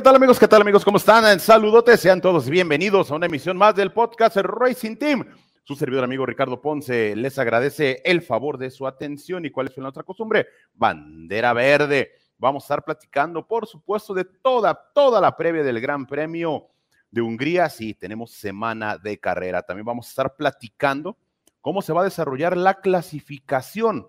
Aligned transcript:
¿qué 0.00 0.04
tal 0.04 0.16
amigos? 0.16 0.38
¿Qué 0.38 0.48
tal 0.48 0.62
amigos? 0.62 0.82
¿Cómo 0.82 0.96
están? 0.96 1.38
Saludotes, 1.38 2.00
sean 2.00 2.22
todos 2.22 2.48
bienvenidos 2.48 3.10
a 3.10 3.16
una 3.16 3.26
emisión 3.26 3.58
más 3.58 3.74
del 3.74 3.92
podcast 3.92 4.34
Racing 4.38 4.96
Team. 4.96 5.26
Su 5.62 5.76
servidor 5.76 6.04
amigo 6.04 6.24
Ricardo 6.24 6.62
Ponce 6.62 7.14
les 7.14 7.38
agradece 7.38 8.00
el 8.06 8.22
favor 8.22 8.56
de 8.56 8.70
su 8.70 8.86
atención 8.86 9.44
y 9.44 9.50
cuál 9.50 9.66
es 9.66 9.76
nuestra 9.76 10.02
costumbre, 10.02 10.46
bandera 10.72 11.52
verde. 11.52 12.12
Vamos 12.38 12.62
a 12.62 12.64
estar 12.64 12.82
platicando, 12.82 13.46
por 13.46 13.66
supuesto, 13.66 14.14
de 14.14 14.24
toda, 14.24 14.74
toda 14.94 15.20
la 15.20 15.36
previa 15.36 15.62
del 15.62 15.82
Gran 15.82 16.06
Premio 16.06 16.68
de 17.10 17.20
Hungría. 17.20 17.68
Sí, 17.68 17.92
tenemos 17.92 18.30
semana 18.30 18.96
de 18.96 19.20
carrera. 19.20 19.60
También 19.60 19.84
vamos 19.84 20.06
a 20.06 20.08
estar 20.08 20.34
platicando 20.34 21.18
cómo 21.60 21.82
se 21.82 21.92
va 21.92 22.00
a 22.00 22.04
desarrollar 22.04 22.56
la 22.56 22.80
clasificación 22.80 24.08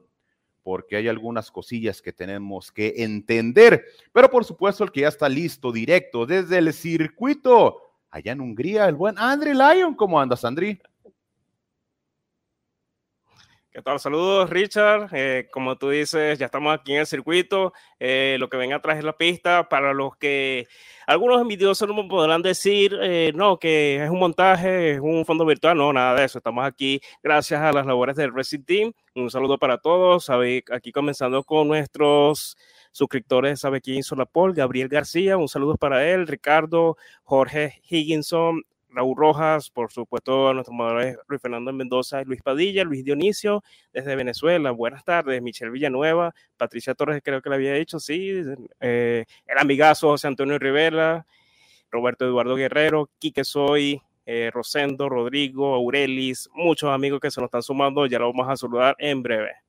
porque 0.64 0.96
hay 0.96 1.08
algunas 1.08 1.52
cosillas 1.52 2.02
que 2.02 2.14
tenemos 2.14 2.72
que 2.72 2.96
entender. 2.98 3.86
Pero 4.12 4.30
por 4.30 4.46
supuesto, 4.46 4.84
el 4.84 4.92
que 4.92 5.02
ya 5.02 5.08
está 5.08 5.28
listo, 5.30 5.72
directo, 5.72 6.26
desde 6.26 6.58
el 6.58 6.74
circuito, 6.74 7.78
allá 8.10 8.34
en 8.34 8.42
Hungría, 8.42 8.88
el 8.88 8.96
buen 8.96 9.18
Andri 9.18 9.54
Lyon. 9.54 9.96
¿Cómo 9.96 10.20
andas, 10.20 10.46
Andri? 10.46 10.80
¿Qué 13.74 13.82
tal? 13.82 14.02
Saludos, 14.02 14.50
Richard. 14.50 15.08
Eh, 15.14 15.48
como 15.50 15.78
tú 15.78 15.90
dices, 15.90 16.38
ya 16.38 16.48
estamos 16.48 16.74
aquí 16.74 16.92
en 16.92 17.00
el 17.00 17.08
circuito. 17.08 17.72
Eh, 18.00 18.36
lo 18.38 18.50
que 18.50 18.58
ven 18.58 18.74
atrás 18.74 18.98
es 18.98 19.06
la 19.06 19.16
pista. 19.16 19.70
Para 19.70 19.94
los 19.94 20.18
que 20.18 20.68
algunos 21.08 21.42
envidiosos 21.42 21.88
no 21.88 22.06
podrán 22.10 22.42
decir, 22.42 22.98
eh, 23.02 23.32
no, 23.34 23.60
que 23.60 24.04
es 24.04 24.10
un 24.10 24.20
montaje, 24.20 24.92
es 24.96 25.00
un 25.00 25.26
fondo 25.26 25.46
virtual. 25.46 25.78
No, 25.78 25.94
nada 25.94 26.16
de 26.16 26.26
eso. 26.26 26.40
Estamos 26.40 26.66
aquí 26.66 27.00
gracias 27.24 27.62
a 27.62 27.72
las 27.72 27.86
labores 27.86 28.18
del 28.18 28.36
Racing 28.36 28.64
Team. 28.64 28.92
Un 29.16 29.32
saludo 29.32 29.58
para 29.58 29.78
todos. 29.78 30.30
Aquí 30.30 30.92
comenzando 30.92 31.42
con 31.46 31.70
nuestros 31.70 32.58
suscriptores, 32.92 33.62
sabe 33.62 33.80
quién 33.80 34.00
hizo 34.00 34.18
la 34.18 34.26
Paul, 34.26 34.54
Gabriel 34.54 34.90
García, 34.90 35.38
un 35.38 35.48
saludo 35.48 35.78
para 35.78 36.06
él, 36.10 36.28
Ricardo, 36.28 36.98
Jorge 37.24 37.82
Higginson, 37.90 38.64
Raúl 38.94 39.16
Rojas, 39.16 39.70
por 39.70 39.92
supuesto, 39.92 40.50
a 40.50 40.54
nuestros 40.54 40.76
moderadores 40.76 41.18
Luis 41.28 41.42
Fernando 41.42 41.74
Mendoza 41.74 42.22
Luis 42.24 42.42
Padilla, 42.42 42.84
Luis 42.84 43.04
Dionisio 43.04 43.64
desde 43.94 44.16
Venezuela, 44.16 44.72
buenas 44.72 45.04
tardes, 45.04 45.42
Michelle 45.42 45.72
Villanueva, 45.72 46.34
Patricia 46.58 46.94
Torres, 46.94 47.22
creo 47.24 47.42
que 47.42 47.50
le 47.50 47.56
había 47.56 47.74
dicho, 47.74 48.00
sí, 48.00 48.44
eh, 48.80 49.26
el 49.46 49.58
amigazo 49.58 50.10
José 50.10 50.28
Antonio 50.28 50.60
Rivera, 50.60 51.26
Roberto 51.90 52.26
Eduardo 52.26 52.56
Guerrero, 52.56 53.10
Quique 53.20 53.44
Soy, 53.44 54.02
eh, 54.26 54.50
Rosendo, 54.54 55.10
Rodrigo, 55.10 55.74
Aurelis, 55.74 56.50
muchos 56.54 56.90
amigos 56.90 57.20
que 57.20 57.32
se 57.32 57.42
nos 57.42 57.48
están 57.48 57.64
sumando, 57.64 58.06
ya 58.06 58.20
lo 58.20 58.32
vamos 58.32 58.50
a 58.50 58.56
saludar 58.56 58.96
en 59.00 59.22
breve. 59.24 59.61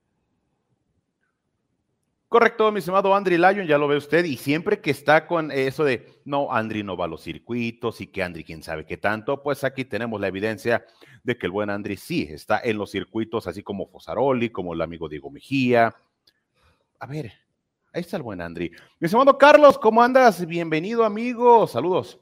Correcto, 2.32 2.72
mi 2.72 2.78
estimado 2.78 3.14
Andri 3.14 3.36
Lyon, 3.36 3.66
ya 3.66 3.76
lo 3.76 3.86
ve 3.86 3.98
usted, 3.98 4.24
y 4.24 4.38
siempre 4.38 4.80
que 4.80 4.90
está 4.90 5.26
con 5.26 5.50
eso 5.50 5.84
de, 5.84 6.22
no, 6.24 6.50
Andri 6.50 6.82
no 6.82 6.96
va 6.96 7.04
a 7.04 7.08
los 7.08 7.20
circuitos 7.20 8.00
y 8.00 8.06
que 8.06 8.22
Andri 8.22 8.42
quién 8.42 8.62
sabe 8.62 8.86
qué 8.86 8.96
tanto, 8.96 9.42
pues 9.42 9.64
aquí 9.64 9.84
tenemos 9.84 10.18
la 10.18 10.28
evidencia 10.28 10.82
de 11.22 11.36
que 11.36 11.44
el 11.44 11.52
buen 11.52 11.68
Andri 11.68 11.98
sí 11.98 12.26
está 12.30 12.58
en 12.64 12.78
los 12.78 12.90
circuitos, 12.90 13.46
así 13.46 13.62
como 13.62 13.86
Fosaroli, 13.86 14.48
como 14.48 14.72
el 14.72 14.80
amigo 14.80 15.10
Diego 15.10 15.30
Mejía. 15.30 15.94
A 17.00 17.06
ver, 17.06 17.34
ahí 17.92 18.00
está 18.00 18.16
el 18.16 18.22
buen 18.22 18.40
Andri. 18.40 18.70
Mi 18.98 19.04
estimado 19.04 19.36
Carlos, 19.36 19.76
¿cómo 19.76 20.02
andas? 20.02 20.46
Bienvenido, 20.46 21.04
amigo, 21.04 21.66
saludos. 21.66 22.18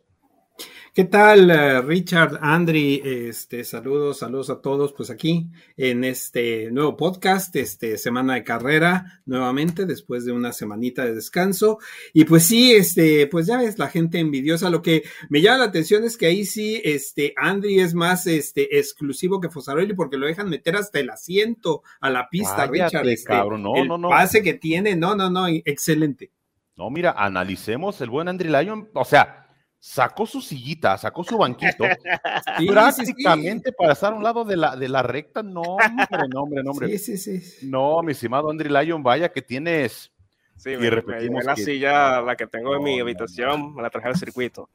¿Qué 0.92 1.04
tal, 1.04 1.50
eh, 1.50 1.80
Richard, 1.82 2.40
Andri? 2.42 3.00
Este, 3.04 3.62
saludos, 3.62 4.18
saludos 4.18 4.50
a 4.50 4.60
todos, 4.60 4.92
pues 4.92 5.08
aquí 5.08 5.48
en 5.76 6.02
este 6.02 6.70
nuevo 6.72 6.96
podcast, 6.96 7.54
este, 7.54 7.96
semana 7.96 8.34
de 8.34 8.42
carrera, 8.42 9.22
nuevamente, 9.24 9.86
después 9.86 10.24
de 10.24 10.32
una 10.32 10.52
semanita 10.52 11.04
de 11.04 11.14
descanso. 11.14 11.78
Y 12.12 12.24
pues 12.24 12.44
sí, 12.44 12.72
este, 12.72 13.28
pues 13.28 13.46
ya 13.46 13.58
ves, 13.58 13.78
la 13.78 13.86
gente 13.88 14.18
envidiosa. 14.18 14.68
Lo 14.68 14.82
que 14.82 15.04
me 15.28 15.40
llama 15.40 15.58
la 15.58 15.64
atención 15.66 16.02
es 16.02 16.16
que 16.16 16.26
ahí 16.26 16.44
sí, 16.44 16.82
este, 16.84 17.34
Andri 17.36 17.78
es 17.78 17.94
más, 17.94 18.26
este, 18.26 18.76
exclusivo 18.78 19.40
que 19.40 19.48
Fosaroli 19.48 19.94
porque 19.94 20.18
lo 20.18 20.26
dejan 20.26 20.50
meter 20.50 20.74
hasta 20.74 20.98
el 20.98 21.10
asiento 21.10 21.82
a 22.00 22.10
la 22.10 22.28
pista, 22.28 22.66
Richard. 22.66 23.08
Este, 23.08 23.28
cabrón. 23.28 23.62
No, 23.62 23.76
el 23.76 23.86
no, 23.86 23.96
no. 23.96 24.08
pase 24.08 24.42
que 24.42 24.54
tiene, 24.54 24.96
no, 24.96 25.14
no, 25.14 25.30
no, 25.30 25.46
excelente. 25.46 26.32
No, 26.76 26.90
mira, 26.90 27.12
analicemos 27.12 28.00
el 28.00 28.10
buen 28.10 28.26
Andri 28.26 28.48
Lyon, 28.48 28.88
o 28.94 29.04
sea, 29.04 29.49
sacó 29.80 30.26
su 30.26 30.42
sillita, 30.42 30.98
sacó 30.98 31.24
su 31.24 31.38
banquito, 31.38 31.84
prácticamente 32.68 33.72
para 33.72 33.94
estar 33.94 34.12
a 34.12 34.16
un 34.16 34.22
lado 34.22 34.44
de 34.44 34.56
la, 34.56 34.76
de 34.76 34.88
la 34.88 35.02
recta. 35.02 35.42
No, 35.42 35.62
hombre, 35.62 36.28
no, 36.30 36.42
hombre, 36.42 36.62
no, 36.62 36.70
hombre. 36.72 36.98
Sí, 36.98 37.16
sí, 37.16 37.40
sí. 37.40 37.66
No, 37.68 38.02
mi 38.02 38.12
estimado 38.12 38.50
Andri 38.50 38.68
Lyon, 38.68 39.02
vaya 39.02 39.32
que 39.32 39.42
tienes. 39.42 40.12
Sí, 40.56 40.70
y 40.70 40.90
repetimos 40.90 41.42
la 41.42 41.56
silla, 41.56 42.20
la 42.20 42.36
que 42.36 42.46
tengo 42.46 42.76
en 42.76 42.82
mi 42.82 43.00
habitación, 43.00 43.74
me 43.74 43.80
la 43.80 43.88
traje 43.88 44.08
al 44.08 44.16
circuito. 44.16 44.68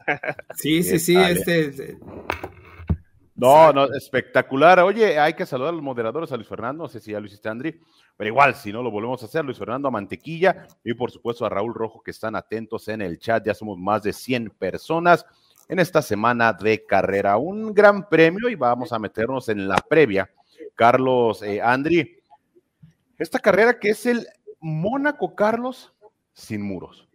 sí, 0.56 0.82
sí, 0.82 0.98
sí, 0.98 1.16
este... 1.16 2.00
No, 3.36 3.74
no, 3.74 3.86
espectacular. 3.94 4.80
Oye, 4.80 5.20
hay 5.20 5.34
que 5.34 5.46
saludar 5.46 5.74
a 5.74 5.76
los 5.76 5.84
moderadores, 5.84 6.32
a 6.32 6.38
Luis 6.38 6.48
Fernando, 6.48 6.84
no 6.84 6.90
sé 6.90 7.02
si 7.02 7.12
ya 7.12 7.20
lo 7.20 7.26
hiciste, 7.26 7.50
Andri, 7.50 7.82
pero 8.16 8.30
igual, 8.30 8.56
si 8.56 8.72
no 8.72 8.82
lo 8.82 8.90
volvemos 8.90 9.22
a 9.22 9.26
hacer, 9.26 9.44
Luis 9.44 9.58
Fernando 9.58 9.90
a 9.90 9.92
Mantequilla 9.92 10.68
y 10.86 10.94
por 10.94 11.12
supuesto 11.12 11.46
a 11.46 11.50
Raúl 11.50 11.74
Rojo 11.74 12.02
que 12.02 12.12
están 12.12 12.36
atentos 12.36 12.88
en 12.88 13.02
el 13.02 13.20
chat. 13.20 13.46
Ya 13.46 13.54
somos 13.54 13.78
más 13.78 14.04
de 14.04 14.14
100 14.14 14.52
personas 14.52 15.26
en 15.68 15.80
esta 15.80 16.02
semana 16.02 16.54
de 16.54 16.86
carrera. 16.86 17.36
Un 17.36 17.74
gran 17.74 18.08
premio 18.08 18.48
y 18.48 18.56
vamos 18.56 18.94
a 18.94 19.00
meternos 19.00 19.50
en 19.50 19.68
la 19.68 19.78
previa. 19.78 20.30
Carlos, 20.74 21.44
eh, 21.44 21.62
Andri, 21.62 22.18
esta 23.18 23.40
carrera 23.40 23.80
que 23.80 23.90
es 23.90 24.06
el 24.06 24.28
Mónaco 24.62 25.36
Carlos 25.36 25.94
sin 26.34 26.62
muros. 26.62 27.08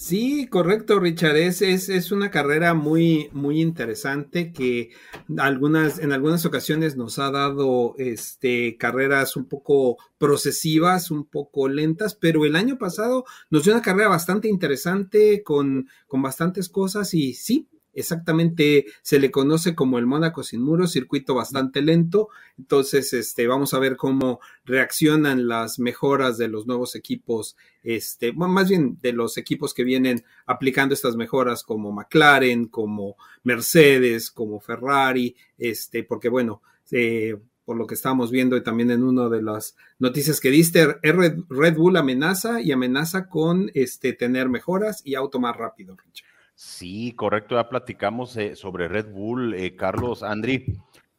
Sí, 0.00 0.46
correcto, 0.46 0.98
Richard. 0.98 1.36
Es, 1.36 1.60
es, 1.60 2.10
una 2.10 2.30
carrera 2.30 2.72
muy, 2.72 3.28
muy 3.34 3.60
interesante 3.60 4.50
que 4.50 4.88
algunas, 5.36 5.98
en 5.98 6.12
algunas 6.12 6.46
ocasiones 6.46 6.96
nos 6.96 7.18
ha 7.18 7.30
dado 7.30 7.94
este, 7.98 8.78
carreras 8.78 9.36
un 9.36 9.44
poco 9.44 9.98
procesivas, 10.16 11.10
un 11.10 11.26
poco 11.26 11.68
lentas, 11.68 12.14
pero 12.14 12.46
el 12.46 12.56
año 12.56 12.78
pasado 12.78 13.26
nos 13.50 13.64
dio 13.64 13.74
una 13.74 13.82
carrera 13.82 14.08
bastante 14.08 14.48
interesante 14.48 15.42
con, 15.42 15.86
con 16.06 16.22
bastantes 16.22 16.70
cosas 16.70 17.12
y 17.12 17.34
sí, 17.34 17.68
exactamente 17.94 18.86
se 19.02 19.18
le 19.18 19.30
conoce 19.30 19.74
como 19.74 19.98
el 19.98 20.06
Mónaco 20.06 20.42
sin 20.42 20.62
muros, 20.62 20.92
circuito 20.92 21.34
bastante 21.34 21.82
lento. 21.82 22.28
Entonces, 22.58 23.12
este, 23.12 23.46
vamos 23.46 23.74
a 23.74 23.78
ver 23.78 23.96
cómo 23.96 24.40
reaccionan 24.64 25.48
las 25.48 25.78
mejoras 25.78 26.38
de 26.38 26.48
los 26.48 26.66
nuevos 26.66 26.94
equipos, 26.94 27.56
este, 27.82 28.32
más 28.32 28.68
bien 28.68 28.98
de 29.00 29.12
los 29.12 29.38
equipos 29.38 29.74
que 29.74 29.84
vienen 29.84 30.24
aplicando 30.46 30.94
estas 30.94 31.16
mejoras 31.16 31.62
como 31.62 31.92
McLaren, 31.92 32.66
como 32.66 33.16
Mercedes, 33.42 34.30
como 34.30 34.60
Ferrari, 34.60 35.34
este, 35.58 36.04
porque 36.04 36.28
bueno, 36.28 36.62
eh, 36.90 37.36
por 37.64 37.76
lo 37.76 37.86
que 37.86 37.94
estábamos 37.94 38.32
viendo 38.32 38.56
y 38.56 38.64
también 38.64 38.90
en 38.90 39.04
una 39.04 39.28
de 39.28 39.42
las 39.42 39.76
noticias 40.00 40.40
que 40.40 40.50
diste, 40.50 40.86
Red, 41.02 41.76
Bull 41.76 41.96
amenaza 41.96 42.60
y 42.60 42.72
amenaza 42.72 43.28
con 43.28 43.70
este, 43.74 44.12
tener 44.12 44.48
mejoras 44.48 45.02
y 45.04 45.14
auto 45.14 45.38
más 45.38 45.56
rápido, 45.56 45.96
Richard. 45.96 46.29
Sí, 46.62 47.14
correcto, 47.16 47.54
ya 47.54 47.70
platicamos 47.70 48.36
eh, 48.36 48.54
sobre 48.54 48.86
Red 48.86 49.12
Bull, 49.12 49.54
eh, 49.54 49.76
Carlos, 49.76 50.22
Andri, 50.22 50.66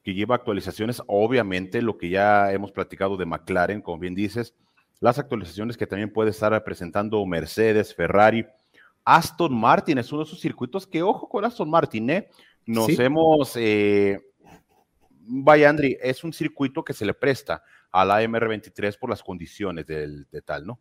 que 0.03 0.13
lleva 0.13 0.35
actualizaciones, 0.35 1.01
obviamente 1.07 1.81
lo 1.81 1.97
que 1.97 2.09
ya 2.09 2.51
hemos 2.51 2.71
platicado 2.71 3.17
de 3.17 3.25
McLaren, 3.25 3.81
como 3.81 3.97
bien 3.97 4.13
dices, 4.13 4.53
las 4.99 5.17
actualizaciones 5.17 5.77
que 5.77 5.87
también 5.87 6.13
puede 6.13 6.29
estar 6.29 6.63
presentando 6.63 7.25
Mercedes, 7.25 7.95
Ferrari, 7.95 8.45
Aston 9.03 9.51
Martin 9.51 9.97
es 9.97 10.11
uno 10.11 10.21
de 10.21 10.27
esos 10.27 10.39
circuitos 10.39 10.85
que, 10.85 11.01
ojo 11.01 11.27
con 11.27 11.43
Aston 11.43 11.71
Martin, 11.71 12.11
¿eh? 12.11 12.29
Nos 12.67 12.99
hemos, 12.99 13.55
eh, 13.55 14.19
vaya 15.21 15.71
Andri, 15.71 15.97
es 16.03 16.23
un 16.23 16.33
circuito 16.33 16.83
que 16.83 16.93
se 16.93 17.03
le 17.03 17.15
presta 17.15 17.63
a 17.91 18.05
la 18.05 18.21
MR23 18.21 18.95
por 18.99 19.09
las 19.09 19.23
condiciones 19.23 19.87
del, 19.87 20.27
de 20.31 20.41
tal, 20.43 20.67
¿no? 20.67 20.79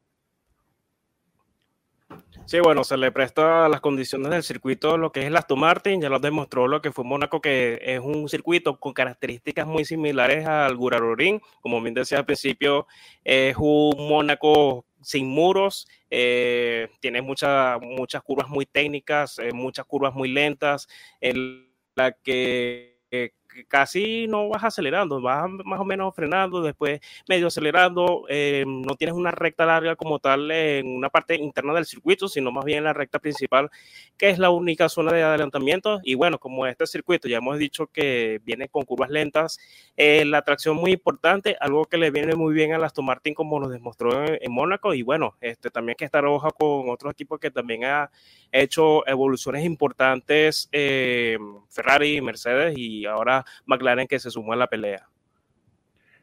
Sí, 2.51 2.59
bueno, 2.59 2.83
se 2.83 2.97
le 2.97 3.13
presta 3.13 3.69
las 3.69 3.81
condiciones 3.81 4.29
del 4.31 4.43
circuito, 4.43 4.99
lo 4.99 5.13
que 5.13 5.21
es 5.21 5.27
el 5.27 5.37
Aston 5.37 5.61
Martin, 5.61 6.01
ya 6.01 6.09
lo 6.09 6.19
demostró 6.19 6.67
lo 6.67 6.83
que 6.83 6.91
fue 6.91 7.05
Mónaco, 7.05 7.41
que 7.41 7.79
es 7.81 8.01
un 8.01 8.29
circuito 8.29 8.81
con 8.81 8.93
características 8.93 9.69
muy 9.69 9.85
similares 9.85 10.47
al 10.49 10.77
Gurarorín, 10.77 11.41
como 11.61 11.81
bien 11.81 11.95
decía 11.95 12.19
al 12.19 12.25
principio, 12.25 12.89
es 13.23 13.55
un 13.57 14.09
Mónaco 14.09 14.85
sin 15.01 15.29
muros, 15.29 15.87
eh, 16.11 16.89
tiene 16.99 17.23
muchas 17.23 17.79
curvas 18.25 18.49
muy 18.49 18.67
técnicas, 18.67 19.39
eh, 19.39 19.53
muchas 19.53 19.87
curvas 19.87 20.13
muy 20.13 20.29
lentas, 20.29 20.89
en 21.21 21.73
la 21.95 22.13
que 22.13 22.99
eh, 23.13 23.31
casi 23.69 24.27
no 24.29 24.49
vas 24.49 24.65
acelerando, 24.65 25.21
vas 25.21 25.49
más 25.65 25.81
o 25.81 25.85
menos 25.85 26.15
frenando, 26.15 26.63
después 26.63 27.01
medio 27.29 27.49
acelerando, 27.49 28.25
eh, 28.29 28.65
no 28.67 28.97
tienes 28.97 29.15
una 29.15 29.31
recta 29.31 29.67
larga 29.67 29.97
como 29.97 30.19
tal 30.19 30.51
en 30.51 30.87
una 30.87 31.11
parte 31.11 31.35
interna 31.37 31.75
del 31.75 31.87
circuito, 31.87 32.29
sino 32.29 32.51
más 32.53 32.65
bien 32.65 32.79
en 32.79 32.85
la 32.85 32.93
recta 32.93 33.19
principal, 33.19 33.71
que 34.17 34.31
es 34.31 34.39
la 34.39 34.51
única 34.51 34.89
zona 34.89 35.13
de 35.13 35.23
adelantamiento. 35.23 36.01
Y 36.03 36.15
bueno, 36.15 36.39
como 36.39 36.67
este 36.67 36.87
circuito 36.87 37.29
ya 37.29 37.39
hemos 37.39 37.59
dicho 37.59 37.87
que 37.87 38.41
viene 38.45 38.69
con 38.69 38.85
curvas 38.85 39.11
lentas, 39.11 39.59
eh, 39.97 40.25
la 40.25 40.43
tracción 40.43 40.77
muy 40.77 40.93
importante, 40.93 41.57
algo 41.61 41.85
que 41.85 41.99
le 41.99 42.11
viene 42.11 42.35
muy 42.35 42.55
bien 42.55 42.73
a 42.73 42.85
Aston 42.85 43.05
Martin 43.05 43.35
como 43.35 43.61
nos 43.61 43.71
demostró 43.71 44.25
en, 44.27 44.53
Mónaco, 44.53 44.95
y 44.95 45.03
bueno, 45.03 45.37
este, 45.41 45.71
también 45.71 45.97
que 45.97 46.05
estar 46.05 46.25
hoja 46.25 46.51
con 46.51 46.89
otros 46.89 47.13
equipos 47.13 47.39
que 47.39 47.51
también 47.51 47.85
ha 47.85 48.11
hecho 48.53 49.07
evoluciones 49.07 49.65
importantes, 49.65 50.69
eh, 50.73 51.39
Ferrari, 51.69 52.21
Mercedes 52.21 52.77
y 52.77 53.07
ahora 53.07 53.40
McLaren 53.67 54.07
que 54.07 54.19
se 54.19 54.31
sumó 54.31 54.53
a 54.53 54.57
la 54.57 54.69
pelea. 54.69 55.09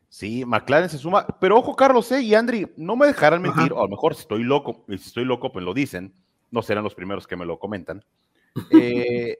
Sí, 0.09 0.45
McLaren 0.45 0.89
se 0.89 0.97
suma, 0.97 1.27
pero 1.39 1.57
ojo 1.57 1.75
Carlos 1.75 2.11
eh, 2.11 2.21
y 2.21 2.33
Andri, 2.33 2.71
no 2.77 2.95
me 2.95 3.07
dejarán 3.07 3.41
mentir, 3.41 3.73
o 3.73 3.79
a 3.79 3.83
lo 3.83 3.89
mejor 3.89 4.15
si 4.15 4.21
estoy 4.21 4.43
loco, 4.43 4.85
y 4.87 4.97
si 4.97 5.07
estoy 5.07 5.25
loco, 5.25 5.51
pues 5.51 5.65
lo 5.65 5.73
dicen, 5.73 6.13
no 6.49 6.61
serán 6.61 6.83
los 6.83 6.95
primeros 6.95 7.27
que 7.27 7.35
me 7.35 7.45
lo 7.45 7.59
comentan. 7.59 8.03
Eh, 8.71 9.37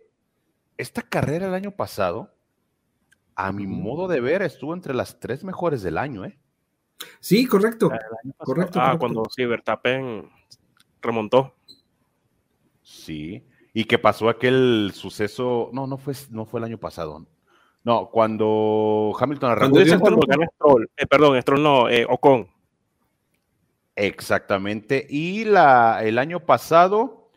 esta 0.78 1.02
carrera 1.02 1.48
el 1.48 1.56
año 1.56 1.72
pasado, 1.72 2.36
a 3.36 3.52
mi 3.52 3.66
modo 3.66 4.08
de 4.08 4.22
ver, 4.22 4.44
estuvo 4.44 4.76
entre 4.76 4.94
las 4.94 5.20
tres 5.20 5.44
mejores 5.44 5.82
del 5.82 5.98
año, 5.98 6.24
¿eh? 6.24 6.38
Sí, 7.20 7.48
correcto. 7.48 7.90
correcto, 8.38 8.80
ah, 8.80 8.96
cuando 9.00 9.24
sí, 9.36 9.44
remontó. 11.02 11.56
Sí. 12.84 13.44
Y 13.74 13.86
que 13.86 13.98
pasó 13.98 14.30
aquel 14.30 14.92
suceso, 14.94 15.70
no, 15.74 15.88
no 15.88 15.98
fue, 15.98 16.14
no 16.30 16.46
fue 16.46 16.60
el 16.60 16.66
año 16.66 16.78
pasado. 16.78 17.26
No, 17.88 18.10
cuando 18.10 19.16
Hamilton 19.18 19.52
arrancó. 19.52 19.80
Cuando, 20.02 20.22
Stroll, 20.56 20.90
eh, 20.98 21.06
perdón, 21.06 21.42
Stroll 21.42 21.64
no, 21.64 21.88
eh, 21.88 22.06
Ocon. 22.10 22.46
Exactamente. 23.96 25.08
Y 25.10 25.46
la, 25.46 26.04
el 26.04 26.18
año 26.18 26.42
pasado 26.42 27.30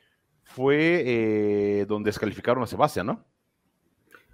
fue 0.42 1.04
eh, 1.06 1.86
donde 1.86 2.08
descalificaron 2.08 2.64
a 2.64 2.66
Sebastián, 2.66 3.06
¿no? 3.06 3.24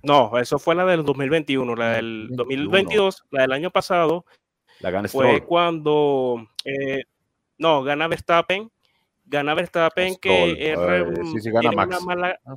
No, 0.02 0.38
eso 0.38 0.58
fue 0.58 0.74
la 0.74 0.86
del 0.86 1.04
2021. 1.04 1.76
La 1.76 1.90
del 1.90 2.28
2022, 2.30 3.24
la 3.32 3.42
del 3.42 3.52
año 3.52 3.70
pasado, 3.70 4.24
la 4.80 4.90
gana 4.90 5.08
fue 5.08 5.44
cuando. 5.44 6.48
no, 7.58 7.82
gana 7.82 8.08
Verstappen 8.08 8.70
gana 9.26 9.54
Verstappen 9.54 10.16
que 10.16 10.74
Una, 10.76 12.00
mala, 12.00 12.40
ah, 12.44 12.56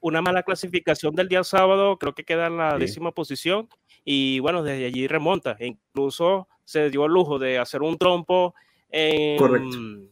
una 0.00 0.22
mala 0.22 0.42
clasificación 0.42 1.14
del 1.14 1.28
día 1.28 1.44
sábado, 1.44 1.98
creo 1.98 2.14
que 2.14 2.24
queda 2.24 2.48
en 2.48 2.56
la 2.56 2.76
décima 2.78 3.12
posición 3.12 3.68
y 4.04 4.40
bueno, 4.40 4.62
desde 4.62 4.86
allí 4.86 5.06
remonta. 5.06 5.56
E 5.58 5.66
incluso 5.66 6.48
se 6.64 6.90
dio 6.90 7.06
el 7.06 7.12
lujo 7.12 7.38
de 7.38 7.58
hacer 7.58 7.82
un 7.82 7.96
trompo 7.96 8.54
en, 8.90 10.10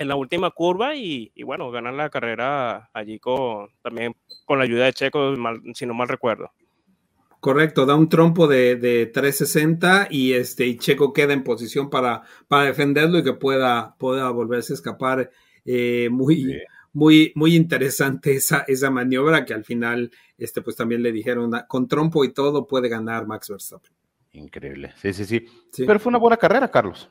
en 0.00 0.08
la 0.08 0.16
última 0.16 0.50
curva 0.50 0.96
y, 0.96 1.30
bueno, 1.44 1.70
ganar 1.70 1.92
la 1.92 2.08
carrera 2.08 2.88
allí 2.94 3.18
con 3.18 3.68
también 3.82 4.16
con 4.46 4.58
la 4.58 4.64
ayuda 4.64 4.86
de 4.86 4.94
Checo, 4.94 5.34
si 5.74 5.84
no 5.84 5.92
mal 5.92 6.08
recuerdo. 6.08 6.50
Correcto, 7.40 7.86
da 7.86 7.94
un 7.94 8.10
trompo 8.10 8.46
de, 8.46 8.76
de 8.76 9.06
360 9.06 10.08
y 10.10 10.34
este 10.34 10.66
y 10.66 10.76
Checo 10.76 11.14
queda 11.14 11.32
en 11.32 11.42
posición 11.42 11.88
para, 11.88 12.22
para 12.48 12.64
defenderlo 12.64 13.18
y 13.18 13.24
que 13.24 13.32
pueda, 13.32 13.96
pueda 13.98 14.30
volverse 14.30 14.74
a 14.74 14.76
escapar. 14.76 15.30
Eh, 15.64 16.08
muy, 16.10 16.60
muy, 16.92 17.32
muy 17.34 17.56
interesante 17.56 18.34
esa, 18.34 18.64
esa 18.68 18.90
maniobra 18.90 19.46
que 19.46 19.54
al 19.54 19.64
final 19.64 20.10
este, 20.36 20.60
pues 20.60 20.76
también 20.76 21.02
le 21.02 21.12
dijeron 21.12 21.50
con 21.66 21.88
trompo 21.88 22.24
y 22.24 22.32
todo 22.32 22.66
puede 22.66 22.90
ganar 22.90 23.26
Max 23.26 23.48
Verstappen. 23.48 23.92
Increíble. 24.32 24.92
sí, 24.96 25.12
sí, 25.12 25.24
sí. 25.24 25.46
Pero 25.86 25.98
fue 25.98 26.10
una 26.10 26.18
buena 26.18 26.36
carrera, 26.36 26.70
Carlos. 26.70 27.10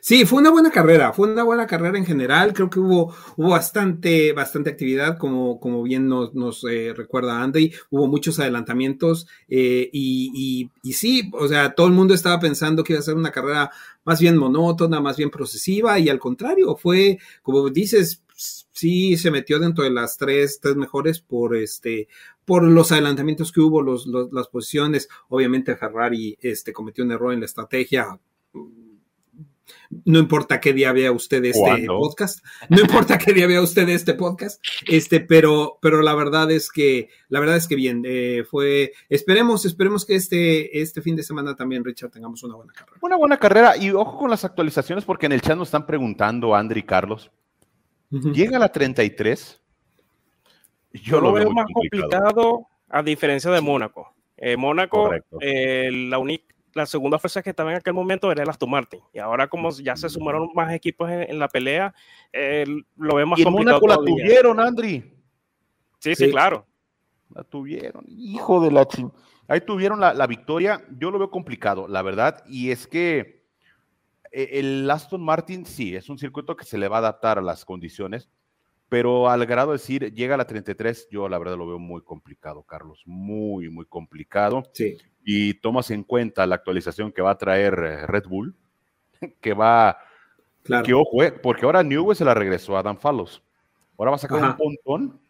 Sí, 0.00 0.24
fue 0.24 0.40
una 0.40 0.50
buena 0.50 0.70
carrera, 0.70 1.12
fue 1.12 1.30
una 1.30 1.42
buena 1.42 1.66
carrera 1.66 1.98
en 1.98 2.06
general. 2.06 2.52
Creo 2.52 2.70
que 2.70 2.80
hubo, 2.80 3.14
bastante, 3.36 4.32
bastante 4.32 4.70
actividad, 4.70 5.18
como, 5.18 5.60
como 5.60 5.82
bien 5.82 6.08
nos, 6.08 6.64
eh, 6.64 6.92
recuerda 6.94 7.42
Andy. 7.42 7.72
Hubo 7.90 8.06
muchos 8.06 8.38
adelantamientos 8.38 9.26
eh, 9.48 9.88
y, 9.92 10.70
y, 10.82 10.92
sí, 10.92 11.30
o 11.32 11.48
sea, 11.48 11.74
todo 11.74 11.86
el 11.86 11.92
mundo 11.92 12.14
estaba 12.14 12.40
pensando 12.40 12.84
que 12.84 12.92
iba 12.92 13.00
a 13.00 13.02
ser 13.02 13.14
una 13.14 13.30
carrera 13.30 13.70
más 14.04 14.20
bien 14.20 14.36
monótona, 14.36 15.00
más 15.00 15.16
bien 15.16 15.30
procesiva 15.30 15.98
y 15.98 16.08
al 16.08 16.18
contrario, 16.18 16.76
fue, 16.76 17.18
como 17.42 17.68
dices, 17.70 18.22
sí 18.36 19.16
se 19.16 19.30
metió 19.30 19.58
dentro 19.58 19.84
de 19.84 19.90
las 19.90 20.16
tres, 20.18 20.60
tres 20.60 20.76
mejores 20.76 21.20
por 21.20 21.56
este, 21.56 22.08
por 22.44 22.62
los 22.62 22.92
adelantamientos 22.92 23.52
que 23.52 23.60
hubo, 23.60 23.82
los, 23.82 24.06
las 24.06 24.48
posiciones. 24.48 25.08
Obviamente 25.28 25.76
Ferrari 25.76 26.38
este, 26.40 26.72
cometió 26.72 27.04
un 27.04 27.12
error 27.12 27.32
en 27.32 27.40
la 27.40 27.46
estrategia 27.46 28.18
no 30.04 30.18
importa 30.18 30.60
qué 30.60 30.72
día 30.72 30.92
vea 30.92 31.12
usted 31.12 31.44
este 31.44 31.86
podcast, 31.86 32.44
no 32.68 32.80
importa 32.80 33.18
qué 33.18 33.32
día 33.32 33.46
vea 33.46 33.62
usted 33.62 33.88
este 33.88 34.14
podcast, 34.14 34.62
este, 34.86 35.20
pero, 35.20 35.78
pero 35.80 36.02
la 36.02 36.14
verdad 36.14 36.50
es 36.50 36.70
que, 36.70 37.08
la 37.28 37.40
verdad 37.40 37.56
es 37.56 37.68
que 37.68 37.76
bien, 37.76 38.02
eh, 38.06 38.44
fue, 38.48 38.92
esperemos, 39.08 39.64
esperemos 39.64 40.04
que 40.04 40.14
este, 40.14 40.80
este 40.80 41.02
fin 41.02 41.16
de 41.16 41.22
semana 41.22 41.54
también, 41.54 41.84
Richard, 41.84 42.10
tengamos 42.10 42.42
una 42.42 42.56
buena 42.56 42.72
carrera. 42.72 42.98
Una 43.00 43.16
buena 43.16 43.36
carrera, 43.38 43.76
y 43.76 43.90
ojo 43.90 44.18
con 44.18 44.30
las 44.30 44.44
actualizaciones, 44.44 45.04
porque 45.04 45.26
en 45.26 45.32
el 45.32 45.42
chat 45.42 45.56
nos 45.56 45.68
están 45.68 45.86
preguntando, 45.86 46.54
Andri 46.54 46.80
y 46.80 46.84
Carlos, 46.84 47.30
llega 48.10 48.56
a 48.56 48.60
la 48.60 48.70
33. 48.70 49.60
Yo, 50.92 51.20
lo, 51.20 51.32
veo, 51.32 51.50
más 51.50 51.66
complicado. 51.72 52.66
a 52.88 53.02
diferencia 53.02 53.50
de 53.50 53.60
Mónaco. 53.60 54.14
Eh, 54.38 54.56
Mónaco, 54.56 55.10
eh, 55.40 55.90
la 55.92 56.18
única 56.18 56.55
la 56.76 56.84
segunda 56.84 57.18
fuerza 57.18 57.42
que 57.42 57.50
estaba 57.50 57.70
en 57.70 57.78
aquel 57.78 57.94
momento 57.94 58.30
era 58.30 58.42
el 58.42 58.50
Aston 58.50 58.70
Martin. 58.70 59.00
Y 59.12 59.18
ahora 59.18 59.48
como 59.48 59.70
ya 59.70 59.96
se 59.96 60.10
sumaron 60.10 60.50
más 60.54 60.72
equipos 60.72 61.10
en, 61.10 61.38
la 61.38 61.48
pelea, 61.48 61.94
lo 62.96 63.14
vemos 63.16 63.30
más 63.30 63.40
y 63.40 63.44
complicado 63.44 63.80
Mónaco 63.80 63.88
la 63.88 63.96
tuvieron, 63.96 64.60
Andri. 64.60 65.12
Sí, 65.98 66.14
sí, 66.14 66.30
claro. 66.30 66.66
La 67.34 67.42
tuvieron. 67.42 68.04
Hijo 68.06 68.60
de 68.60 68.70
la 68.70 68.86
ching... 68.86 69.10
Ahí 69.48 69.60
tuvieron 69.60 70.00
la, 70.00 70.26
victoria. 70.26 70.84
Yo 70.98 71.10
lo 71.10 71.18
veo 71.18 71.30
complicado, 71.30 71.88
la 71.88 72.02
verdad. 72.02 72.44
Y 72.46 72.70
es 72.70 72.86
que 72.86 73.46
eh, 74.32 74.50
el 74.52 74.90
Aston 74.90 75.22
Martin 75.22 75.64
sí, 75.64 75.94
es 75.94 76.08
un 76.08 76.18
circuito 76.18 76.56
que 76.56 76.64
se 76.64 76.76
le 76.76 76.88
va 76.88 76.96
a 76.96 76.98
adaptar 76.98 77.38
a 77.38 77.42
las 77.42 77.64
condiciones. 77.64 78.28
Pero 78.88 79.28
al 79.28 79.44
grado 79.46 79.72
de 79.72 79.78
decir, 79.78 80.12
llega 80.14 80.34
a 80.34 80.38
la 80.38 80.46
33, 80.46 81.08
yo 81.10 81.28
la 81.28 81.38
verdad 81.38 81.56
lo 81.56 81.66
veo 81.66 81.78
muy 81.78 82.02
complicado, 82.02 82.62
Carlos. 82.62 83.02
Muy, 83.04 83.68
muy 83.68 83.84
complicado. 83.86 84.62
Sí 84.72 84.96
y 85.28 85.54
tomas 85.54 85.90
en 85.90 86.04
cuenta 86.04 86.46
la 86.46 86.54
actualización 86.54 87.10
que 87.10 87.20
va 87.20 87.32
a 87.32 87.38
traer 87.38 87.74
eh, 87.74 88.06
Red 88.06 88.28
Bull, 88.28 88.54
que 89.40 89.52
va, 89.52 89.98
claro. 90.62 90.84
que 90.84 90.94
ojo, 90.94 91.24
eh, 91.24 91.32
porque 91.32 91.66
ahora 91.66 91.82
Newell 91.82 92.16
se 92.16 92.24
la 92.24 92.32
regresó 92.32 92.78
a 92.78 92.82
Dan 92.82 92.96
Fallows. 92.96 93.42
Ahora 93.98 94.12
va 94.12 94.16
a 94.16 94.20
sacar 94.20 94.42
un 94.42 94.56
pontón, 94.56 95.20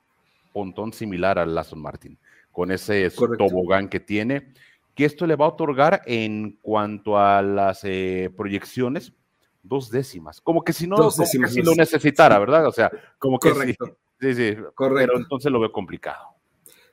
pontón 0.52 0.92
similar 0.92 1.38
al 1.38 1.56
Aston 1.56 1.80
Martin, 1.80 2.18
con 2.52 2.70
ese 2.70 3.10
tobogán 3.38 3.88
que 3.88 3.98
tiene, 3.98 4.52
que 4.94 5.06
esto 5.06 5.26
le 5.26 5.36
va 5.36 5.46
a 5.46 5.50
otorgar 5.50 6.02
en 6.04 6.58
cuanto 6.60 7.18
a 7.18 7.40
las 7.40 7.82
eh, 7.84 8.30
proyecciones 8.36 9.14
dos 9.68 9.90
décimas, 9.90 10.40
como 10.40 10.62
que 10.62 10.72
si 10.72 10.86
no, 10.86 11.10
si 11.10 11.62
lo 11.62 11.74
necesitara, 11.74 12.38
¿verdad? 12.38 12.66
O 12.66 12.72
sea, 12.72 12.90
como 13.18 13.38
que 13.38 13.50
Correcto. 13.50 13.98
sí, 14.20 14.34
sí, 14.34 14.50
sí, 14.50 14.56
Correcto. 14.74 15.12
pero 15.12 15.18
entonces 15.18 15.50
lo 15.52 15.60
veo 15.60 15.72
complicado. 15.72 16.36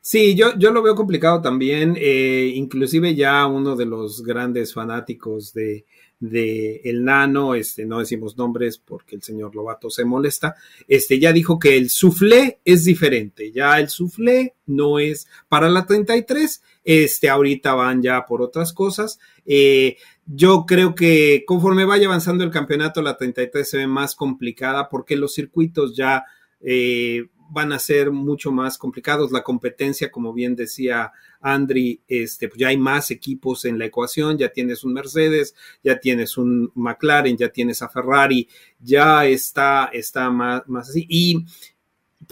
Sí, 0.05 0.35
yo, 0.35 0.57
yo 0.57 0.73
lo 0.73 0.81
veo 0.83 0.95
complicado 0.95 1.41
también. 1.41 1.95
Eh, 1.97 2.51
inclusive 2.55 3.15
ya 3.15 3.47
uno 3.47 3.77
de 3.77 3.85
los 3.85 4.21
grandes 4.21 4.73
fanáticos 4.73 5.53
de, 5.53 5.85
de 6.19 6.81
el 6.83 7.05
nano, 7.05 7.55
este, 7.55 7.85
no 7.85 7.99
decimos 7.99 8.37
nombres 8.37 8.77
porque 8.77 9.15
el 9.15 9.23
señor 9.23 9.55
Lobato 9.55 9.89
se 9.89 10.03
molesta, 10.03 10.55
este, 10.89 11.19
ya 11.19 11.31
dijo 11.31 11.57
que 11.57 11.77
el 11.77 11.89
suflé 11.89 12.59
es 12.65 12.83
diferente. 12.83 13.53
Ya 13.53 13.79
el 13.79 13.87
suflé 13.87 14.55
no 14.65 14.99
es 14.99 15.25
para 15.47 15.69
la 15.69 15.85
33. 15.85 16.61
Este, 16.83 17.29
ahorita 17.29 17.73
van 17.73 18.01
ya 18.01 18.25
por 18.25 18.41
otras 18.41 18.73
cosas. 18.73 19.19
Eh, 19.45 19.95
yo 20.25 20.65
creo 20.65 20.95
que 20.95 21.43
conforme 21.45 21.85
vaya 21.85 22.07
avanzando 22.07 22.43
el 22.43 22.51
campeonato, 22.51 23.01
la 23.01 23.17
33 23.17 23.69
se 23.69 23.77
ve 23.77 23.87
más 23.87 24.15
complicada 24.15 24.89
porque 24.89 25.15
los 25.15 25.33
circuitos 25.33 25.95
ya 25.95 26.25
eh, 26.61 27.25
van 27.49 27.71
a 27.71 27.79
ser 27.79 28.11
mucho 28.11 28.51
más 28.51 28.77
complicados. 28.77 29.31
La 29.31 29.43
competencia, 29.43 30.11
como 30.11 30.33
bien 30.33 30.55
decía 30.55 31.11
Andri, 31.41 32.01
este, 32.07 32.47
pues 32.47 32.59
ya 32.59 32.69
hay 32.69 32.77
más 32.77 33.11
equipos 33.11 33.65
en 33.65 33.77
la 33.77 33.85
ecuación, 33.85 34.37
ya 34.37 34.49
tienes 34.49 34.83
un 34.83 34.93
Mercedes, 34.93 35.55
ya 35.83 35.99
tienes 35.99 36.37
un 36.37 36.71
McLaren, 36.73 37.37
ya 37.37 37.49
tienes 37.49 37.81
a 37.81 37.89
Ferrari, 37.89 38.47
ya 38.79 39.25
está, 39.25 39.89
está 39.93 40.29
más, 40.29 40.63
más 40.67 40.89
así. 40.89 41.05
Y 41.09 41.45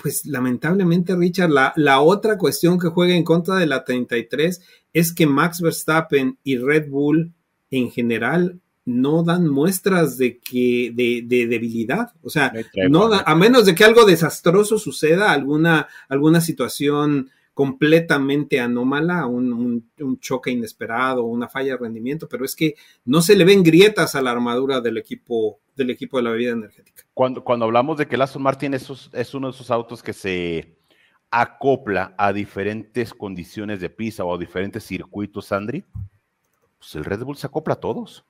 pues 0.02 0.26
lamentablemente, 0.26 1.16
Richard, 1.16 1.52
la, 1.52 1.74
la 1.76 2.00
otra 2.00 2.38
cuestión 2.38 2.80
que 2.80 2.88
juega 2.88 3.14
en 3.14 3.24
contra 3.24 3.58
de 3.58 3.68
la 3.68 3.84
33 3.84 4.62
es 4.94 5.14
que 5.14 5.28
Max 5.28 5.62
Verstappen 5.62 6.38
y 6.44 6.58
Red 6.58 6.90
Bull 6.90 7.34
en 7.72 7.90
general 7.90 8.60
no 8.86 9.24
dan 9.24 9.48
muestras 9.48 10.18
de 10.18 10.40
que 10.40 10.92
de, 10.94 11.48
debilidad, 11.48 12.14
o 12.22 12.30
sea, 12.30 12.52
no 12.90 13.14
a 13.14 13.36
menos 13.36 13.66
de 13.66 13.76
que 13.76 13.84
algo 13.84 14.06
desastroso 14.06 14.78
suceda, 14.78 15.32
alguna 15.32 15.88
alguna 16.10 16.42
situación 16.42 17.30
completamente 17.54 18.60
anómala, 18.60 19.28
un, 19.28 19.90
choque 20.20 20.52
inesperado, 20.52 21.24
una 21.24 21.48
falla 21.48 21.74
de 21.74 21.78
rendimiento, 21.78 22.28
pero 22.28 22.46
es 22.46 22.56
que 22.56 22.76
no 23.06 23.22
se 23.22 23.36
le 23.36 23.44
ven 23.44 23.62
grietas 23.62 24.16
a 24.16 24.22
la 24.22 24.32
armadura 24.32 24.82
del 24.82 24.98
equipo, 24.98 25.60
del 25.76 25.90
equipo 25.90 26.18
de 26.18 26.24
la 26.24 26.32
bebida 26.32 26.52
energética. 26.52 27.04
Cuando, 27.14 27.44
cuando 27.44 27.66
hablamos 27.66 27.98
de 27.98 28.08
que 28.08 28.16
el 28.16 28.22
Aston 28.22 28.42
Martin 28.42 28.74
es, 28.74 28.90
es 29.14 29.34
uno 29.34 29.48
de 29.48 29.54
esos 29.54 29.70
autos 29.70 30.02
que 30.02 30.14
se 30.14 30.78
acopla 31.30 32.16
a 32.18 32.34
diferentes 32.34 33.14
condiciones 33.14 33.80
de 33.80 33.90
pista 33.90 34.24
o 34.24 34.34
a 34.34 34.38
diferentes 34.38 34.84
circuitos, 34.84 35.52
Andri, 35.52 35.84
pues 36.82 36.96
el 36.96 37.06
Red 37.06 37.24
Bull 37.24 37.38
se 37.38 37.46
acopla 37.46 37.76
a 37.76 37.80
todos. 37.80 38.26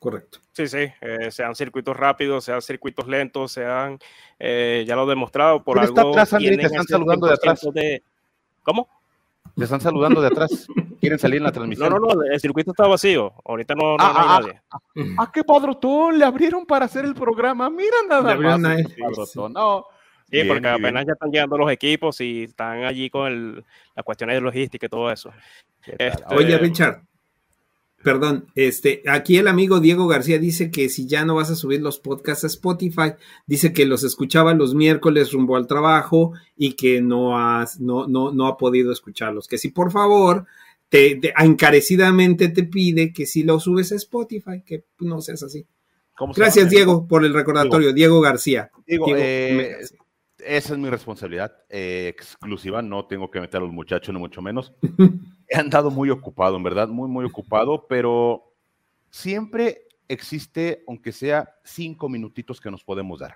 Correcto. 0.00 0.40
Sí, 0.52 0.66
sí, 0.66 0.88
eh, 1.00 1.30
sean 1.30 1.54
circuitos 1.54 1.96
rápidos, 1.96 2.44
sean 2.44 2.60
circuitos 2.60 3.06
lentos, 3.06 3.52
sean, 3.52 3.98
eh, 4.40 4.84
ya 4.86 4.96
lo 4.96 5.04
he 5.04 5.10
demostrado 5.10 5.62
por 5.62 5.78
algo. 5.78 5.90
Está 5.90 6.08
atrás, 6.08 6.32
Andri, 6.32 6.56
te 6.56 6.66
están 6.66 6.86
saludando 6.86 7.28
de 7.28 7.34
atrás. 7.34 7.60
¿Cómo? 8.64 8.88
Te 9.56 9.64
están 9.64 9.80
saludando 9.80 10.20
de 10.20 10.26
atrás. 10.26 10.66
Quieren 11.00 11.18
salir 11.18 11.36
en 11.36 11.44
la 11.44 11.52
transmisión. 11.52 11.90
No, 11.90 11.98
no, 11.98 12.14
no, 12.14 12.22
el 12.24 12.40
circuito 12.40 12.72
está 12.72 12.88
vacío. 12.88 13.32
Ahorita 13.44 13.74
no, 13.74 13.96
no, 13.96 14.04
hay 14.04 14.12
ah, 14.14 14.14
ah, 14.16 14.40
nadie. 14.40 14.62
Ah, 14.70 14.78
ah, 15.18 15.30
qué 15.32 15.44
padrotón, 15.44 16.18
le 16.18 16.24
abrieron 16.24 16.66
para 16.66 16.86
hacer 16.86 17.04
el 17.04 17.14
programa. 17.14 17.70
Mira 17.70 17.96
nada 18.08 18.34
más. 18.34 18.58
No. 19.36 19.84
Sí, 20.30 20.44
porque 20.44 20.68
apenas 20.68 21.06
ya 21.06 21.12
están 21.12 21.30
llegando 21.30 21.58
los 21.58 21.70
equipos 21.70 22.20
y 22.20 22.44
están 22.44 22.84
allí 22.84 23.10
con 23.10 23.26
el, 23.26 23.64
las 23.94 24.04
cuestiones 24.04 24.36
de 24.36 24.40
logística 24.40 24.86
y 24.86 24.88
todo 24.88 25.10
eso. 25.10 25.30
Este, 25.84 26.22
Oye, 26.34 26.56
Richard, 26.56 27.02
Perdón, 28.02 28.46
este, 28.54 29.02
aquí 29.06 29.36
el 29.36 29.46
amigo 29.46 29.78
Diego 29.78 30.06
García 30.06 30.38
dice 30.38 30.70
que 30.70 30.88
si 30.88 31.06
ya 31.06 31.26
no 31.26 31.34
vas 31.34 31.50
a 31.50 31.54
subir 31.54 31.82
los 31.82 31.98
podcasts 31.98 32.44
a 32.44 32.46
Spotify, 32.46 33.12
dice 33.46 33.74
que 33.74 33.84
los 33.84 34.04
escuchaba 34.04 34.54
los 34.54 34.74
miércoles 34.74 35.32
rumbo 35.32 35.56
al 35.56 35.66
trabajo 35.66 36.32
y 36.56 36.72
que 36.74 37.02
no, 37.02 37.38
has, 37.38 37.78
no, 37.78 38.06
no, 38.06 38.32
no 38.32 38.46
ha 38.46 38.56
podido 38.56 38.90
escucharlos. 38.90 39.46
Que 39.48 39.58
si 39.58 39.68
por 39.68 39.92
favor, 39.92 40.46
te, 40.88 41.20
encarecidamente 41.38 42.48
te 42.48 42.64
pide 42.64 43.12
que 43.12 43.26
si 43.26 43.42
lo 43.42 43.60
subes 43.60 43.92
a 43.92 43.96
Spotify, 43.96 44.62
que 44.64 44.84
no 45.00 45.20
seas 45.20 45.42
así. 45.42 45.66
Gracias, 46.34 46.70
Diego, 46.70 47.06
por 47.06 47.24
el 47.24 47.34
recordatorio. 47.34 47.92
Diego, 47.92 48.20
García. 48.20 48.70
Diego, 48.86 49.06
eh, 49.16 49.76
esa 50.44 50.72
es 50.72 50.78
mi 50.78 50.88
responsabilidad 50.88 51.52
eh, 51.68 52.08
exclusiva, 52.08 52.82
no 52.82 53.06
tengo 53.06 53.30
que 53.30 53.40
meter 53.40 53.58
a 53.58 53.64
los 53.64 53.72
muchachos, 53.72 54.14
ni 54.14 54.20
mucho 54.20 54.42
menos. 54.42 54.72
He 55.48 55.58
andado 55.58 55.90
muy 55.90 56.10
ocupado, 56.10 56.56
en 56.56 56.62
verdad, 56.62 56.88
muy, 56.88 57.08
muy 57.08 57.24
ocupado, 57.24 57.86
pero 57.88 58.52
siempre 59.10 59.88
existe, 60.08 60.84
aunque 60.88 61.12
sea 61.12 61.56
cinco 61.64 62.08
minutitos 62.08 62.60
que 62.60 62.70
nos 62.70 62.84
podemos 62.84 63.20
dar. 63.20 63.34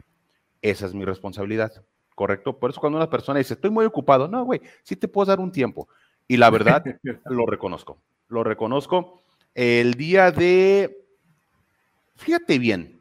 Esa 0.62 0.86
es 0.86 0.94
mi 0.94 1.04
responsabilidad, 1.04 1.84
¿correcto? 2.14 2.58
Por 2.58 2.70
eso 2.70 2.80
cuando 2.80 2.98
una 2.98 3.10
persona 3.10 3.38
dice, 3.38 3.54
estoy 3.54 3.70
muy 3.70 3.84
ocupado, 3.84 4.28
no, 4.28 4.44
güey, 4.44 4.60
sí 4.82 4.96
te 4.96 5.08
puedo 5.08 5.26
dar 5.26 5.40
un 5.40 5.52
tiempo. 5.52 5.88
Y 6.26 6.36
la 6.36 6.50
verdad, 6.50 6.82
lo 7.26 7.46
reconozco, 7.46 7.98
lo 8.28 8.44
reconozco. 8.44 9.22
El 9.54 9.94
día 9.94 10.32
de, 10.32 11.06
fíjate 12.16 12.58
bien, 12.58 13.00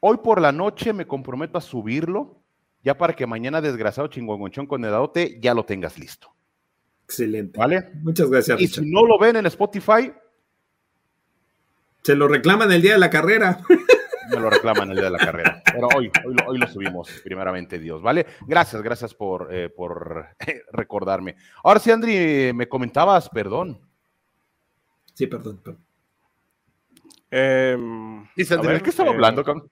hoy 0.00 0.18
por 0.18 0.40
la 0.40 0.52
noche 0.52 0.92
me 0.92 1.06
comprometo 1.06 1.58
a 1.58 1.62
subirlo, 1.62 2.36
ya 2.82 2.96
para 2.96 3.14
que 3.14 3.26
mañana 3.26 3.60
desgraciado 3.60 4.08
chingongonchón 4.08 4.66
con 4.66 4.84
el 4.84 4.92
adote 4.92 5.38
ya 5.40 5.54
lo 5.54 5.64
tengas 5.64 5.98
listo. 5.98 6.32
Excelente. 7.04 7.58
¿Vale? 7.58 7.90
Muchas 8.02 8.28
gracias. 8.28 8.60
Y 8.60 8.68
si 8.68 8.90
no 8.90 9.04
lo 9.06 9.18
ven 9.18 9.36
en 9.36 9.46
Spotify, 9.46 10.12
se 12.02 12.14
lo 12.14 12.28
reclaman 12.28 12.70
el 12.72 12.82
día 12.82 12.92
de 12.92 12.98
la 12.98 13.10
carrera. 13.10 13.60
Me 14.30 14.38
lo 14.38 14.50
reclaman 14.50 14.90
el 14.90 14.96
día 14.96 15.06
de 15.06 15.10
la 15.10 15.18
carrera. 15.18 15.62
Pero 15.64 15.88
hoy, 15.96 16.10
hoy, 16.46 16.58
lo, 16.58 16.66
subimos, 16.66 17.08
primeramente 17.24 17.78
Dios, 17.78 18.02
¿vale? 18.02 18.26
Gracias, 18.46 18.82
gracias 18.82 19.14
por, 19.14 19.48
eh, 19.50 19.70
por 19.70 20.28
recordarme. 20.70 21.36
Ahora 21.64 21.80
sí, 21.80 21.90
Andri, 21.90 22.52
me 22.52 22.68
comentabas, 22.68 23.30
perdón. 23.30 23.80
Sí, 25.14 25.26
perdón, 25.26 25.60
perdón. 25.64 25.82
Em, 27.30 28.28
Dice 28.36 28.54
Andri, 28.54 28.74
¿de 28.74 28.82
qué 28.82 28.90
estaba 28.90 29.10
hablando? 29.10 29.42
Con... 29.42 29.70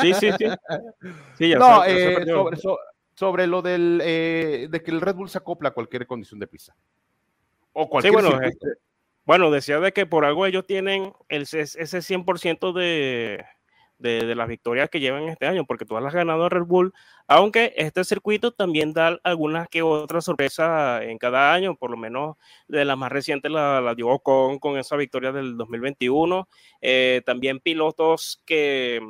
Sí, 0.00 0.14
sí, 0.14 0.30
sí. 0.38 0.46
sí 1.36 1.48
ya 1.48 1.58
no, 1.58 1.84
eh, 1.84 2.24
sobre, 2.26 2.58
sobre 3.14 3.46
lo 3.46 3.62
del, 3.62 4.00
eh, 4.04 4.68
de 4.70 4.82
que 4.82 4.90
el 4.90 5.00
Red 5.00 5.16
Bull 5.16 5.28
se 5.28 5.38
acopla 5.38 5.70
a 5.70 5.72
cualquier 5.72 6.06
condición 6.06 6.38
de 6.38 6.46
pista. 6.46 6.76
O 7.72 7.88
cualquier 7.88 8.14
sí, 8.14 8.22
bueno, 8.22 8.40
este, 8.42 8.66
bueno, 9.24 9.50
decía 9.50 9.78
de 9.80 9.92
que 9.92 10.06
por 10.06 10.24
algo 10.24 10.46
ellos 10.46 10.66
tienen 10.66 11.12
el, 11.28 11.42
ese 11.42 11.98
100% 12.02 12.72
de, 12.72 13.44
de, 13.98 14.24
de, 14.24 14.34
las 14.34 14.48
victorias 14.48 14.88
que 14.88 15.00
llevan 15.00 15.24
este 15.24 15.46
año, 15.46 15.66
porque 15.66 15.84
todas 15.84 16.02
las 16.02 16.12
has 16.12 16.16
ganado 16.16 16.48
Red 16.48 16.62
Bull, 16.62 16.94
aunque 17.26 17.74
este 17.76 18.04
circuito 18.04 18.52
también 18.52 18.92
da 18.92 19.18
algunas 19.24 19.68
que 19.68 19.82
otras 19.82 20.24
sorpresas 20.24 21.02
en 21.02 21.18
cada 21.18 21.52
año, 21.52 21.76
por 21.76 21.90
lo 21.90 21.96
menos 21.96 22.36
de 22.68 22.84
las 22.84 22.96
más 22.96 23.12
recientes 23.12 23.50
la, 23.50 23.80
la 23.80 23.94
dio 23.94 24.18
con, 24.20 24.58
con 24.60 24.78
esa 24.78 24.96
victoria 24.96 25.32
del 25.32 25.56
2021, 25.56 26.48
eh, 26.80 27.22
también 27.26 27.60
pilotos 27.60 28.42
que 28.46 29.00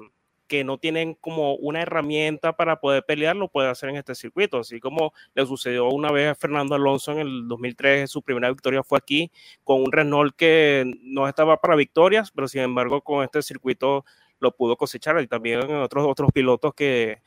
que 0.49 0.65
no 0.65 0.79
tienen 0.79 1.15
como 1.15 1.55
una 1.55 1.83
herramienta 1.83 2.57
para 2.57 2.81
poder 2.81 3.05
pelear, 3.05 3.37
lo 3.37 3.49
puede 3.49 3.69
hacer 3.69 3.91
en 3.91 3.97
este 3.97 4.15
circuito, 4.15 4.59
así 4.59 4.81
como 4.81 5.13
le 5.35 5.47
sucedió 5.47 5.89
una 5.89 6.11
vez 6.11 6.31
a 6.31 6.35
Fernando 6.35 6.75
Alonso 6.75 7.13
en 7.13 7.19
el 7.19 7.47
2003, 7.47 8.11
su 8.11 8.23
primera 8.23 8.49
victoria 8.49 8.83
fue 8.83 8.99
aquí, 8.99 9.31
con 9.63 9.83
un 9.83 9.93
Renault 9.93 10.35
que 10.35 10.91
no 11.03 11.29
estaba 11.29 11.59
para 11.59 11.77
victorias, 11.77 12.31
pero 12.33 12.49
sin 12.49 12.63
embargo 12.63 13.03
con 13.03 13.23
este 13.23 13.43
circuito 13.43 14.05
lo 14.41 14.57
pudo 14.57 14.77
cosechar, 14.77 15.21
y 15.21 15.27
también 15.27 15.61
otros, 15.73 16.07
otros 16.09 16.33
pilotos 16.33 16.75
que, 16.75 17.23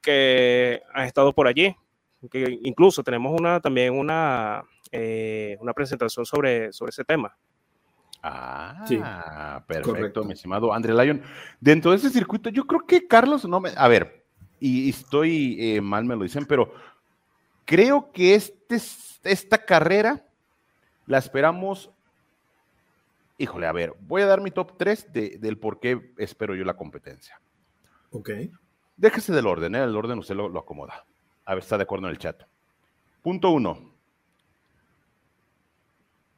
que 0.00 0.82
han 0.94 1.06
estado 1.06 1.32
por 1.32 1.46
allí, 1.48 1.74
que 2.30 2.58
incluso 2.62 3.02
tenemos 3.02 3.38
una, 3.38 3.60
también 3.60 3.94
una, 3.94 4.62
eh, 4.92 5.56
una 5.60 5.72
presentación 5.72 6.26
sobre, 6.26 6.72
sobre 6.72 6.90
ese 6.90 7.04
tema. 7.04 7.36
Ah, 8.22 9.64
perfecto, 9.66 10.24
mi 10.24 10.34
estimado 10.34 10.72
André 10.72 10.92
Lyon. 10.94 11.22
Dentro 11.60 11.90
de 11.90 11.96
ese 11.96 12.10
circuito, 12.10 12.50
yo 12.50 12.66
creo 12.66 12.86
que 12.86 13.06
Carlos 13.06 13.46
no 13.46 13.60
me. 13.60 13.70
A 13.76 13.88
ver, 13.88 14.24
y, 14.58 14.90
estoy 14.90 15.56
eh, 15.58 15.80
mal, 15.80 16.04
me 16.04 16.16
lo 16.16 16.22
dicen, 16.22 16.44
pero 16.44 16.72
creo 17.64 18.12
que 18.12 18.34
este, 18.34 18.76
esta 19.24 19.64
carrera 19.64 20.24
la 21.06 21.18
esperamos. 21.18 21.90
Híjole, 23.38 23.66
a 23.66 23.72
ver, 23.72 23.94
voy 24.00 24.20
a 24.20 24.26
dar 24.26 24.42
mi 24.42 24.50
top 24.50 24.76
3 24.76 25.12
del 25.12 25.56
por 25.56 25.80
qué 25.80 26.12
espero 26.18 26.54
yo 26.54 26.64
la 26.64 26.76
competencia. 26.76 27.40
Ok. 28.10 28.30
Déjese 28.98 29.32
del 29.32 29.46
orden, 29.46 29.74
¿eh? 29.74 29.82
El 29.82 29.96
orden 29.96 30.18
usted 30.18 30.34
lo, 30.34 30.50
lo 30.50 30.60
acomoda. 30.60 31.06
A 31.46 31.54
ver, 31.54 31.62
está 31.62 31.78
de 31.78 31.84
acuerdo 31.84 32.06
en 32.06 32.10
el 32.10 32.18
chat. 32.18 32.42
Punto 33.22 33.50
uno. 33.50 33.94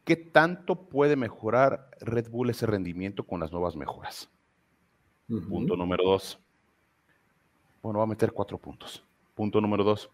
¿Qué 0.05 0.17
tanto 0.17 0.89
puede 0.89 1.17
mejorar 1.17 1.91
Red 2.01 2.29
Bull 2.31 2.51
ese 2.51 2.67
rendimiento 2.67 3.25
con 3.25 3.41
las 3.41 3.53
nuevas 3.53 3.77
mejoras? 3.77 4.29
Punto 5.49 5.77
número 5.77 6.05
dos. 6.05 6.39
Bueno, 7.83 7.99
va 8.01 8.05
a 8.05 8.09
meter 8.09 8.33
cuatro 8.33 8.59
puntos. 8.59 9.05
Punto 9.35 9.61
número 9.61 9.85
dos. 9.85 10.11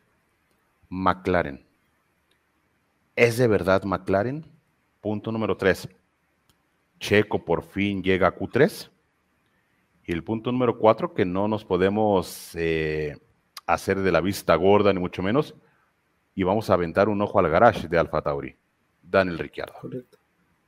McLaren. 0.89 1.67
¿Es 3.17 3.37
de 3.37 3.49
verdad 3.49 3.83
McLaren? 3.85 4.45
Punto 5.01 5.33
número 5.33 5.57
tres. 5.57 5.89
Checo 7.01 7.45
por 7.45 7.63
fin 7.63 8.03
llega 8.03 8.29
a 8.29 8.35
Q3. 8.35 8.91
Y 10.05 10.13
el 10.13 10.25
punto 10.25 10.53
número 10.53 10.79
cuatro, 10.79 11.15
que 11.15 11.25
no 11.25 11.49
nos 11.49 11.65
podemos 11.65 12.55
eh, 12.55 13.17
hacer 13.67 14.01
de 14.01 14.13
la 14.13 14.21
vista 14.21 14.55
gorda, 14.55 14.93
ni 14.93 15.01
mucho 15.01 15.23
menos, 15.23 15.55
y 16.35 16.45
vamos 16.45 16.71
a 16.71 16.75
aventar 16.75 17.09
un 17.09 17.21
ojo 17.21 17.39
al 17.39 17.51
garage 17.51 17.89
de 17.89 17.99
Alfa 17.99 18.23
Tauri. 18.23 18.57
Daniel 19.11 19.39
Ricciardo. 19.39 19.75
Correcto. 19.81 20.19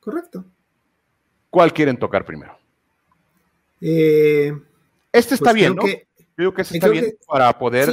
Correcto. 0.01 0.45
¿Cuál 1.51 1.73
quieren 1.73 1.99
tocar 1.99 2.25
primero? 2.25 2.57
Eh, 3.81 4.53
este 5.13 5.35
está 5.35 5.51
pues 5.51 5.55
bien, 5.55 5.75
¿no? 5.75 5.85
Que, 5.85 6.07
creo 6.35 6.55
que 6.55 6.63
este 6.63 6.79
está 6.79 6.89
bien 6.89 7.17
para 7.27 7.59
poder. 7.59 7.91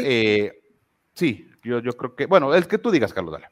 Sí, 1.13 1.47
eh, 1.55 1.71
yo, 1.71 1.81
creo 1.81 2.15
que. 2.15 2.25
Bueno, 2.27 2.53
el 2.53 2.67
que 2.67 2.77
tú 2.77 2.91
digas, 2.91 3.13
Carlos, 3.13 3.33
dale. 3.33 3.47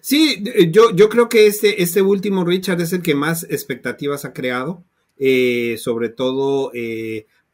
Sí, 0.00 0.42
yo, 0.70 0.90
yo 0.94 1.08
creo 1.08 1.28
que 1.28 1.46
este, 1.46 1.82
este 1.82 2.02
último 2.02 2.44
Richard 2.44 2.80
es 2.80 2.92
el 2.92 3.02
que 3.02 3.14
más 3.14 3.44
expectativas 3.44 4.24
ha 4.24 4.32
creado. 4.32 4.84
Eh, 5.18 5.76
sobre 5.78 6.10
todo 6.10 6.70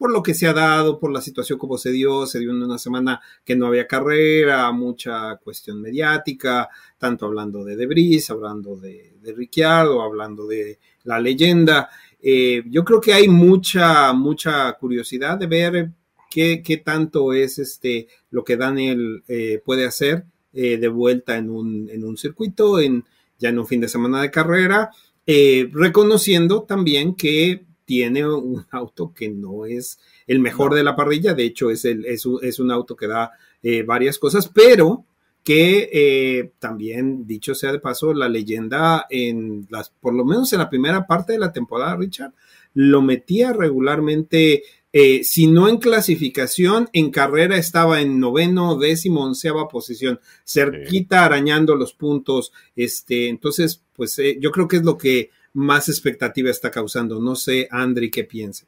por 0.03 0.11
lo 0.11 0.21
que 0.21 0.35
se 0.35 0.49
ha 0.49 0.53
dado, 0.53 0.99
por 0.99 1.13
la 1.13 1.21
situación 1.21 1.61
como 1.61 1.79
se 1.79 1.93
dio, 1.93 2.27
se 2.27 2.41
dio 2.41 2.51
en 2.51 2.61
una 2.61 2.77
semana 2.77 3.21
que 3.45 3.55
no 3.55 3.69
había 3.69 3.87
carrera, 3.87 4.73
mucha 4.73 5.37
cuestión 5.37 5.81
mediática, 5.81 6.69
tanto 6.99 7.25
hablando 7.25 7.63
de 7.63 7.77
Debris, 7.77 8.29
hablando 8.29 8.75
de, 8.75 9.15
de 9.23 9.33
Ricciardo, 9.33 10.03
hablando 10.03 10.49
de 10.49 10.81
la 11.05 11.21
leyenda. 11.21 11.89
Eh, 12.21 12.65
yo 12.69 12.85
creo 12.85 13.01
que 13.01 13.13
hay 13.13 13.29
mucha, 13.29 14.13
mucha 14.13 14.73
curiosidad 14.73 15.39
de 15.39 15.47
ver 15.47 15.91
qué, 16.29 16.83
tanto 16.85 17.33
es 17.33 17.61
este, 17.61 18.09
lo 18.33 18.43
que 18.43 18.57
Daniel 18.57 19.23
eh, 19.29 19.63
puede 19.65 19.87
hacer 19.87 20.25
eh, 20.53 20.79
de 20.79 20.89
vuelta 20.89 21.37
en 21.37 21.49
un, 21.49 21.89
en 21.89 22.03
un 22.03 22.17
circuito, 22.17 22.81
en, 22.81 23.05
ya 23.39 23.51
en 23.51 23.61
un 23.61 23.69
fin 23.69 23.81
de 23.81 23.87
semana 23.87 24.21
de 24.21 24.33
carrera, 24.33 24.91
reconociendo 25.25 26.65
también 26.65 27.15
que 27.15 27.67
tiene 27.93 28.27
un 28.27 28.65
auto 28.71 29.13
que 29.15 29.29
no 29.29 29.67
es 29.67 30.01
el 30.27 30.41
mejor 30.41 30.75
de 30.75 30.83
la 30.83 30.97
parrilla, 30.97 31.35
de 31.35 31.45
hecho 31.45 31.71
es, 31.71 31.85
el, 31.85 32.07
es, 32.07 32.25
un, 32.25 32.71
auto 32.71 32.97
que 32.97 33.07
da 33.07 33.33
eh, 33.63 33.83
varias 33.83 34.19
cosas, 34.19 34.49
pero 34.49 35.05
que 35.45 35.91
eh, 35.93 36.53
también, 36.59 37.27
dicho 37.27 37.55
sea 37.55 37.71
de 37.71 37.81
paso, 37.81 38.15
la 38.15 38.31
leyenda 38.31 39.07
en 39.11 39.67
las, 39.69 39.91
por 39.91 40.15
lo 40.15 40.25
menos 40.25 40.51
en 40.55 40.61
la 40.61 40.71
primera 40.71 41.07
parte 41.07 41.35
de 41.35 41.39
la 41.39 41.53
temporada, 41.53 41.95
Richard, 41.97 42.33
lo 42.73 43.03
metía 43.03 43.53
regularmente, 43.53 44.63
eh, 44.95 45.23
si 45.23 45.47
no 45.47 45.69
en 45.69 45.77
clasificación, 45.77 46.89
en 46.95 47.11
carrera 47.11 47.59
estaba 47.59 48.01
en 48.01 48.21
noveno, 48.21 48.79
décimo, 48.79 49.23
onceava 49.23 49.69
posición, 49.69 50.19
cerquita 50.47 51.27
arañando 51.27 51.77
los 51.77 51.93
puntos. 51.93 52.55
Este, 52.75 53.29
entonces, 53.29 53.83
pues 53.95 54.19
eh, 54.19 54.39
yo 54.41 54.51
creo 54.51 54.67
que 54.67 54.77
es 54.77 54.83
lo 54.83 54.97
que 54.97 55.29
más 55.53 55.89
expectativa 55.89 56.51
está 56.51 56.71
causando. 56.71 57.21
No 57.21 57.35
sé, 57.37 57.69
Andri, 57.71 58.11
qué 58.11 58.25
piensa. 58.25 58.67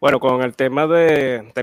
Bueno, 0.00 0.20
con 0.20 0.42
el 0.42 0.54
tema 0.54 0.86
de, 0.86 1.50
de 1.54 1.62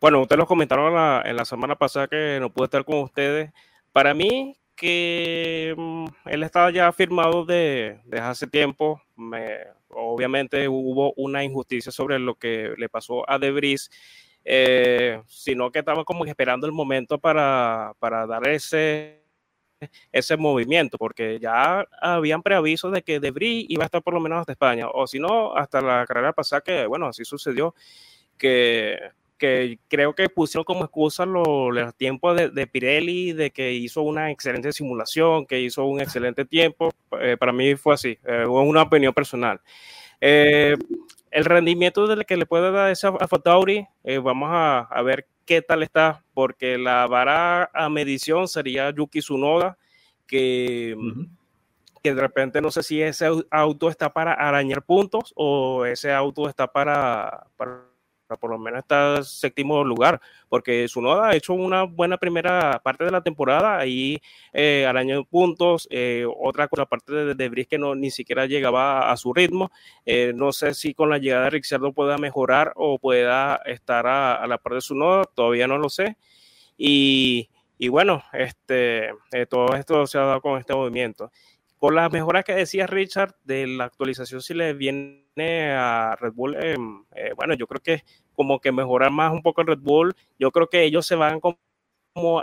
bueno, 0.00 0.22
ustedes 0.22 0.38
lo 0.38 0.46
comentaron 0.46 1.26
en 1.26 1.36
la 1.36 1.44
semana 1.44 1.74
pasada 1.74 2.06
que 2.06 2.38
no 2.40 2.52
pude 2.52 2.66
estar 2.66 2.84
con 2.84 3.00
ustedes. 3.00 3.50
Para 3.92 4.14
mí, 4.14 4.56
que 4.76 5.74
mm, 5.76 6.06
él 6.26 6.42
estaba 6.42 6.70
ya 6.70 6.92
firmado 6.92 7.44
de, 7.44 7.98
hace 8.20 8.46
tiempo. 8.46 9.02
obviamente 9.88 10.68
hubo 10.68 11.12
una 11.16 11.42
injusticia 11.42 11.90
sobre 11.90 12.18
lo 12.18 12.36
que 12.36 12.74
le 12.76 12.88
pasó 12.88 13.28
a 13.28 13.38
Debris, 13.38 13.90
eh, 14.44 15.22
sino 15.26 15.72
que 15.72 15.80
estaba 15.80 16.04
como 16.04 16.24
esperando 16.24 16.66
el 16.66 16.72
momento 16.72 17.18
para, 17.18 17.94
para 17.98 18.26
dar 18.26 18.46
ese, 18.48 19.25
ese 20.12 20.36
movimiento, 20.36 20.98
porque 20.98 21.38
ya 21.40 21.86
habían 22.00 22.42
preaviso 22.42 22.90
de 22.90 23.02
que 23.02 23.20
Debris 23.20 23.66
iba 23.68 23.84
a 23.84 23.86
estar 23.86 24.02
por 24.02 24.14
lo 24.14 24.20
menos 24.20 24.40
hasta 24.40 24.52
España, 24.52 24.88
o 24.88 25.06
si 25.06 25.18
no, 25.18 25.54
hasta 25.56 25.80
la 25.80 26.04
carrera 26.06 26.32
pasada, 26.32 26.60
que 26.60 26.86
bueno, 26.86 27.06
así 27.06 27.24
sucedió 27.24 27.74
que, 28.38 28.98
que 29.38 29.78
creo 29.88 30.14
que 30.14 30.28
pusieron 30.28 30.64
como 30.64 30.84
excusa 30.84 31.26
los 31.26 31.94
tiempos 31.96 32.36
de, 32.36 32.50
de, 32.50 32.66
Pirelli, 32.66 33.32
de 33.32 33.50
que 33.50 33.72
hizo 33.72 34.02
una 34.02 34.30
excelente 34.30 34.72
simulación, 34.72 35.46
que 35.46 35.60
hizo 35.60 35.84
un 35.84 36.00
excelente 36.00 36.44
tiempo. 36.44 36.92
Eh, 37.20 37.36
para 37.38 37.52
mí 37.52 37.76
fue 37.76 37.94
así, 37.94 38.18
eh, 38.24 38.46
una 38.46 38.82
opinión 38.82 39.12
personal. 39.12 39.60
Eh, 40.20 40.76
el 41.36 41.44
rendimiento 41.44 42.06
del 42.06 42.24
que 42.24 42.38
le 42.38 42.46
puede 42.46 42.70
dar 42.70 42.90
esa 42.90 43.08
a 43.08 43.28
Fotauri, 43.28 43.86
eh, 44.04 44.16
vamos 44.16 44.48
a, 44.50 44.78
a, 44.78 45.02
ver 45.02 45.26
qué 45.44 45.60
tal 45.60 45.82
está, 45.82 46.24
porque 46.32 46.78
la 46.78 47.06
vara 47.06 47.70
a 47.74 47.90
medición 47.90 48.48
sería 48.48 48.90
Yuki 48.90 49.20
Tsunoda, 49.20 49.76
que, 50.26 50.96
que 52.02 52.14
de 52.14 52.20
repente 52.22 52.62
no 52.62 52.70
sé 52.70 52.82
si 52.82 53.02
ese 53.02 53.28
auto 53.50 53.90
está 53.90 54.14
para 54.14 54.32
arañar 54.32 54.82
puntos 54.82 55.34
o 55.36 55.84
ese 55.84 56.10
auto 56.10 56.48
está 56.48 56.68
para, 56.68 57.48
para 57.58 57.84
por 58.34 58.50
lo 58.50 58.58
menos 58.58 58.80
está 58.80 59.22
séptimo 59.22 59.84
lugar, 59.84 60.20
porque 60.48 60.88
Sunoda 60.88 61.28
ha 61.28 61.36
hecho 61.36 61.54
una 61.54 61.84
buena 61.84 62.18
primera 62.18 62.80
parte 62.82 63.04
de 63.04 63.12
la 63.12 63.22
temporada, 63.22 63.78
ahí 63.78 64.20
eh, 64.52 64.84
al 64.86 64.96
año 64.96 65.18
de 65.18 65.24
puntos, 65.24 65.86
eh, 65.90 66.26
otra 66.40 66.66
cosa 66.66 66.82
aparte 66.82 67.12
de, 67.12 67.34
de 67.34 67.66
que 67.66 67.78
no, 67.78 67.94
ni 67.94 68.10
siquiera 68.10 68.46
llegaba 68.46 69.12
a, 69.12 69.16
su 69.16 69.32
ritmo, 69.32 69.70
eh, 70.04 70.32
no 70.34 70.52
sé 70.52 70.74
si 70.74 70.94
con 70.94 71.10
la 71.10 71.18
llegada 71.18 71.44
de 71.44 71.50
Ricciardo 71.50 71.92
pueda 71.92 72.18
mejorar 72.18 72.72
o 72.74 72.98
pueda 72.98 73.60
estar 73.66 74.06
a, 74.06 74.44
la 74.46 74.58
par 74.58 74.74
de 74.74 74.80
Sunoda, 74.80 75.24
todavía 75.32 75.68
no 75.68 75.78
lo 75.78 75.88
sé, 75.88 76.16
y, 76.76 77.48
y 77.78 77.88
bueno, 77.88 78.24
este, 78.32 79.10
todo 79.48 79.74
esto 79.76 80.06
se 80.06 80.18
ha 80.18 80.22
dado 80.22 80.40
con 80.40 80.58
este 80.58 80.74
movimiento. 80.74 81.30
Con 81.78 81.94
las 81.94 82.10
mejoras 82.10 82.44
que 82.44 82.54
decía 82.54 82.86
Richard 82.86 83.34
de 83.44 83.66
la 83.66 83.84
actualización, 83.84 84.40
si 84.40 84.54
le 84.54 84.72
viene 84.72 85.72
a 85.72 86.16
Red 86.18 86.32
Bull, 86.32 86.56
em, 86.56 87.04
eh, 87.14 87.32
bueno, 87.36 87.54
yo 87.54 87.66
creo 87.66 87.82
que 87.82 88.02
como 88.34 88.60
que 88.60 88.72
mejorar 88.72 89.10
más 89.10 89.32
un 89.32 89.42
poco 89.42 89.60
el 89.60 89.66
Red 89.66 89.80
Bull, 89.80 90.14
yo 90.38 90.50
creo 90.52 90.68
que 90.68 90.84
ellos 90.84 91.06
se 91.06 91.16
van 91.16 91.40
como 91.40 91.58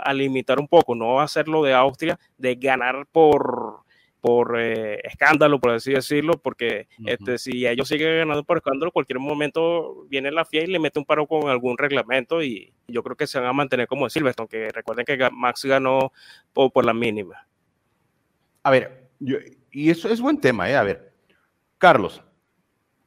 a 0.02 0.12
limitar 0.12 0.60
un 0.60 0.68
poco, 0.68 0.94
no 0.94 1.20
a 1.20 1.24
hacer 1.24 1.48
lo 1.48 1.64
de 1.64 1.74
Austria, 1.74 2.18
de 2.38 2.54
ganar 2.54 3.06
por, 3.10 3.84
por 4.20 4.60
eh, 4.60 5.00
escándalo, 5.04 5.58
por 5.58 5.72
así 5.72 5.92
decirlo, 5.92 6.34
porque 6.34 6.86
este, 7.04 7.36
si 7.36 7.66
ellos 7.66 7.88
siguen 7.88 8.18
ganando 8.18 8.44
por 8.44 8.58
escándalo, 8.58 8.92
cualquier 8.92 9.18
momento 9.18 10.06
viene 10.08 10.30
la 10.30 10.44
FIA 10.44 10.62
y 10.62 10.66
le 10.68 10.78
mete 10.78 10.98
un 10.98 11.04
paro 11.04 11.26
con 11.26 11.48
algún 11.50 11.76
reglamento 11.76 12.42
y 12.42 12.72
yo 12.86 13.02
creo 13.02 13.16
que 13.16 13.26
se 13.26 13.38
van 13.38 13.48
a 13.48 13.52
mantener 13.52 13.88
como 13.88 14.08
Silverstone, 14.08 14.48
que 14.48 14.68
recuerden 14.70 15.04
que 15.04 15.28
Max 15.30 15.64
ganó 15.64 16.12
por, 16.52 16.72
por 16.72 16.86
la 16.86 16.94
mínima. 16.94 17.46
A 18.62 18.70
ver, 18.70 19.03
y 19.70 19.90
eso 19.90 20.08
es 20.08 20.20
buen 20.20 20.40
tema, 20.40 20.68
¿eh? 20.68 20.76
A 20.76 20.82
ver, 20.82 21.12
Carlos, 21.78 22.22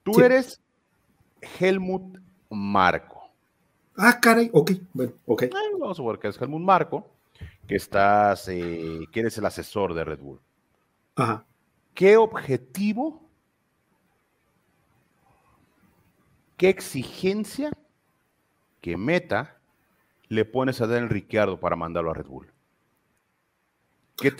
tú 0.03 0.19
eres 0.21 0.61
Helmut 1.59 2.17
Marco. 2.49 3.31
Ah, 3.95 4.19
caray, 4.19 4.49
ok, 4.53 4.71
bueno, 4.93 5.13
ok. 5.25 5.45
vamos 5.79 5.99
a 5.99 6.03
ver 6.03 6.19
que 6.19 6.27
es 6.27 6.39
Helmut 6.39 6.61
Marco, 6.61 7.09
que 7.67 7.75
estás, 7.75 8.47
eh, 8.49 9.05
que 9.11 9.19
eres 9.19 9.37
el 9.37 9.45
asesor 9.45 9.93
de 9.93 10.03
Red 10.03 10.19
Bull. 10.19 10.39
Ajá. 11.15 11.45
¿Qué 11.95 12.15
objetivo, 12.15 13.27
qué 16.57 16.69
exigencia, 16.69 17.71
qué 18.81 18.97
meta 18.97 19.57
le 20.27 20.45
pones 20.45 20.79
a 20.81 20.87
Daniel 20.87 21.09
Ricciardo 21.09 21.59
para 21.59 21.75
mandarlo 21.75 22.11
a 22.11 22.13
Red 22.13 22.27
Bull? 22.27 22.51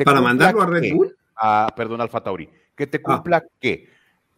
¿Para 0.06 0.22
mandarlo 0.22 0.62
a 0.62 0.68
Red 0.68 0.94
Bull? 0.94 1.17
A, 1.40 1.74
perdón, 1.76 2.02
Alfa 2.02 2.22
Tauri, 2.22 2.50
que 2.76 2.88
te 2.88 2.98
ah. 2.98 3.02
cumpla 3.04 3.44
qué. 3.60 3.90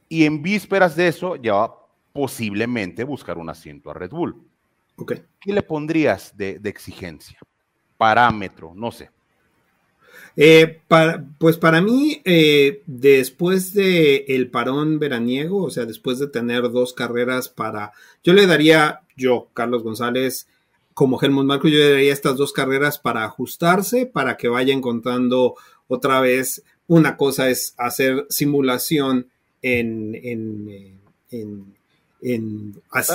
Y 0.07 0.25
en 0.25 0.41
vísperas 0.41 0.95
de 0.95 1.07
eso, 1.07 1.35
ya 1.35 1.53
va 1.53 1.75
posiblemente 2.13 3.03
buscar 3.03 3.38
un 3.38 3.49
asiento 3.49 3.91
a 3.91 3.93
Red 3.93 4.12
Bull. 4.12 4.35
Okay. 4.95 5.23
¿Qué 5.39 5.53
le 5.53 5.62
pondrías 5.62 6.35
de, 6.35 6.59
exigencia? 6.65 7.39
Parámetro, 7.97 8.73
no 8.75 8.91
sé. 8.91 9.09
Eh, 10.35 10.81
pues 11.38 11.57
para 11.57 11.81
mí, 11.81 12.21
eh, 12.25 12.81
después 12.85 13.73
de 13.73 14.25
el 14.27 14.49
parón 14.49 14.99
veraniego, 14.99 15.63
o 15.63 15.69
sea, 15.69 15.85
después 15.85 16.19
de 16.19 16.27
tener 16.27 16.69
dos 16.71 16.93
carreras 16.93 17.49
para, 17.49 17.93
yo 18.23 18.33
le 18.33 18.47
daría, 18.47 19.01
yo, 19.15 19.47
Carlos 19.53 19.83
González, 19.83 20.47
como 20.93 21.21
Helmut 21.21 21.45
Marco, 21.45 21.67
yo 21.67 21.77
le 21.77 21.91
daría 21.91 22.13
estas 22.13 22.35
dos 22.35 22.51
carreras 22.51 22.99
para 22.99 23.23
ajustarse, 23.23 24.05
para 24.05 24.38
que 24.38 24.49
vaya 24.49 24.73
encontrando 24.73 25.55
otra 25.88 26.19
vez 26.19 26.63
una 26.89 27.17
cosa 27.17 27.49
es 27.49 27.75
hacer 27.78 28.25
simulación 28.30 29.28
en, 29.62 30.99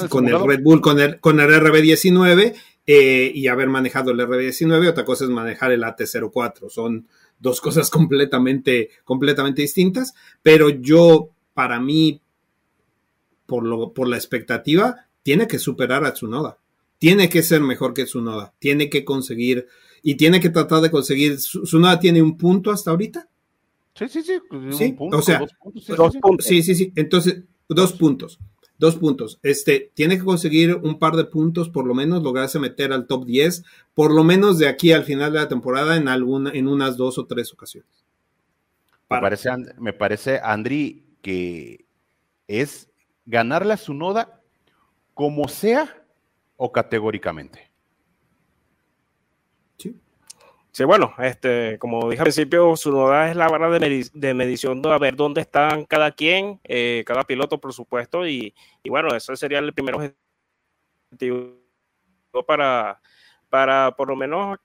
con 0.08 0.28
el 0.28 0.46
Red 0.46 0.62
Bull, 0.62 0.80
con 0.80 1.00
el, 1.00 1.18
con 1.18 1.40
el 1.40 1.48
RB19 1.48 2.54
eh, 2.86 3.32
y 3.34 3.48
haber 3.48 3.68
manejado 3.68 4.12
el 4.12 4.20
RB19. 4.20 4.88
Otra 4.88 5.04
cosa 5.04 5.24
es 5.24 5.30
manejar 5.30 5.72
el 5.72 5.82
AT04. 5.82 6.70
Son 6.70 7.08
dos 7.40 7.60
cosas 7.60 7.90
completamente, 7.90 8.90
completamente 9.04 9.62
distintas. 9.62 10.14
Pero 10.40 10.68
yo, 10.68 11.30
para 11.52 11.80
mí, 11.80 12.20
por, 13.44 13.64
lo, 13.64 13.92
por 13.92 14.06
la 14.06 14.16
expectativa, 14.16 15.08
tiene 15.24 15.48
que 15.48 15.58
superar 15.58 16.04
a 16.04 16.12
Tsunoda. 16.12 16.58
Tiene 17.00 17.28
que 17.28 17.42
ser 17.42 17.60
mejor 17.60 17.92
que 17.92 18.04
Tsunoda. 18.04 18.54
Tiene 18.60 18.88
que 18.88 19.04
conseguir 19.04 19.66
y 20.00 20.14
tiene 20.14 20.38
que 20.38 20.50
tratar 20.50 20.80
de 20.80 20.92
conseguir. 20.92 21.38
Tsunoda 21.38 21.98
tiene 21.98 22.22
un 22.22 22.38
punto 22.38 22.70
hasta 22.70 22.92
ahorita. 22.92 23.28
Sí, 23.94 24.08
sí, 24.08 24.22
sí. 24.22 24.40
sí 24.72 24.96
o 24.98 25.22
sea, 25.22 25.38
dos 25.96 26.16
puntos. 26.20 26.46
Sí, 26.46 26.62
sí, 26.62 26.74
sí, 26.74 26.92
Entonces, 26.96 27.44
dos 27.68 27.92
puntos. 27.92 28.38
Dos 28.76 28.96
puntos. 28.96 29.38
Este, 29.42 29.92
tiene 29.94 30.18
que 30.18 30.24
conseguir 30.24 30.74
un 30.74 30.98
par 30.98 31.14
de 31.14 31.24
puntos, 31.24 31.68
por 31.68 31.86
lo 31.86 31.94
menos, 31.94 32.22
lograrse 32.22 32.58
meter 32.58 32.92
al 32.92 33.06
top 33.06 33.24
10, 33.24 33.64
por 33.94 34.12
lo 34.12 34.24
menos 34.24 34.58
de 34.58 34.66
aquí 34.66 34.92
al 34.92 35.04
final 35.04 35.32
de 35.32 35.38
la 35.38 35.48
temporada, 35.48 35.96
en 35.96 36.08
alguna, 36.08 36.50
en 36.50 36.66
unas 36.66 36.96
dos 36.96 37.18
o 37.18 37.26
tres 37.26 37.52
ocasiones. 37.52 38.04
Me 39.08 39.20
parece, 39.20 39.50
me 39.78 39.92
parece, 39.92 40.40
Andri, 40.42 41.04
que 41.22 41.86
es 42.48 42.90
ganarle 43.26 43.74
a 43.74 43.78
su 43.78 43.94
noda 43.94 44.40
como 45.14 45.46
sea 45.46 46.04
o 46.56 46.72
categóricamente. 46.72 47.70
Sí, 50.74 50.82
bueno, 50.82 51.14
este, 51.18 51.78
como 51.78 52.10
dije 52.10 52.20
al 52.20 52.24
principio, 52.24 52.74
su 52.74 52.90
novedad 52.90 53.30
es 53.30 53.36
la 53.36 53.46
vara 53.46 53.70
de, 53.70 54.34
medición 54.34 54.82
de 54.82 54.92
a 54.92 54.98
ver 54.98 55.14
dónde 55.14 55.40
están 55.40 55.84
cada 55.84 56.10
quien, 56.10 56.58
eh, 56.64 57.04
cada 57.06 57.22
piloto, 57.22 57.60
por 57.60 57.72
supuesto, 57.72 58.26
y, 58.26 58.52
bueno, 58.84 59.14
eso 59.14 59.36
sería 59.36 59.60
el 59.60 59.72
primer 59.72 59.94
objetivo 59.94 61.60
para, 62.44 63.00
para 63.48 63.94
por 63.94 64.08
lo 64.08 64.16
menos 64.16 64.58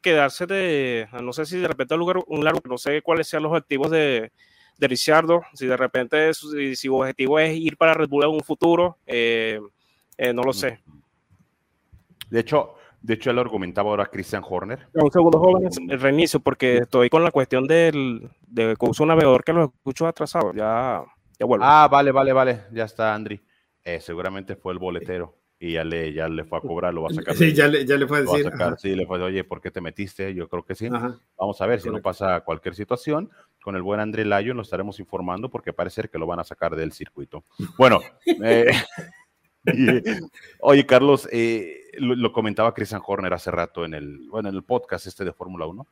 quedarse 0.00 0.46
de, 0.46 1.06
no 1.22 1.32
sé 1.32 1.46
si 1.46 1.58
de 1.58 1.68
repente 1.68 1.94
un 1.94 2.00
lugar, 2.00 2.16
un 2.26 2.42
largo, 2.42 2.60
no 2.68 2.76
sé 2.76 3.00
cuáles 3.00 3.28
sean 3.28 3.44
los 3.44 3.52
objetivos 3.52 3.88
de, 3.92 4.32
de 4.78 4.96
si 4.96 5.66
de 5.68 5.76
repente 5.76 6.34
si, 6.34 6.74
su 6.74 6.96
objetivo 6.96 7.38
es 7.38 7.56
ir 7.56 7.76
para 7.76 7.94
Red 7.94 8.08
Bull 8.08 8.24
en 8.24 8.30
un 8.30 8.42
futuro, 8.42 8.98
eh, 9.06 9.60
eh, 10.18 10.32
no 10.32 10.42
lo 10.42 10.52
sé. 10.52 10.80
De 12.30 12.40
hecho, 12.40 12.74
de 13.02 13.14
hecho, 13.14 13.30
él 13.30 13.36
lo 13.36 13.42
argumentaba 13.42 13.90
ahora 13.90 14.06
Christian 14.06 14.44
Horner. 14.48 14.86
Un 14.94 15.10
segundo, 15.10 15.38
jóvenes, 15.38 15.76
el 15.76 16.00
reinicio, 16.00 16.38
porque 16.38 16.78
estoy 16.78 17.10
con 17.10 17.24
la 17.24 17.32
cuestión 17.32 17.66
del 17.66 18.30
de 18.46 18.76
uso 18.78 19.04
navegador 19.04 19.42
que 19.42 19.52
lo 19.52 19.64
escucho 19.64 20.06
atrasado. 20.06 20.52
Ya, 20.54 21.02
ya 21.38 21.46
vuelvo. 21.46 21.64
Ah, 21.66 21.88
vale, 21.90 22.12
vale, 22.12 22.32
vale. 22.32 22.62
Ya 22.72 22.84
está, 22.84 23.12
Andri. 23.12 23.40
Eh, 23.82 24.00
seguramente 24.00 24.54
fue 24.54 24.72
el 24.72 24.78
boletero. 24.78 25.36
y 25.58 25.72
ya 25.72 25.84
le, 25.84 26.12
ya 26.12 26.28
le 26.28 26.44
fue 26.44 26.58
a 26.58 26.60
cobrar, 26.60 26.94
lo 26.94 27.02
va 27.02 27.08
a 27.10 27.14
sacar. 27.14 27.34
Sí, 27.34 27.52
ya 27.52 27.66
le, 27.66 27.84
ya 27.84 27.96
le 27.96 28.06
fue 28.06 28.18
a 28.18 28.20
decir. 28.22 28.52
sí, 28.78 28.94
le 28.94 29.06
fue 29.06 29.16
a 29.16 29.20
decir, 29.20 29.34
oye, 29.34 29.44
¿por 29.44 29.60
qué 29.60 29.72
te 29.72 29.80
metiste? 29.80 30.32
Yo 30.32 30.48
creo 30.48 30.64
que 30.64 30.76
sí. 30.76 30.88
Vamos 30.88 31.60
a 31.60 31.66
ver 31.66 31.80
si 31.80 31.90
no 31.90 32.00
pasa 32.00 32.40
cualquier 32.42 32.76
situación. 32.76 33.30
Con 33.64 33.74
el 33.74 33.82
buen 33.82 33.98
André 33.98 34.24
Layo 34.24 34.54
nos 34.54 34.68
estaremos 34.68 35.00
informando 35.00 35.50
porque 35.50 35.72
parece 35.72 36.08
que 36.08 36.18
lo 36.18 36.26
van 36.26 36.38
a 36.38 36.44
sacar 36.44 36.76
del 36.76 36.92
circuito. 36.92 37.44
Bueno, 37.78 38.00
eh, 38.44 38.72
oye, 40.60 40.86
Carlos, 40.86 41.28
eh, 41.30 41.90
lo, 41.98 42.32
comentaba 42.32 42.74
Christian 42.74 43.02
Horner 43.04 43.32
hace 43.32 43.50
rato 43.50 43.84
en 43.84 43.94
el, 43.94 44.28
bueno, 44.28 44.48
en 44.48 44.54
el 44.54 44.62
podcast 44.62 45.06
este 45.06 45.24
de 45.24 45.32
Fórmula 45.32 45.66
1. 45.66 45.86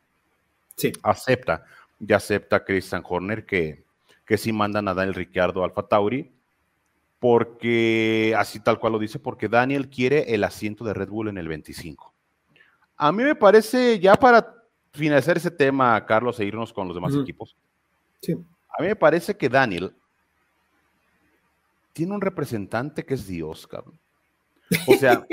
Sí. 0.76 0.92
Acepta, 1.02 1.64
ya 1.98 2.16
acepta 2.16 2.64
Christian 2.64 3.02
Horner 3.06 3.44
que, 3.44 3.84
que 4.24 4.38
sí 4.38 4.52
mandan 4.52 4.88
a 4.88 4.94
Daniel 4.94 5.14
Ricciardo 5.14 5.62
Alfa 5.62 5.86
Tauri 5.86 6.32
porque, 7.20 8.34
así 8.36 8.60
tal 8.60 8.80
cual 8.80 8.94
lo 8.94 8.98
dice, 8.98 9.18
porque 9.18 9.48
Daniel 9.48 9.90
quiere 9.90 10.34
el 10.34 10.42
asiento 10.42 10.84
de 10.84 10.94
Red 10.94 11.10
Bull 11.10 11.28
en 11.28 11.36
el 11.36 11.48
25. 11.48 12.14
A 12.96 13.12
mí 13.12 13.22
me 13.22 13.34
parece, 13.34 14.00
ya 14.00 14.16
para 14.16 14.54
finalizar 14.92 15.36
ese 15.36 15.50
tema, 15.50 16.04
Carlos, 16.06 16.40
e 16.40 16.46
irnos 16.46 16.72
con 16.72 16.88
los 16.88 16.96
demás 16.96 17.14
equipos, 17.14 17.56
sí. 18.22 18.32
a 18.32 18.82
mí 18.82 18.88
me 18.88 18.96
parece 18.96 19.36
que 19.36 19.50
Daniel 19.50 19.94
tiene 21.92 22.14
un 22.14 22.20
representante 22.20 23.04
que 23.04 23.14
es 23.14 23.26
Dios, 23.26 23.66
cabrón. 23.66 23.98
O 24.86 24.94
sea, 24.94 25.26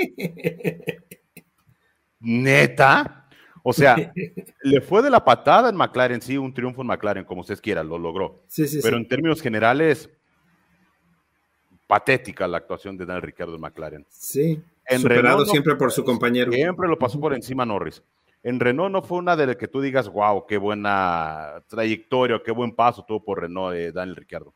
neta, 2.20 3.28
o 3.62 3.72
sea, 3.72 3.96
le 4.62 4.80
fue 4.80 5.02
de 5.02 5.10
la 5.10 5.24
patada 5.24 5.68
en 5.68 5.76
McLaren, 5.76 6.20
sí, 6.20 6.36
un 6.36 6.52
triunfo 6.52 6.82
en 6.82 6.88
McLaren, 6.88 7.24
como 7.24 7.42
ustedes 7.42 7.60
quieran, 7.60 7.88
lo 7.88 7.98
logró. 7.98 8.42
Sí, 8.46 8.66
sí, 8.66 8.80
Pero 8.82 8.96
en 8.96 9.06
términos 9.06 9.40
generales, 9.40 10.10
patética 11.86 12.48
la 12.48 12.58
actuación 12.58 12.96
de 12.96 13.06
Daniel 13.06 13.22
Ricciardo 13.22 13.54
en 13.54 13.60
McLaren. 13.60 14.06
Sí, 14.08 14.62
en 14.86 15.00
superado 15.00 15.44
siempre 15.46 15.76
por 15.76 15.92
su 15.92 16.04
compañero. 16.04 16.50
Siempre 16.52 16.88
lo 16.88 16.98
pasó 16.98 17.20
por 17.20 17.34
encima 17.34 17.66
Norris. 17.66 18.02
En 18.42 18.60
Renault 18.60 18.92
no 18.92 19.02
fue 19.02 19.18
una 19.18 19.36
de 19.36 19.46
las 19.46 19.56
que 19.56 19.68
tú 19.68 19.80
digas, 19.80 20.08
wow, 20.08 20.46
qué 20.46 20.58
buena 20.58 21.62
trayectoria, 21.66 22.40
qué 22.44 22.52
buen 22.52 22.72
paso 22.72 23.04
tuvo 23.04 23.24
por 23.24 23.40
Renault 23.40 23.74
de 23.74 23.92
Daniel 23.92 24.16
Ricciardo. 24.16 24.54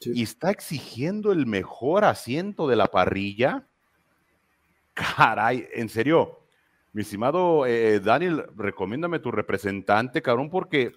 Y 0.00 0.22
está 0.22 0.50
exigiendo 0.50 1.32
el 1.32 1.46
mejor 1.46 2.04
asiento 2.04 2.68
de 2.68 2.76
la 2.76 2.86
parrilla. 2.86 3.66
Caray, 4.94 5.66
en 5.74 5.88
serio, 5.88 6.40
mi 6.92 7.02
estimado 7.02 7.66
eh, 7.66 8.00
Daniel, 8.00 8.44
recomiéndame 8.56 9.18
tu 9.18 9.30
representante, 9.30 10.22
cabrón, 10.22 10.48
porque 10.50 10.92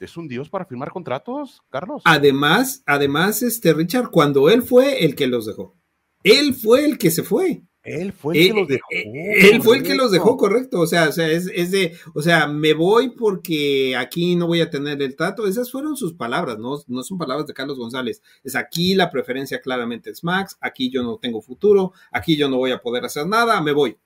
es 0.00 0.16
un 0.16 0.28
dios 0.28 0.50
para 0.50 0.64
firmar 0.64 0.90
contratos, 0.90 1.62
Carlos. 1.70 2.02
Además, 2.04 2.82
además, 2.86 3.42
este 3.42 3.72
Richard, 3.72 4.10
cuando 4.10 4.50
él 4.50 4.62
fue 4.62 5.04
el 5.04 5.14
que 5.14 5.26
los 5.26 5.46
dejó. 5.46 5.76
Él 6.22 6.54
fue 6.54 6.84
el 6.84 6.98
que 6.98 7.10
se 7.10 7.22
fue. 7.22 7.62
Él 7.84 8.14
fue 8.14 8.38
el 8.38 8.48
que 8.48 8.54
los 8.54 8.68
dejó. 8.68 8.86
Eh, 8.90 9.12
eh, 9.14 9.50
él 9.52 9.62
fue 9.62 9.76
el 9.76 9.82
que 9.82 9.94
los 9.94 10.10
dejó, 10.10 10.38
correcto. 10.38 10.80
O 10.80 10.86
sea, 10.86 11.10
o 11.10 11.12
sea, 11.12 11.30
es, 11.30 11.70
de, 11.70 11.94
o 12.14 12.22
sea, 12.22 12.46
me 12.46 12.72
voy 12.72 13.10
porque 13.10 13.94
aquí 13.94 14.36
no 14.36 14.46
voy 14.46 14.62
a 14.62 14.70
tener 14.70 15.02
el 15.02 15.14
trato. 15.14 15.46
Esas 15.46 15.70
fueron 15.70 15.94
sus 15.94 16.14
palabras, 16.14 16.58
no, 16.58 16.78
no 16.86 17.02
son 17.02 17.18
palabras 17.18 17.46
de 17.46 17.52
Carlos 17.52 17.78
González. 17.78 18.22
Es 18.42 18.56
aquí 18.56 18.94
la 18.94 19.10
preferencia 19.10 19.60
claramente 19.60 20.10
es 20.10 20.24
Max, 20.24 20.56
aquí 20.60 20.90
yo 20.90 21.02
no 21.02 21.18
tengo 21.18 21.42
futuro, 21.42 21.92
aquí 22.10 22.36
yo 22.36 22.48
no 22.48 22.56
voy 22.56 22.70
a 22.70 22.80
poder 22.80 23.04
hacer 23.04 23.26
nada, 23.26 23.60
me 23.60 23.72
voy. 23.72 23.98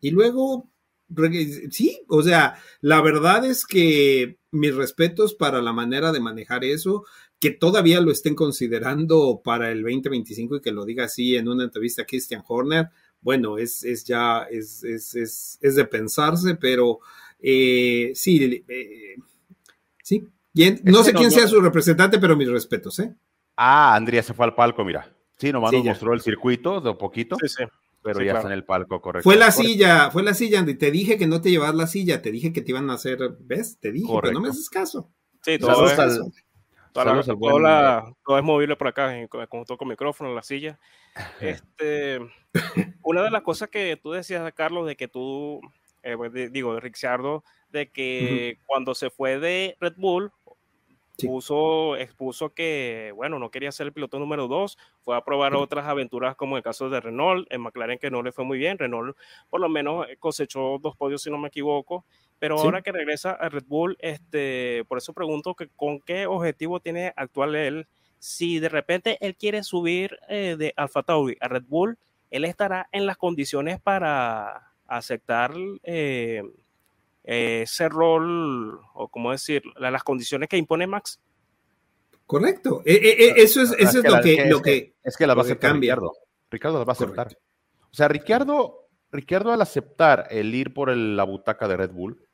Y 0.00 0.10
luego, 0.10 0.68
sí, 1.70 2.00
o 2.08 2.22
sea, 2.22 2.56
la 2.80 3.00
verdad 3.00 3.44
es 3.44 3.66
que 3.66 4.38
mis 4.50 4.74
respetos 4.74 5.34
para 5.34 5.62
la 5.62 5.72
manera 5.72 6.12
de 6.12 6.20
manejar 6.20 6.64
eso, 6.64 7.04
que 7.38 7.50
todavía 7.50 8.00
lo 8.00 8.10
estén 8.10 8.34
considerando 8.34 9.40
para 9.44 9.70
el 9.70 9.82
2025 9.82 10.56
y 10.56 10.60
que 10.60 10.72
lo 10.72 10.84
diga 10.84 11.04
así 11.04 11.36
en 11.36 11.48
una 11.48 11.64
entrevista 11.64 12.02
a 12.02 12.06
Christian 12.06 12.42
Horner, 12.46 12.88
bueno, 13.20 13.58
es, 13.58 13.82
es 13.84 14.04
ya, 14.04 14.42
es, 14.50 14.84
es, 14.84 15.14
es, 15.14 15.58
es, 15.60 15.74
de 15.74 15.84
pensarse, 15.84 16.54
pero 16.54 17.00
eh, 17.40 18.12
sí, 18.14 18.64
eh, 18.68 19.16
sí. 20.02 20.24
no 20.84 21.02
sé 21.02 21.12
quién 21.12 21.30
sea 21.30 21.46
su 21.48 21.60
representante, 21.60 22.18
pero 22.18 22.36
mis 22.36 22.48
respetos, 22.48 22.98
¿eh? 23.00 23.14
Ah, 23.56 23.94
Andrea 23.94 24.22
se 24.22 24.34
fue 24.34 24.44
al 24.44 24.54
palco, 24.54 24.84
mira. 24.84 25.12
Sí, 25.38 25.52
nomás 25.52 25.72
nos 25.72 25.84
mostró 25.84 26.14
el 26.14 26.20
circuito 26.20 26.80
de 26.80 26.90
un 26.90 26.98
poquito. 26.98 27.36
Sí, 27.40 27.48
sí 27.48 27.64
pero 28.06 28.24
ya 28.24 28.34
está 28.34 28.46
en 28.46 28.52
el 28.52 28.64
palco, 28.64 29.00
correcto. 29.00 29.28
Fue 29.28 29.36
la 29.36 29.50
silla, 29.50 30.10
fue 30.10 30.22
la 30.22 30.32
silla, 30.32 30.60
Andy. 30.60 30.74
Te 30.74 30.90
dije 30.90 31.18
que 31.18 31.26
no 31.26 31.40
te 31.40 31.50
llevas 31.50 31.74
la 31.74 31.88
silla, 31.88 32.22
te 32.22 32.30
dije 32.30 32.52
que 32.52 32.62
te 32.62 32.70
iban 32.70 32.88
a 32.90 32.94
hacer, 32.94 33.18
¿ves? 33.40 33.78
Te 33.80 33.90
dije, 33.90 34.12
pero 34.22 34.32
no 34.32 34.40
me 34.40 34.48
haces 34.48 34.70
caso. 34.70 35.10
Sí, 35.42 35.58
todo, 35.58 35.86
es, 35.86 35.96
todo 36.94 38.38
es 38.38 38.44
movible 38.44 38.76
por 38.76 38.88
acá, 38.88 39.12
conjunto 39.28 39.76
con 39.76 39.88
micrófono, 39.88 40.34
la 40.34 40.42
silla. 40.42 40.78
Este, 41.40 42.20
una 43.02 43.22
de 43.22 43.30
las 43.30 43.42
cosas 43.42 43.68
que 43.68 43.98
tú 44.00 44.12
decías, 44.12 44.52
Carlos, 44.54 44.86
de 44.86 44.96
que 44.96 45.08
tú, 45.08 45.60
eh, 46.02 46.16
pues, 46.16 46.32
digo, 46.52 46.74
de 46.74 46.80
Ricciardo, 46.80 47.42
de 47.70 47.90
que 47.90 48.58
cuando 48.66 48.94
se 48.94 49.10
fue 49.10 49.38
de 49.38 49.76
Red 49.80 49.94
Bull, 49.96 50.30
Puso, 51.24 51.96
expuso 51.96 52.52
que, 52.52 53.12
bueno, 53.16 53.38
no 53.38 53.50
quería 53.50 53.72
ser 53.72 53.86
el 53.86 53.92
piloto 53.92 54.18
número 54.18 54.48
dos, 54.48 54.76
fue 55.00 55.16
a 55.16 55.24
probar 55.24 55.54
otras 55.54 55.86
aventuras 55.86 56.36
como 56.36 56.56
el 56.56 56.62
caso 56.62 56.90
de 56.90 57.00
Renault, 57.00 57.46
en 57.50 57.62
McLaren 57.62 57.98
que 57.98 58.10
no 58.10 58.22
le 58.22 58.32
fue 58.32 58.44
muy 58.44 58.58
bien, 58.58 58.76
Renault 58.76 59.16
por 59.48 59.60
lo 59.60 59.68
menos 59.68 60.06
eh, 60.08 60.16
cosechó 60.18 60.78
dos 60.78 60.94
podios 60.96 61.22
si 61.22 61.30
no 61.30 61.38
me 61.38 61.48
equivoco, 61.48 62.04
pero 62.38 62.58
ahora 62.58 62.82
que 62.82 62.92
regresa 62.92 63.30
a 63.30 63.48
Red 63.48 63.64
Bull, 63.66 63.96
este, 64.00 64.84
por 64.88 64.98
eso 64.98 65.14
pregunto 65.14 65.54
que 65.54 65.68
con 65.68 66.00
qué 66.00 66.26
objetivo 66.26 66.80
tiene 66.80 67.14
actual 67.16 67.54
él, 67.54 67.88
si 68.18 68.58
de 68.58 68.68
repente 68.68 69.16
él 69.20 69.36
quiere 69.36 69.62
subir 69.62 70.18
eh, 70.28 70.56
de 70.58 70.74
Alfa 70.76 71.02
Tauri 71.02 71.36
a 71.40 71.48
Red 71.48 71.64
Bull, 71.66 71.98
él 72.30 72.44
estará 72.44 72.88
en 72.92 73.06
las 73.06 73.16
condiciones 73.16 73.80
para 73.80 74.72
aceptar 74.86 75.54
eh, 75.82 76.42
ese 77.26 77.88
rol, 77.88 78.80
o 78.94 79.08
como 79.08 79.32
decir, 79.32 79.62
las 79.76 80.04
condiciones 80.04 80.48
que 80.48 80.56
impone 80.56 80.86
Max. 80.86 81.20
Correcto. 82.24 82.82
Eh, 82.84 83.00
eh, 83.02 83.34
eso 83.36 83.60
es, 83.60 83.72
eso 83.72 83.98
es, 83.98 84.04
lo, 84.04 84.20
que, 84.20 84.46
lo 84.46 84.62
que, 84.62 84.94
es 85.02 85.16
que 85.16 85.26
la 85.26 85.34
va 85.34 85.42
a 85.42 85.44
aceptar 85.44 85.74
Ricardo. 85.74 86.12
Ricardo 86.50 86.78
la 86.78 86.84
va 86.84 86.92
a 86.92 86.94
aceptar. 86.94 87.36
O 87.82 87.94
sea, 87.94 88.08
Ricardo, 88.08 88.88
Ricardo 89.10 89.52
al 89.52 89.60
aceptar 89.60 90.28
el 90.30 90.54
ir 90.54 90.72
por 90.72 90.96
la 90.96 91.24
butaca 91.24 91.66
de 91.66 91.76
Red 91.76 91.90
Bull, 91.90 92.24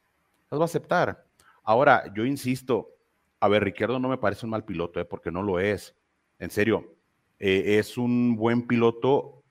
las 0.50 0.61
va 0.61 0.64
a 0.64 0.66
aceptar. 0.66 1.24
Ahora, 1.62 2.12
yo 2.14 2.26
insisto, 2.26 2.90
a 3.40 3.48
ver, 3.48 3.64
Ricardo 3.64 3.98
no 3.98 4.09
me 4.09 4.18
parece 4.18 4.44
un 4.44 4.50
mal 4.50 4.64
piloto, 4.64 5.07
porque 5.09 5.31
no 5.31 5.42
lo 5.42 5.59
es. 5.59 5.94
En 6.38 6.50
serio, 6.50 6.96
es 7.38 7.96
un 7.96 8.37
buen 8.37 8.66
piloto, 8.66 9.42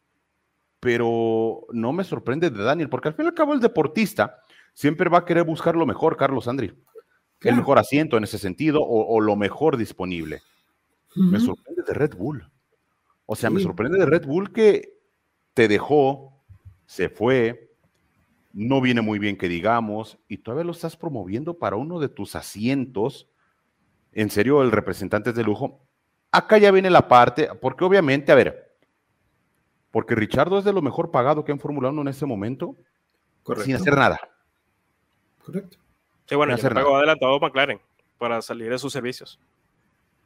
pero 0.79 1.65
no 1.71 1.93
me 1.93 2.03
sorprende 2.03 2.49
de 2.49 2.63
Daniel, 2.63 2.89
porque 2.89 3.07
al 3.07 3.15
fin 3.15 3.25
y 3.25 3.29
al 3.29 3.33
cabo 3.33 3.53
el 3.53 3.59
deportista 3.59 4.41
siempre 4.73 5.09
va 5.09 5.19
a 5.19 5.25
querer 5.25 5.43
buscar 5.43 5.75
lo 5.75 5.85
mejor, 5.85 6.17
Carlos 6.17 6.47
Andri. 6.47 6.73
El 7.41 7.55
mejor 7.55 7.79
asiento 7.79 8.17
en 8.17 8.23
ese 8.23 8.37
sentido 8.37 8.81
o, 8.83 9.19
lo 9.19 9.35
mejor 9.35 9.77
disponible. 9.77 10.41
Me 11.15 11.39
sorprende 11.39 11.83
de 11.87 11.93
Red 11.93 12.15
Bull. 12.15 12.47
O 13.25 13.35
sea, 13.35 13.49
me 13.49 13.61
sorprende 13.61 13.97
de 13.97 14.05
Red 14.05 14.25
Bull 14.25 14.51
que 14.51 14.99
te 15.53 15.67
dejó, 15.67 16.43
se 16.85 17.09
fue, 17.09 17.71
no 18.53 18.81
viene 18.81 19.01
muy 19.01 19.19
bien 19.19 19.37
que 19.37 19.49
digamos, 19.49 20.19
y 20.27 20.37
todavía 20.37 20.65
lo 20.65 20.71
estás 20.71 20.97
promoviendo 20.97 21.57
para 21.57 21.77
uno 21.77 21.99
de 21.99 22.09
tus 22.09 22.35
asientos. 22.35 23.29
En 24.11 24.29
serio, 24.29 24.61
el 24.61 24.71
representante 24.71 25.31
es 25.31 25.35
de 25.35 25.43
lujo. 25.43 25.87
Acá 26.31 26.57
ya 26.57 26.71
viene 26.71 26.89
la 26.89 27.07
parte, 27.07 27.49
porque 27.59 27.83
obviamente, 27.83 28.31
a 28.31 28.35
ver, 28.35 28.77
porque 29.89 30.15
Richardo 30.15 30.59
es 30.59 30.65
de 30.65 30.73
lo 30.73 30.81
mejor 30.81 31.11
pagado 31.11 31.43
que 31.43 31.51
han 31.51 31.59
formulado 31.59 31.99
en 32.01 32.07
este 32.07 32.25
momento, 32.25 32.77
sin 33.63 33.75
hacer 33.75 33.95
nada. 33.95 34.19
Correcto. 35.45 35.77
Sí, 36.25 36.35
bueno, 36.35 36.55
ya 36.55 36.69
pagó 36.69 36.97
adelantado 36.97 37.39
McLaren 37.39 37.79
para 38.17 38.41
salir 38.41 38.69
de 38.69 38.79
sus 38.79 38.93
servicios. 38.93 39.39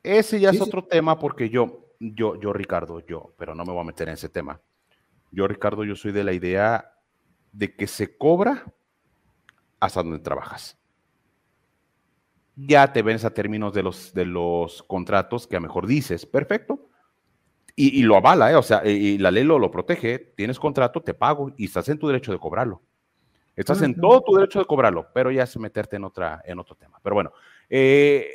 Ese 0.03 0.39
ya 0.39 0.51
es 0.51 0.61
otro 0.61 0.83
tema 0.83 1.17
porque 1.17 1.49
yo, 1.49 1.87
yo, 1.99 2.39
yo, 2.39 2.53
Ricardo, 2.53 2.99
yo, 2.99 3.33
pero 3.37 3.55
no 3.55 3.65
me 3.65 3.71
voy 3.71 3.81
a 3.81 3.85
meter 3.85 4.07
en 4.07 4.13
ese 4.13 4.29
tema. 4.29 4.61
Yo, 5.31 5.47
Ricardo, 5.47 5.83
yo 5.83 5.95
soy 5.95 6.11
de 6.11 6.23
la 6.23 6.33
idea 6.33 6.93
de 7.51 7.75
que 7.75 7.87
se 7.87 8.17
cobra 8.17 8.65
hasta 9.79 10.03
donde 10.03 10.19
trabajas. 10.19 10.77
Ya 12.55 12.93
te 12.93 13.01
ves 13.01 13.25
a 13.25 13.33
términos 13.33 13.73
de 13.73 13.83
los, 13.83 14.13
de 14.13 14.25
los 14.25 14.83
contratos 14.83 15.47
que 15.47 15.55
a 15.55 15.59
mejor 15.59 15.87
dices, 15.87 16.25
perfecto. 16.25 16.89
Y, 17.77 18.03
lo 18.03 18.15
avala, 18.15 18.51
¿eh? 18.51 18.55
o 18.55 18.63
sea, 18.63 18.85
y 18.85 19.17
la 19.17 19.31
ley 19.31 19.43
lo, 19.43 19.59
lo 19.59 19.69
protege. 19.69 20.17
Tienes 20.19 20.57
contrato, 20.59 21.01
te 21.01 21.13
pago 21.13 21.51
y 21.57 21.65
estás 21.65 21.89
en 21.89 21.99
tu 21.99 22.07
derecho 22.07 22.31
de 22.31 22.39
cobrarlo. 22.39 22.81
Estás 23.55 23.81
en 23.81 23.95
todo 23.95 24.21
tu 24.21 24.35
derecho 24.35 24.59
de 24.59 24.65
cobrarlo, 24.65 25.07
pero 25.13 25.31
ya 25.31 25.43
es 25.43 25.57
meterte 25.57 25.95
en, 25.95 26.03
otra, 26.03 26.41
en 26.45 26.59
otro 26.59 26.75
tema. 26.75 26.99
Pero 27.01 27.13
bueno, 27.13 27.31
eh, 27.69 28.29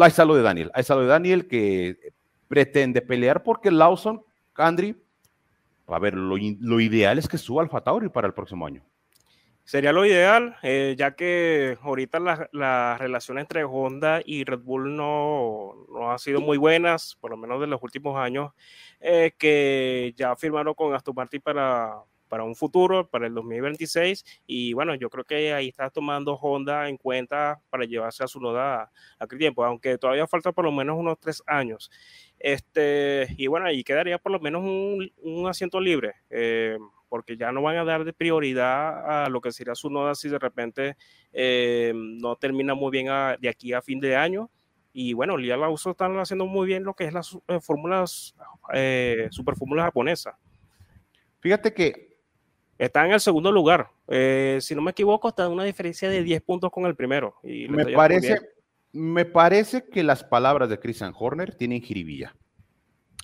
ahí 0.00 0.08
está 0.08 0.24
lo 0.24 0.34
de 0.34 0.42
Daniel. 0.42 0.70
Ahí 0.74 0.80
está 0.80 0.94
lo 0.94 1.02
de 1.02 1.08
Daniel 1.08 1.46
que 1.46 2.12
pretende 2.48 3.02
pelear 3.02 3.42
porque 3.42 3.70
Lawson, 3.70 4.24
Andri, 4.54 4.96
a 5.86 5.98
ver, 5.98 6.14
lo, 6.14 6.36
ideal 6.80 7.18
es 7.18 7.28
que 7.28 7.38
suba 7.38 7.62
Alfa 7.62 7.82
Tauri 7.82 8.08
para 8.08 8.26
el 8.26 8.34
próximo 8.34 8.66
año. 8.66 8.82
Sería 9.64 9.92
lo 9.92 10.04
ideal, 10.04 10.56
eh, 10.62 10.96
ya 10.98 11.14
que 11.14 11.78
ahorita 11.82 12.18
la, 12.18 12.48
la, 12.52 12.96
relación 12.98 13.38
entre 13.38 13.62
Honda 13.64 14.20
y 14.24 14.42
Red 14.42 14.60
Bull 14.60 14.96
no, 14.96 15.86
no 15.88 16.10
ha 16.10 16.18
sido 16.18 16.40
muy 16.40 16.58
buenas, 16.58 17.16
por 17.20 17.30
lo 17.30 17.36
menos 17.36 17.60
de 17.60 17.68
los 17.68 17.80
últimos 17.82 18.18
años, 18.18 18.52
eh, 19.00 19.32
que 19.38 20.12
ya 20.16 20.34
firmaron 20.34 20.74
con 20.74 20.94
Aston 20.94 21.14
Martin 21.14 21.40
para, 21.40 21.94
para 22.32 22.44
un 22.44 22.56
futuro, 22.56 23.10
para 23.10 23.26
el 23.26 23.34
2026. 23.34 24.24
Y 24.46 24.72
bueno, 24.72 24.94
yo 24.94 25.10
creo 25.10 25.22
que 25.22 25.52
ahí 25.52 25.68
está 25.68 25.90
tomando 25.90 26.32
Honda 26.32 26.88
en 26.88 26.96
cuenta 26.96 27.60
para 27.68 27.84
llevarse 27.84 28.24
a 28.24 28.26
su 28.26 28.40
noda 28.40 28.84
a 28.84 28.90
aquel 29.18 29.38
tiempo, 29.38 29.62
aunque 29.66 29.98
todavía 29.98 30.26
falta 30.26 30.50
por 30.50 30.64
lo 30.64 30.72
menos 30.72 30.96
unos 30.98 31.20
tres 31.20 31.42
años. 31.46 31.90
Este, 32.38 33.26
y 33.36 33.48
bueno, 33.48 33.66
ahí 33.66 33.84
quedaría 33.84 34.16
por 34.16 34.32
lo 34.32 34.40
menos 34.40 34.62
un, 34.62 35.12
un 35.18 35.46
asiento 35.46 35.78
libre. 35.78 36.14
Eh, 36.30 36.78
porque 37.10 37.36
ya 37.36 37.52
no 37.52 37.60
van 37.60 37.76
a 37.76 37.84
dar 37.84 38.02
de 38.04 38.14
prioridad 38.14 39.24
a 39.24 39.28
lo 39.28 39.42
que 39.42 39.52
sería 39.52 39.74
su 39.74 39.90
noda 39.90 40.14
si 40.14 40.30
de 40.30 40.38
repente 40.38 40.96
eh, 41.34 41.92
no 41.94 42.36
termina 42.36 42.72
muy 42.72 42.90
bien 42.90 43.10
a, 43.10 43.36
de 43.38 43.50
aquí 43.50 43.74
a 43.74 43.82
fin 43.82 44.00
de 44.00 44.16
año. 44.16 44.48
Y 44.94 45.12
bueno, 45.12 45.36
Lia 45.36 45.58
Lauso 45.58 45.90
están 45.90 46.18
haciendo 46.18 46.46
muy 46.46 46.66
bien 46.66 46.84
lo 46.84 46.94
que 46.94 47.04
es 47.04 47.12
las 47.12 47.36
eh, 47.48 47.60
fórmulas, 47.60 48.34
eh, 48.72 49.28
superfórmulas 49.30 49.84
japonesas. 49.84 50.34
Fíjate 51.40 51.74
que 51.74 52.11
está 52.84 53.06
en 53.06 53.12
el 53.12 53.20
segundo 53.20 53.52
lugar. 53.52 53.90
Eh, 54.08 54.58
si 54.60 54.74
no 54.74 54.82
me 54.82 54.90
equivoco, 54.90 55.28
está 55.28 55.46
en 55.46 55.52
una 55.52 55.64
diferencia 55.64 56.08
de 56.08 56.22
10 56.22 56.42
puntos 56.42 56.70
con 56.70 56.84
el 56.86 56.96
primero. 56.96 57.36
Y 57.44 57.68
me 57.68 57.86
parece, 57.86 58.40
me 58.92 59.24
parece 59.24 59.84
que 59.88 60.02
las 60.02 60.24
palabras 60.24 60.68
de 60.68 60.80
Christian 60.80 61.14
Horner 61.16 61.54
tienen 61.54 61.80
jiribilla. 61.80 62.34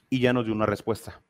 Y 0.09 0.21
ya 0.21 0.33
nos 0.33 0.45
dio 0.45 0.55
una 0.55 0.67
respuesta. 0.67 1.21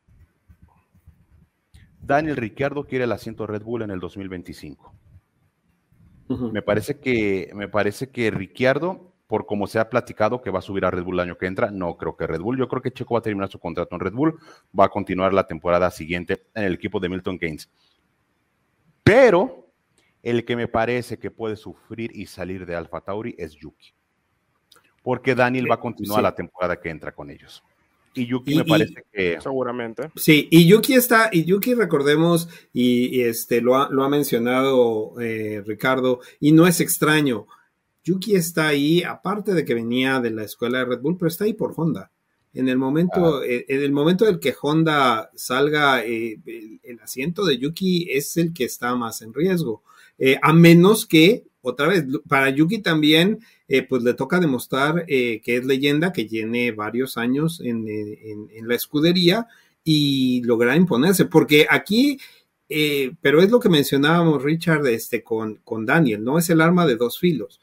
Daniel 2.01 2.37
Ricciardo 2.37 2.85
quiere 2.85 3.05
el 3.05 3.13
asiento 3.13 3.47
Red 3.47 3.63
Bull 3.63 3.83
en 3.83 3.91
el 3.91 3.99
2025. 3.99 4.95
Uh 6.29 6.37
-huh. 6.37 6.53
Me 6.53 6.63
parece 6.63 7.01
que 7.01 7.51
me 7.55 7.69
parece 7.69 8.11
que 8.11 8.31
Ricciardo, 8.31 9.15
por 9.27 9.47
como 9.47 9.67
se 9.67 9.79
ha 9.79 9.89
platicado 9.89 10.43
que 10.43 10.51
va 10.51 10.59
a 10.59 10.63
subir 10.63 10.85
a 10.85 10.91
Red 10.91 11.03
Bull 11.03 11.17
el 11.17 11.21
año 11.21 11.39
que 11.39 11.47
entra, 11.47 11.71
no 11.71 11.97
creo 11.97 12.15
que 12.17 12.27
Red 12.27 12.41
Bull. 12.41 12.59
Yo 12.59 12.69
creo 12.69 12.83
que 12.83 12.93
Checo 12.93 13.15
va 13.15 13.21
a 13.21 13.23
terminar 13.23 13.49
su 13.49 13.59
contrato 13.59 13.95
en 13.95 14.01
Red 14.01 14.13
Bull, 14.13 14.39
va 14.79 14.85
a 14.85 14.89
continuar 14.91 15.33
la 15.33 15.47
temporada 15.47 15.91
siguiente 15.91 16.47
en 16.55 16.65
el 16.65 16.75
equipo 16.75 17.01
de 17.01 17.09
Milton 17.09 17.39
Keynes. 17.39 17.71
Pero 19.09 19.73
el 20.23 20.45
que 20.45 20.55
me 20.55 20.69
parece 20.69 21.19
que 21.19 21.31
puede 21.31 21.57
sufrir 21.57 22.11
y 22.15 22.27
salir 22.27 22.67
de 22.67 22.77
Alfa 22.77 23.01
Tauri 23.01 23.35
es 23.39 23.55
Yuki. 23.55 23.95
Porque 25.03 25.35
Daniel 25.35 25.71
va 25.71 25.77
a 25.77 25.81
continuar 25.81 26.19
sí. 26.19 26.23
la 26.23 26.35
temporada 26.35 26.79
que 26.79 26.91
entra 26.91 27.15
con 27.15 27.31
ellos. 27.31 27.63
Y 28.13 28.27
Yuki 28.27 28.53
y, 28.53 28.57
me 28.59 28.65
parece 28.67 29.03
que. 29.11 29.41
Seguramente. 29.41 30.11
Sí, 30.15 30.49
y 30.51 30.67
Yuki 30.67 30.93
está, 30.93 31.31
y 31.33 31.45
Yuki 31.45 31.73
recordemos, 31.73 32.51
y, 32.75 33.17
y 33.17 33.23
este 33.23 33.63
lo 33.63 33.77
ha, 33.77 33.89
lo 33.91 34.05
ha 34.05 34.11
mencionado 34.11 35.19
eh, 35.21 35.63
Ricardo, 35.65 36.21
y 36.39 36.53
no 36.53 36.67
es 36.67 36.81
extraño. 36.81 37.47
Yuki 38.05 38.35
está 38.35 38.69
ahí, 38.69 39.03
aparte 39.03 39.55
de 39.55 39.65
que 39.65 39.75
venía 39.75 40.21
de 40.21 40.33
la 40.33 40.43
escuela 40.43 40.81
de 40.81 40.85
Red 40.85 41.01
Bull, 41.01 41.17
pero 41.17 41.29
está 41.29 41.45
ahí 41.45 41.55
por 41.55 41.73
Honda. 41.77 42.11
En 42.55 42.69
el 42.69 42.79
momento, 42.79 43.39
ah. 43.39 43.47
eh, 43.47 43.67
en 43.69 43.83
el 43.83 43.93
momento 43.93 44.25
del 44.25 44.41
que 44.41 44.55
Honda 44.61 45.31
salga, 45.35 46.05
eh, 46.05 46.41
el, 46.47 46.81
el, 46.83 47.01
asiento 47.01 47.45
de 47.45 47.59
Yuki 47.59 48.09
es 48.11 48.37
el 48.37 48.53
que 48.53 48.65
está 48.65 48.95
más 48.97 49.23
en 49.23 49.35
riesgo. 49.35 49.83
Eh, 50.19 50.39
a 50.41 50.53
menos 50.53 51.07
que, 51.07 51.45
otra 51.61 51.89
vez, 51.89 52.05
para 52.27 52.51
Yuki 52.51 52.79
también, 52.79 53.41
eh, 53.69 53.83
pues 53.83 54.03
le 54.03 54.15
toca 54.15 54.41
demostrar 54.41 55.05
que 55.07 55.43
es 55.45 55.65
leyenda, 55.65 56.13
que 56.13 56.25
tiene 56.25 56.73
varios 56.73 57.19
años 57.19 57.61
en, 57.61 57.87
en, 57.87 58.49
en 58.51 58.69
la 58.69 58.75
escudería 58.75 59.47
y 59.85 60.43
lograr 60.45 60.77
imponerse, 60.77 61.27
porque 61.27 61.67
aquí, 61.69 62.19
pero 63.21 63.43
es 63.43 63.51
lo 63.51 63.61
que 63.61 63.69
mencionábamos, 63.69 64.43
Richard, 64.43 64.87
este, 64.87 65.23
con, 65.23 65.57
con 65.57 65.85
Daniel, 65.85 66.25
¿no? 66.25 66.39
Es 66.39 66.49
el 66.49 66.61
arma 66.61 66.87
de 66.87 66.97
dos 66.97 67.19
filos. 67.19 67.61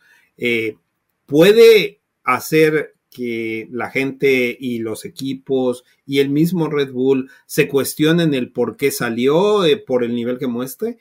Puede 1.26 2.00
hacer 2.24 2.95
que 3.16 3.70
la 3.72 3.90
gente 3.90 4.58
y 4.60 4.80
los 4.80 5.06
equipos 5.06 5.86
y 6.06 6.20
el 6.20 6.30
mismo 6.30 6.68
Red 6.68 6.92
Bull 6.92 7.30
se 7.46 7.70
cuestionen 7.70 8.34
el 8.34 8.52
por 8.52 8.76
qué 8.76 8.92
salió, 8.92 9.64
eh, 9.64 9.78
por 9.78 10.04
el 10.04 10.14
nivel 10.14 10.38
que 10.38 10.48
muestre, 10.48 10.98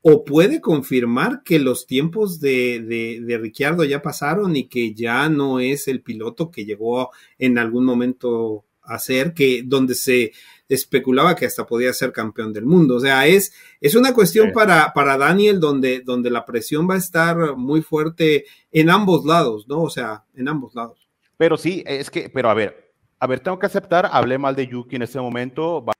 o 0.00 0.24
puede 0.24 0.62
confirmar 0.62 1.42
que 1.44 1.58
los 1.58 1.86
tiempos 1.86 2.40
de, 2.40 2.80
de, 2.80 3.20
de, 3.20 3.38
Ricciardo 3.38 3.84
ya 3.84 4.00
pasaron 4.00 4.56
y 4.56 4.68
que 4.68 4.94
ya 4.94 5.28
no 5.28 5.60
es 5.60 5.88
el 5.88 6.00
piloto 6.00 6.50
que 6.50 6.64
llegó 6.64 7.10
en 7.38 7.58
algún 7.58 7.84
momento 7.84 8.64
a 8.82 8.98
ser, 8.98 9.34
que 9.34 9.62
donde 9.62 9.94
se 9.94 10.32
especulaba 10.66 11.36
que 11.36 11.44
hasta 11.44 11.66
podía 11.66 11.92
ser 11.92 12.12
campeón 12.12 12.54
del 12.54 12.64
mundo. 12.64 12.96
O 12.96 13.00
sea, 13.00 13.26
es, 13.26 13.52
es 13.82 13.94
una 13.94 14.14
cuestión 14.14 14.48
sí. 14.48 14.52
para, 14.54 14.94
para 14.94 15.18
Daniel 15.18 15.60
donde, 15.60 16.00
donde 16.00 16.30
la 16.30 16.46
presión 16.46 16.88
va 16.88 16.94
a 16.94 16.98
estar 16.98 17.56
muy 17.56 17.82
fuerte 17.82 18.46
en 18.72 18.88
ambos 18.88 19.26
lados, 19.26 19.68
¿no? 19.68 19.82
O 19.82 19.90
sea, 19.90 20.24
en 20.34 20.48
ambos 20.48 20.74
lados. 20.74 20.99
Pero 21.40 21.56
sí, 21.56 21.82
es 21.86 22.10
que, 22.10 22.28
pero 22.28 22.50
a 22.50 22.54
ver, 22.54 22.92
a 23.18 23.26
ver, 23.26 23.40
tengo 23.40 23.58
que 23.58 23.64
aceptar, 23.64 24.10
hablé 24.12 24.36
mal 24.36 24.54
de 24.54 24.66
Yuki 24.66 24.96
en 24.96 25.02
este 25.02 25.18
momento. 25.18 25.82
Va... 25.82 25.94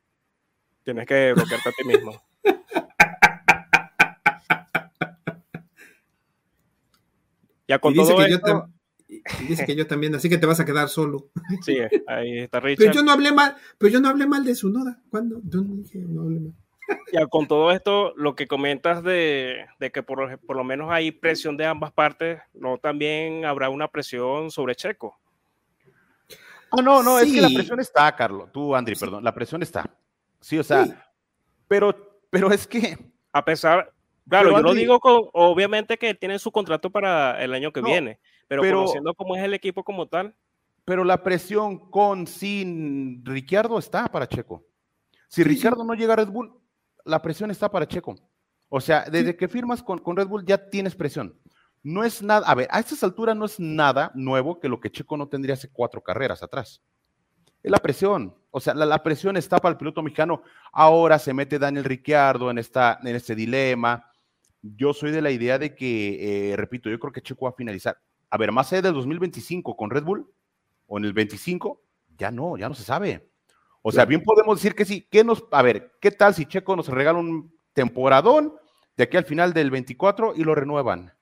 Tienes 0.85 1.07
que 1.07 1.33
bloquearte 1.33 1.71
a 1.71 1.73
ti 1.73 1.89
mismo. 1.89 2.13
Ya 7.67 7.79
con 7.79 7.95
y 7.95 8.01
dice 8.01 8.13
todo 8.13 8.27
que 8.27 8.33
esto... 8.33 8.69
yo 9.09 9.17
y 9.41 9.47
dice 9.47 9.65
que 9.65 9.77
yo 9.77 9.87
también, 9.87 10.15
así 10.15 10.29
que 10.29 10.37
te 10.37 10.45
vas 10.45 10.61
a 10.61 10.67
quedar 10.67 10.91
solo. 10.91 11.31
Sí, 11.63 11.79
ahí 12.07 12.41
está 12.41 12.61
Richard. 12.61 12.89
Pero 12.89 12.93
yo 12.93 13.03
no 13.03 13.13
hablé 13.13 13.33
mal, 13.33 13.57
pero 13.79 13.93
yo 13.93 14.01
no 14.01 14.11
hablé 14.11 14.27
mal 14.27 14.45
de 14.45 14.55
su 14.55 14.69
noda. 14.69 15.01
¿Cuándo? 15.09 15.41
Yo 15.45 15.63
no 15.63 15.77
dije, 15.77 16.01
no 16.01 16.23
hablé 16.23 16.41
mal. 16.41 16.53
Ya 17.15 17.27
con 17.29 17.49
todo 17.49 17.71
esto, 17.71 18.13
lo 18.17 18.35
que 18.35 18.47
comentas 18.47 19.03
de, 19.03 19.65
de 19.79 19.91
que 19.91 20.03
por, 20.03 20.39
por, 20.41 20.57
lo 20.57 20.65
menos 20.65 20.91
hay 20.91 21.13
presión 21.13 21.57
de 21.57 21.65
ambas 21.65 21.93
partes, 21.93 22.43
¿no 22.53 22.77
también 22.77 23.47
habrá 23.47 23.71
una 23.71 23.89
presión 23.89 24.51
sobre 24.51 24.75
Checo? 24.75 25.20
Ah, 26.73 26.83
no, 26.83 27.03
no, 27.03 27.19
sí. 27.19 27.27
es 27.27 27.35
que 27.35 27.41
la 27.41 27.49
presión 27.49 27.81
está, 27.81 28.15
Carlos. 28.15 28.51
Tú, 28.53 28.75
Andri, 28.75 28.95
sí. 28.95 29.01
perdón, 29.01 29.25
la 29.25 29.35
presión 29.35 29.63
está. 29.63 29.91
Sí, 30.41 30.59
o 30.59 30.65
sea, 30.65 30.85
sí. 30.85 30.95
pero, 31.69 32.23
pero 32.31 32.51
es 32.53 32.67
que... 32.67 32.97
A 33.33 33.45
pesar, 33.45 33.93
Claro, 34.31 34.51
pero 34.51 34.51
yo 34.51 34.57
Andri, 34.59 34.73
lo 34.73 34.81
digo 34.81 35.01
con, 35.01 35.29
obviamente 35.33 35.99
que 35.99 36.15
tiene 36.15 36.39
su 36.39 36.53
contrato 36.53 36.89
para 36.89 37.43
el 37.43 37.53
año 37.53 37.73
que 37.73 37.83
no, 37.83 37.89
viene, 37.89 38.21
pero, 38.47 38.63
pero, 38.63 38.79
conociendo 38.79 39.13
cómo 39.15 39.35
es 39.35 39.43
el 39.43 39.55
equipo 39.55 39.83
como 39.83 40.07
tal. 40.07 40.37
Pero 40.85 41.03
la 41.03 41.23
presión 41.23 41.91
con, 41.91 42.29
sin 42.29 43.25
Ricciardo 43.25 43.77
está 43.77 44.07
para 44.07 44.29
Checo. 44.29 44.65
Si 45.27 45.43
sí, 45.43 45.49
Ricciardo 45.49 45.83
no 45.83 45.95
llega 45.95 46.13
a 46.13 46.17
Red 46.17 46.29
Bull, 46.29 46.53
la 47.05 47.21
presión 47.21 47.51
está 47.51 47.69
para 47.71 47.89
Checo. 47.89 48.15
O 48.69 48.81
sea, 48.81 49.05
desde 49.11 49.37
que 49.37 49.49
firmas 49.49 49.83
con, 49.83 49.99
con, 49.99 50.17
Red 50.17 50.29
Bull 50.29 50.45
ya 50.45 50.71
tienes 50.71 50.95
presión. 50.95 51.37
No 51.83 52.05
es 52.05 52.23
nada, 52.23 52.47
a 52.47 52.55
ver, 52.55 52.69
a 52.71 52.81
estas 52.81 53.03
alturas 53.03 53.37
no 53.37 53.47
es 53.47 53.59
nada 53.59 54.13
nuevo 54.15 54.61
que 54.61 54.69
lo 54.69 54.81
que 54.81 54.91
Checo 54.91 55.17
no 55.17 55.29
tendría 55.29 55.55
hace 55.55 55.71
cuatro 55.71 56.03
carreras 56.03 56.43
atrás. 56.43 56.83
Es 57.63 57.71
la 57.71 57.79
presión. 57.79 58.35
O 58.51 58.61
sea, 58.61 58.75
la, 58.75 58.85
la 58.87 59.03
presión 59.03 59.37
está 59.37 59.59
para 59.59 59.73
el 59.73 59.79
piloto 59.79 60.03
mexicano. 60.03 60.43
Ahora 60.73 61.19
se 61.19 61.33
mete 61.33 61.59
Daniel 61.59 61.85
Ricciardo 61.85 62.51
en, 62.51 62.59
esta, 62.59 62.99
en 63.03 63.17
este 63.17 63.35
dilema 63.35 64.11
yo 64.63 64.93
soy 64.93 65.11
de 65.11 65.23
la 65.23 65.31
idea 65.31 65.59
de 65.59 65.75
que, 65.75 66.53
eh, 66.53 66.57
repito, 66.57 66.91
yo 66.91 66.99
creo 66.99 67.13
que 67.13 67.23
Checo 67.23 67.47
va 67.47 67.51
a 67.51 67.55
finalizar. 67.55 67.99
A 68.29 68.37
ver, 68.37 68.53
más 68.53 68.73
allá 68.73 68.83
del 68.83 68.95
2025 68.95 69.77
con 69.77 69.91
Red 69.91 70.05
Bull 70.05 70.31
o 70.87 70.99
en 70.99 71.05
el 71.05 71.13
25, 71.13 71.83
ya 72.17 72.31
no, 72.31 72.57
ya 72.57 72.69
no 72.69 72.75
se 72.75 72.85
sabe. 72.85 73.29
O 73.83 73.91
sea, 73.91 74.05
bien 74.05 74.23
podemos 74.23 74.59
decir 74.59 74.75
que 74.75 74.85
sí. 74.85 75.07
¿Qué 75.11 75.25
nos, 75.25 75.45
a 75.51 75.63
ver, 75.63 75.93
¿qué 76.01 76.11
tal 76.11 76.35
si 76.35 76.45
Checo 76.45 76.77
nos 76.77 76.89
regala 76.89 77.19
un 77.19 77.55
temporadón 77.73 78.55
de 78.97 79.05
aquí 79.05 79.17
al 79.17 79.25
final 79.25 79.55
del 79.55 79.71
24 79.71 80.35
y 80.37 80.45
lo 80.45 80.55
renuevan? 80.55 81.13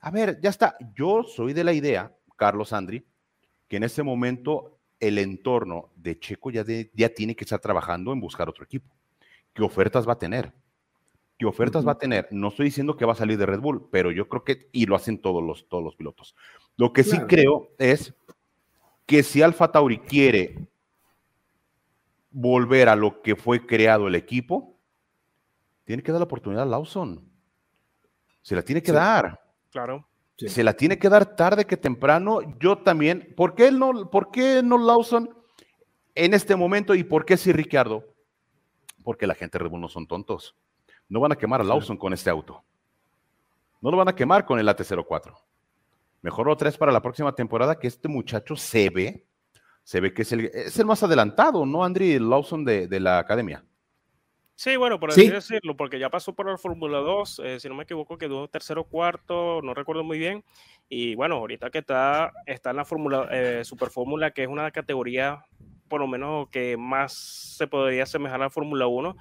A 0.00 0.10
ver, 0.10 0.40
ya 0.40 0.50
está. 0.50 0.76
Yo 0.94 1.22
soy 1.24 1.52
de 1.52 1.64
la 1.64 1.72
idea, 1.72 2.14
Carlos 2.36 2.72
Andri, 2.72 3.04
que 3.68 3.76
en 3.76 3.84
este 3.84 4.02
momento 4.02 4.78
el 5.00 5.18
entorno 5.18 5.90
de 5.96 6.18
Checo 6.18 6.50
ya, 6.50 6.64
de, 6.64 6.90
ya 6.94 7.08
tiene 7.08 7.34
que 7.34 7.44
estar 7.44 7.60
trabajando 7.60 8.12
en 8.12 8.20
buscar 8.20 8.48
otro 8.48 8.64
equipo. 8.64 8.94
¿Qué 9.52 9.62
ofertas 9.62 10.06
va 10.08 10.12
a 10.12 10.18
tener? 10.18 10.52
qué 11.38 11.46
ofertas 11.46 11.82
uh 11.82 11.84
-huh. 11.84 11.88
va 11.88 11.92
a 11.92 11.98
tener. 11.98 12.28
No 12.30 12.48
estoy 12.48 12.66
diciendo 12.66 12.96
que 12.96 13.04
va 13.04 13.12
a 13.12 13.16
salir 13.16 13.38
de 13.38 13.46
Red 13.46 13.60
Bull, 13.60 13.88
pero 13.90 14.10
yo 14.10 14.28
creo 14.28 14.44
que, 14.44 14.68
y 14.72 14.86
lo 14.86 14.96
hacen 14.96 15.20
todos 15.20 15.42
los, 15.42 15.68
todos 15.68 15.82
los 15.82 15.96
pilotos. 15.96 16.34
Lo 16.76 16.92
que 16.92 17.04
claro. 17.04 17.20
sí 17.20 17.26
creo 17.26 17.68
es 17.78 18.14
que 19.04 19.22
si 19.22 19.42
Alfa 19.42 19.70
Tauri 19.70 19.98
quiere 19.98 20.68
volver 22.30 22.88
a 22.88 22.96
lo 22.96 23.22
que 23.22 23.36
fue 23.36 23.66
creado 23.66 24.08
el 24.08 24.14
equipo, 24.14 24.78
tiene 25.84 26.02
que 26.02 26.12
dar 26.12 26.20
la 26.20 26.24
oportunidad 26.24 26.64
a 26.64 26.66
Lawson. 26.66 27.22
Se 28.42 28.54
la 28.54 28.62
tiene 28.62 28.82
que 28.82 28.90
sí. 28.90 28.96
dar. 28.96 29.40
Claro. 29.76 30.06
Sí. 30.38 30.48
Se 30.48 30.64
la 30.64 30.72
tiene 30.72 30.98
que 30.98 31.08
dar 31.08 31.36
tarde 31.36 31.66
que 31.66 31.76
temprano. 31.76 32.40
Yo 32.58 32.78
también. 32.78 33.34
¿Por 33.36 33.54
qué 33.54 33.70
no, 33.70 34.10
por 34.10 34.30
qué 34.30 34.62
no 34.62 34.78
Lawson 34.78 35.28
en 36.14 36.34
este 36.34 36.56
momento 36.56 36.94
y 36.94 37.04
por 37.04 37.24
qué 37.24 37.36
sí 37.36 37.52
Ricardo? 37.52 38.04
Porque 39.04 39.26
la 39.26 39.34
gente 39.34 39.58
de 39.58 39.64
Red 39.64 39.70
Bull 39.70 39.80
no 39.80 39.88
son 39.88 40.06
tontos 40.06 40.54
no 41.08 41.20
van 41.20 41.32
a 41.32 41.36
quemar 41.36 41.60
a 41.60 41.64
Lawson 41.64 41.96
sí. 41.96 42.00
con 42.00 42.12
este 42.12 42.30
auto. 42.30 42.62
No 43.80 43.90
lo 43.90 43.96
van 43.96 44.08
a 44.08 44.14
quemar 44.14 44.44
con 44.44 44.58
el 44.58 44.68
AT04. 44.68 45.34
Mejor 46.22 46.46
lo 46.46 46.56
traes 46.56 46.76
para 46.76 46.92
la 46.92 47.02
próxima 47.02 47.34
temporada 47.34 47.78
que 47.78 47.86
este 47.86 48.08
muchacho 48.08 48.56
se 48.56 48.90
ve, 48.90 49.26
se 49.84 50.00
ve 50.00 50.12
que 50.12 50.22
es 50.22 50.32
el, 50.32 50.46
es 50.46 50.78
el 50.78 50.86
más 50.86 51.02
adelantado, 51.02 51.64
¿no, 51.64 51.84
Andri 51.84 52.18
Lawson 52.18 52.64
de, 52.64 52.88
de 52.88 53.00
la 53.00 53.18
academia? 53.18 53.64
Sí, 54.56 54.74
bueno, 54.76 54.98
por 54.98 55.10
así 55.10 55.28
decirlo, 55.28 55.76
porque 55.76 55.98
ya 55.98 56.08
pasó 56.08 56.34
por 56.34 56.48
la 56.48 56.56
Fórmula 56.56 56.98
2, 56.98 57.42
eh, 57.44 57.60
si 57.60 57.68
no 57.68 57.74
me 57.74 57.82
equivoco, 57.82 58.16
quedó 58.16 58.48
tercero 58.48 58.80
o 58.80 58.84
cuarto, 58.84 59.60
no 59.62 59.74
recuerdo 59.74 60.02
muy 60.02 60.18
bien. 60.18 60.44
Y 60.88 61.14
bueno, 61.14 61.36
ahorita 61.36 61.68
que 61.68 61.78
está, 61.78 62.32
está 62.46 62.70
en 62.70 62.76
la 62.76 62.86
Fórmula, 62.86 63.28
eh, 63.30 63.64
Super 63.66 63.90
Fórmula, 63.90 64.30
que 64.30 64.44
es 64.44 64.48
una 64.48 64.70
categoría, 64.70 65.44
por 65.88 66.00
lo 66.00 66.06
menos, 66.06 66.48
que 66.48 66.78
más 66.78 67.12
se 67.12 67.66
podría 67.66 68.04
asemejar 68.04 68.40
a 68.40 68.44
la 68.44 68.50
Fórmula 68.50 68.86
1, 68.86 69.14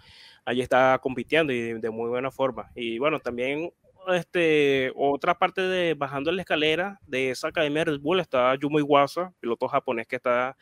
allí 0.46 0.62
está 0.62 0.98
compitiendo 1.02 1.52
y 1.52 1.82
de, 1.82 1.90
muy 1.90 2.08
buena 2.08 2.32
forma. 2.32 2.72
Y 2.74 2.98
bueno, 2.98 3.20
también 3.20 3.74
este, 4.08 4.94
otra 4.96 5.38
parte 5.38 5.62
de 5.64 5.96
bajando 5.96 6.32
la 6.32 6.44
escalera 6.44 7.02
de 7.08 7.32
esa 7.32 7.50
academia 7.50 7.84
de 7.84 7.92
Red 7.92 8.00
Bull 8.00 8.22
está 8.22 8.56
Yuma 8.56 8.80
Iwasa, 8.80 9.34
piloto 9.42 9.68
japonés 9.68 10.08
que 10.08 10.16
está 10.16 10.56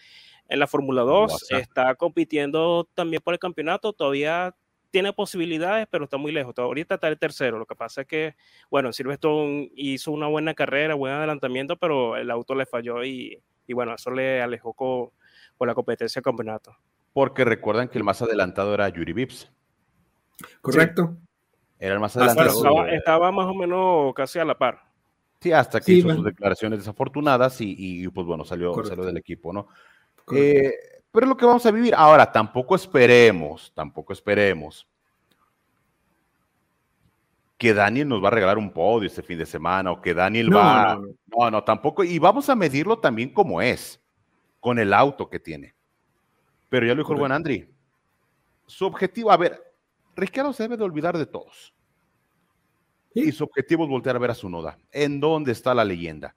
en 0.50 0.58
la 0.58 0.66
Fórmula 0.66 1.04
2, 1.04 1.52
está 1.52 1.94
compitiendo 1.94 2.90
también 2.96 3.22
por 3.24 3.34
el 3.36 3.40
campeonato, 3.40 3.94
todavía 3.94 4.56
tiene 4.94 5.12
posibilidades, 5.12 5.88
pero 5.90 6.04
está 6.04 6.18
muy 6.18 6.32
lejos. 6.32 6.54
Ahorita 6.56 6.96
está 6.96 7.08
el 7.08 7.18
tercero. 7.18 7.58
Lo 7.58 7.66
que 7.66 7.76
pasa 7.76 8.02
es 8.02 8.08
que, 8.08 8.36
bueno, 8.70 8.94
Silverstone 8.94 9.72
hizo 9.76 10.12
una 10.12 10.28
buena 10.28 10.54
carrera, 10.54 10.94
buen 10.94 11.12
adelantamiento, 11.12 11.78
pero 11.78 12.16
el 12.16 12.30
auto 12.30 12.54
le 12.54 12.68
falló 12.68 13.04
y, 13.04 13.42
y 13.66 13.74
bueno, 13.74 13.96
eso 13.96 14.12
le 14.12 14.40
alejó 14.40 14.74
con, 14.74 15.10
la 15.68 15.74
competencia 15.74 16.20
del 16.20 16.24
campeonato. 16.24 16.78
Porque 17.12 17.44
recuerdan 17.44 17.88
que 17.90 17.98
el 17.98 18.04
más 18.04 18.22
adelantado 18.22 18.76
era 18.76 18.88
Yuri 18.88 19.14
Vips. 19.14 19.52
Correcto. 20.62 21.18
Era 21.80 21.96
el 21.96 22.00
más 22.00 22.16
adelantado. 22.16 22.86
Estaba, 22.86 23.32
más 23.32 23.48
o 23.48 23.56
menos 23.56 24.14
casi 24.14 24.38
a 24.38 24.46
la 24.46 24.56
par. 24.56 24.80
Sí, 25.42 25.52
hasta 25.52 25.82
que 25.82 25.92
hizo 25.92 26.14
sus 26.14 26.24
declaraciones 26.24 26.78
desafortunadas 26.78 27.60
y, 27.62 27.76
y, 27.78 28.08
pues 28.10 28.28
bueno, 28.28 28.46
salió, 28.46 28.76
salió 28.86 29.06
del 29.06 29.18
equipo, 29.18 29.52
¿no? 29.52 29.70
Eh, 30.36 30.72
pero 31.14 31.28
es 31.28 31.30
lo 31.30 31.38
que 31.38 31.46
vamos 31.46 31.64
a 31.68 31.72
vivir. 31.72 31.94
Ahora, 31.96 32.32
tampoco 32.32 32.76
esperemos, 32.76 33.72
tampoco 33.76 34.14
esperemos 34.14 34.88
que 37.56 37.72
Daniel 37.72 38.10
nos 38.10 38.22
va 38.22 38.30
a 38.30 38.32
regalar 38.32 38.58
un 38.58 38.72
podio 38.72 39.08
este 39.08 39.22
fin 39.22 39.38
de 39.38 39.46
semana 39.46 39.92
o 39.92 40.02
que 40.02 40.16
Daniel 40.16 40.54
va. 40.54 41.00
No. 41.28 41.52
no, 41.52 41.64
tampoco. 41.64 42.04
Y 42.04 42.18
vamos 42.18 42.50
a 42.50 42.56
medirlo 42.56 42.98
también 42.98 43.30
como 43.30 43.62
es, 43.62 44.02
con 44.60 44.80
el 44.80 44.92
auto 44.92 45.30
que 45.30 45.40
tiene. 45.40 45.76
Pero 46.68 46.88
ya 46.88 46.96
lo 46.96 47.04
dijo 47.04 47.14
el 47.14 47.20
buen 47.20 47.32
Andri. 47.32 47.70
Su 48.66 48.88
objetivo, 48.88 49.32
a 49.32 49.38
ver, 49.38 49.62
Ricardo 50.16 50.52
se 50.52 50.64
debe 50.64 50.78
de 50.78 50.84
olvidar 50.84 51.16
de 51.16 51.28
todos. 51.28 51.76
Y 53.14 53.32
su 53.32 53.44
objetivo 53.44 53.84
es 53.84 53.90
voltear 53.90 54.16
a 54.16 54.20
ver 54.20 54.32
a 54.32 54.36
su 54.36 54.50
noda. 54.50 54.80
¿En 54.92 55.20
dónde 55.20 55.52
está 55.52 55.76
la 55.76 55.86
leyenda? 55.86 56.36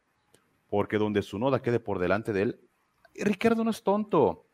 Porque 0.69 0.99
donde 0.99 1.23
su 1.23 1.39
noda 1.39 1.63
quede 1.63 1.81
por 1.81 1.99
delante 1.99 2.35
de 2.35 2.43
él, 2.43 2.61
Ricardo 3.15 3.65
no 3.65 3.71
es 3.71 3.83
tonto. 3.83 4.46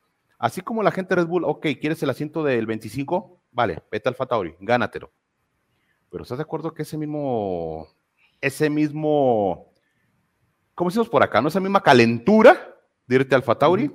Así 0.42 0.60
como 0.60 0.82
la 0.82 0.90
gente 0.90 1.14
de 1.14 1.20
Red 1.20 1.28
Bull, 1.28 1.44
ok, 1.44 1.68
¿quieres 1.80 2.02
el 2.02 2.10
asiento 2.10 2.42
del 2.42 2.66
25? 2.66 3.44
Vale, 3.52 3.80
vete 3.92 4.08
al 4.08 4.16
Fatauri, 4.16 4.56
gánatelo. 4.58 5.12
Pero 6.10 6.24
¿estás 6.24 6.38
de 6.38 6.42
acuerdo 6.42 6.74
que 6.74 6.82
ese 6.82 6.98
mismo, 6.98 7.86
ese 8.40 8.68
mismo, 8.68 9.72
¿cómo 10.74 10.90
decimos 10.90 11.08
por 11.08 11.22
acá? 11.22 11.40
¿No? 11.40 11.46
Esa 11.46 11.60
misma 11.60 11.80
calentura 11.80 12.76
de 13.06 13.14
irte 13.14 13.36
al 13.36 13.44
Fatauri, 13.44 13.94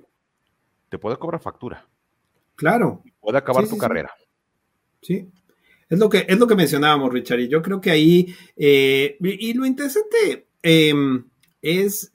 te 0.87 0.97
puede 0.97 1.17
cobrar 1.17 1.41
factura. 1.41 1.85
Claro. 2.55 3.03
Puede 3.19 3.39
acabar 3.39 3.67
tu 3.67 3.77
carrera. 3.77 4.13
Sí. 5.01 5.29
Es 5.89 5.99
lo, 5.99 6.07
que, 6.07 6.25
es 6.29 6.39
lo 6.39 6.47
que 6.47 6.55
mencionábamos, 6.55 7.11
Richard, 7.11 7.41
y 7.41 7.49
yo 7.49 7.61
creo 7.61 7.81
que 7.81 7.91
ahí, 7.91 8.33
eh, 8.55 9.17
y, 9.19 9.53
lo 9.53 9.65
interesante 9.65 10.47
em, 10.63 11.25
es 11.61 12.09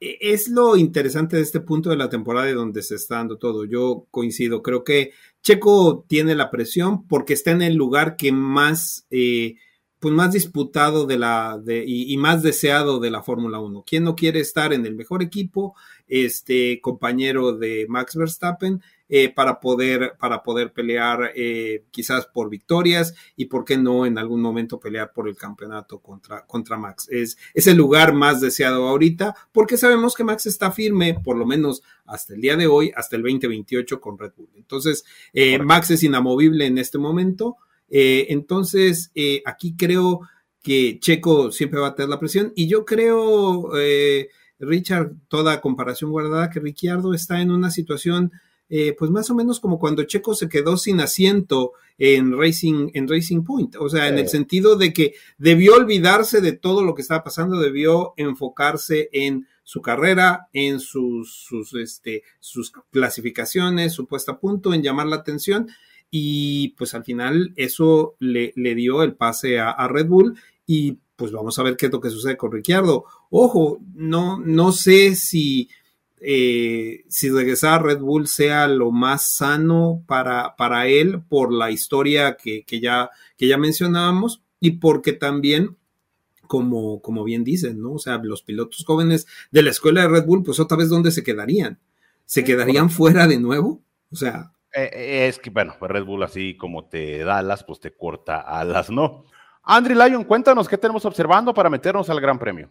es 0.00 0.48
lo 0.48 0.76
interesante 0.76 1.36
de 1.36 1.42
este 1.42 1.60
punto 1.60 1.90
de 1.90 1.96
la 1.96 2.08
temporada 2.08 2.48
y 2.48 2.54
donde 2.54 2.82
se 2.82 2.94
está 2.94 3.16
dando 3.16 3.36
todo. 3.36 3.64
Yo 3.64 4.06
coincido, 4.10 4.62
creo 4.62 4.84
que 4.84 5.12
Checo 5.42 6.04
tiene 6.08 6.34
la 6.34 6.50
presión 6.50 7.06
porque 7.06 7.34
está 7.34 7.50
en 7.50 7.62
el 7.62 7.74
lugar 7.74 8.16
que 8.16 8.30
más, 8.30 9.06
eh, 9.10 9.56
pues 9.98 10.14
más 10.14 10.32
disputado 10.32 11.06
de 11.06 11.18
la, 11.18 11.58
de, 11.62 11.84
y, 11.86 12.12
y, 12.12 12.16
más 12.16 12.42
deseado 12.42 13.00
de 13.00 13.10
la 13.10 13.22
Fórmula 13.22 13.58
1. 13.58 13.84
¿Quién 13.86 14.04
no 14.04 14.14
quiere 14.14 14.40
estar 14.40 14.72
en 14.72 14.86
el 14.86 14.94
mejor 14.94 15.22
equipo? 15.22 15.74
Este 16.06 16.80
compañero 16.80 17.52
de 17.52 17.86
Max 17.88 18.14
Verstappen 18.14 18.80
eh, 19.10 19.32
para, 19.32 19.58
poder, 19.58 20.16
para 20.18 20.42
poder 20.42 20.70
pelear 20.70 21.32
eh, 21.34 21.84
quizás 21.90 22.26
por 22.26 22.50
victorias 22.50 23.14
y 23.36 23.46
por 23.46 23.64
qué 23.64 23.78
no 23.78 24.04
en 24.04 24.18
algún 24.18 24.42
momento 24.42 24.78
pelear 24.78 25.14
por 25.14 25.28
el 25.28 25.36
campeonato 25.36 26.00
contra, 26.00 26.44
contra 26.44 26.76
Max. 26.76 27.08
Es, 27.10 27.38
es 27.54 27.66
el 27.68 27.78
lugar 27.78 28.12
más 28.12 28.42
deseado 28.42 28.86
ahorita 28.86 29.34
porque 29.50 29.78
sabemos 29.78 30.14
que 30.14 30.24
Max 30.24 30.44
está 30.44 30.72
firme, 30.72 31.18
por 31.24 31.38
lo 31.38 31.46
menos 31.46 31.82
hasta 32.04 32.34
el 32.34 32.42
día 32.42 32.54
de 32.56 32.66
hoy, 32.66 32.92
hasta 32.94 33.16
el 33.16 33.22
2028 33.22 33.98
con 33.98 34.18
Red 34.18 34.32
Bull. 34.36 34.50
Entonces, 34.56 35.06
eh, 35.32 35.58
Max 35.58 35.90
es 35.90 36.02
inamovible 36.02 36.66
en 36.66 36.76
este 36.76 36.98
momento. 36.98 37.56
entonces, 37.88 39.10
aquí 39.46 39.74
creo 39.74 40.20
que 40.62 40.98
Checo 41.00 41.50
siempre 41.50 41.80
va 41.80 41.88
a 41.88 41.94
tener 41.94 42.10
la 42.10 42.20
presión 42.20 42.52
y 42.54 42.68
yo 42.68 42.84
creo, 42.84 43.70
Richard, 44.58 45.12
toda 45.28 45.62
comparación 45.62 46.10
guardada, 46.10 46.50
que 46.50 46.60
Ricciardo 46.60 47.14
está 47.14 47.40
en 47.40 47.50
una 47.50 47.70
situación 47.70 48.32
eh, 48.68 48.94
pues 48.98 49.10
más 49.10 49.30
o 49.30 49.34
menos 49.34 49.60
como 49.60 49.78
cuando 49.78 50.04
Checo 50.04 50.34
se 50.34 50.48
quedó 50.48 50.76
sin 50.76 51.00
asiento 51.00 51.72
en 51.96 52.38
Racing, 52.38 52.90
en 52.94 53.08
Racing 53.08 53.42
Point, 53.42 53.76
o 53.76 53.88
sea, 53.88 54.08
en 54.08 54.18
el 54.18 54.28
sentido 54.28 54.76
de 54.76 54.92
que 54.92 55.14
debió 55.36 55.74
olvidarse 55.74 56.40
de 56.40 56.52
todo 56.52 56.84
lo 56.84 56.94
que 56.94 57.02
estaba 57.02 57.24
pasando, 57.24 57.58
debió 57.58 58.14
enfocarse 58.16 59.08
en 59.12 59.48
su 59.64 59.82
carrera, 59.82 60.48
en 60.52 60.80
sus, 60.80 61.34
sus, 61.34 61.74
este, 61.74 62.22
sus 62.38 62.72
clasificaciones, 62.90 63.92
su 63.92 64.06
puesta 64.06 64.32
a 64.32 64.38
punto, 64.38 64.72
en 64.72 64.82
llamar 64.82 65.06
la 65.06 65.16
atención, 65.16 65.68
y 66.10 66.68
pues 66.78 66.94
al 66.94 67.04
final 67.04 67.52
eso 67.56 68.14
le, 68.18 68.52
le 68.56 68.74
dio 68.74 69.02
el 69.02 69.14
pase 69.14 69.58
a, 69.58 69.70
a 69.70 69.88
Red 69.88 70.06
Bull 70.06 70.38
y 70.66 70.98
pues 71.18 71.32
vamos 71.32 71.58
a 71.58 71.64
ver 71.64 71.76
qué 71.76 71.86
es 71.86 71.92
lo 71.92 72.00
que 72.00 72.10
sucede 72.10 72.36
con 72.36 72.52
Ricciardo. 72.52 73.04
Ojo, 73.28 73.80
no, 73.94 74.38
no 74.38 74.70
sé 74.70 75.16
si 75.16 75.68
eh, 76.20 77.04
si 77.08 77.30
regresar 77.30 77.80
a 77.80 77.82
Red 77.82 77.98
Bull 78.00 78.28
sea 78.28 78.66
lo 78.68 78.90
más 78.90 79.36
sano 79.36 80.02
para, 80.06 80.56
para 80.56 80.86
él 80.86 81.22
por 81.28 81.52
la 81.52 81.70
historia 81.70 82.36
que, 82.36 82.64
ya, 82.80 83.10
que 83.36 83.48
ya 83.48 83.58
mencionábamos 83.58 84.42
y 84.60 84.72
porque 84.72 85.12
también 85.12 85.76
como, 86.46 87.00
como 87.02 87.24
bien 87.24 87.44
dicen, 87.44 87.80
¿no? 87.80 87.92
O 87.92 87.98
sea, 87.98 88.18
los 88.18 88.42
pilotos 88.42 88.84
jóvenes 88.84 89.26
de 89.50 89.62
la 89.62 89.70
escuela 89.70 90.02
de 90.02 90.08
Red 90.08 90.24
Bull, 90.24 90.42
pues 90.42 90.58
otra 90.60 90.76
vez, 90.76 90.88
¿dónde 90.88 91.10
se 91.10 91.22
quedarían? 91.22 91.78
¿Se 92.24 92.42
quedarían 92.42 92.90
fuera 92.90 93.26
de 93.26 93.38
nuevo? 93.38 93.82
O 94.10 94.16
sea. 94.16 94.52
Eh, 94.72 94.90
eh, 94.92 95.28
es 95.28 95.38
que, 95.38 95.50
bueno, 95.50 95.74
Red 95.80 96.04
Bull 96.04 96.22
así 96.22 96.56
como 96.56 96.86
te 96.86 97.18
da 97.18 97.38
alas, 97.38 97.64
pues 97.64 97.80
te 97.80 97.94
corta 97.94 98.40
alas, 98.40 98.90
¿no? 98.90 99.24
Andri 99.62 99.94
Lyon, 99.94 100.24
cuéntanos 100.24 100.66
qué 100.68 100.78
tenemos 100.78 101.04
observando 101.04 101.52
para 101.52 101.68
meternos 101.68 102.08
al 102.08 102.20
Gran 102.20 102.38
Premio. 102.38 102.70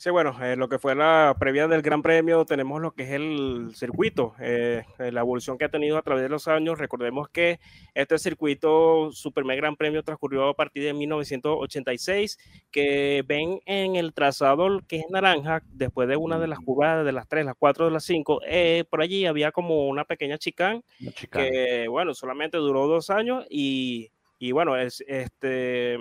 Sí, 0.00 0.08
bueno, 0.08 0.34
eh, 0.42 0.56
lo 0.56 0.70
que 0.70 0.78
fue 0.78 0.94
la 0.94 1.36
previa 1.38 1.68
del 1.68 1.82
Gran 1.82 2.00
Premio, 2.00 2.46
tenemos 2.46 2.80
lo 2.80 2.92
que 2.92 3.02
es 3.02 3.10
el 3.10 3.72
circuito, 3.74 4.34
eh, 4.40 4.82
eh, 4.98 5.12
la 5.12 5.20
evolución 5.20 5.58
que 5.58 5.66
ha 5.66 5.68
tenido 5.68 5.98
a 5.98 6.02
través 6.02 6.22
de 6.22 6.30
los 6.30 6.48
años. 6.48 6.78
Recordemos 6.78 7.28
que 7.28 7.60
este 7.92 8.18
circuito, 8.18 9.12
su 9.12 9.30
primer 9.30 9.58
Gran 9.58 9.76
Premio, 9.76 10.02
transcurrió 10.02 10.48
a 10.48 10.54
partir 10.54 10.84
de 10.84 10.94
1986, 10.94 12.38
que 12.70 13.22
ven 13.28 13.60
en 13.66 13.96
el 13.96 14.14
trazado 14.14 14.80
que 14.88 15.00
es 15.00 15.10
naranja, 15.10 15.62
después 15.66 16.08
de 16.08 16.16
una 16.16 16.38
de 16.38 16.48
las 16.48 16.60
curvas 16.60 17.04
de 17.04 17.12
las 17.12 17.28
tres, 17.28 17.44
las 17.44 17.56
cuatro 17.58 17.84
de 17.84 17.90
las 17.90 18.04
cinco, 18.04 18.40
por 18.88 19.02
allí 19.02 19.26
había 19.26 19.52
como 19.52 19.86
una 19.86 20.06
pequeña 20.06 20.38
chicán, 20.38 20.82
que, 21.30 21.88
bueno, 21.88 22.14
solamente 22.14 22.56
duró 22.56 22.86
dos 22.86 23.10
años 23.10 23.44
y, 23.50 24.10
y 24.38 24.52
bueno, 24.52 24.78
es, 24.78 25.04
este, 25.06 25.98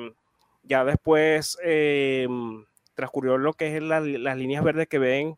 ya 0.63 0.85
después 0.85 1.57
transcurrió 2.99 3.37
lo 3.37 3.53
que 3.53 3.77
es 3.77 3.81
las 3.81 4.03
líneas 4.03 4.61
verdes 4.61 4.89
que 4.89 4.99
ven 4.99 5.37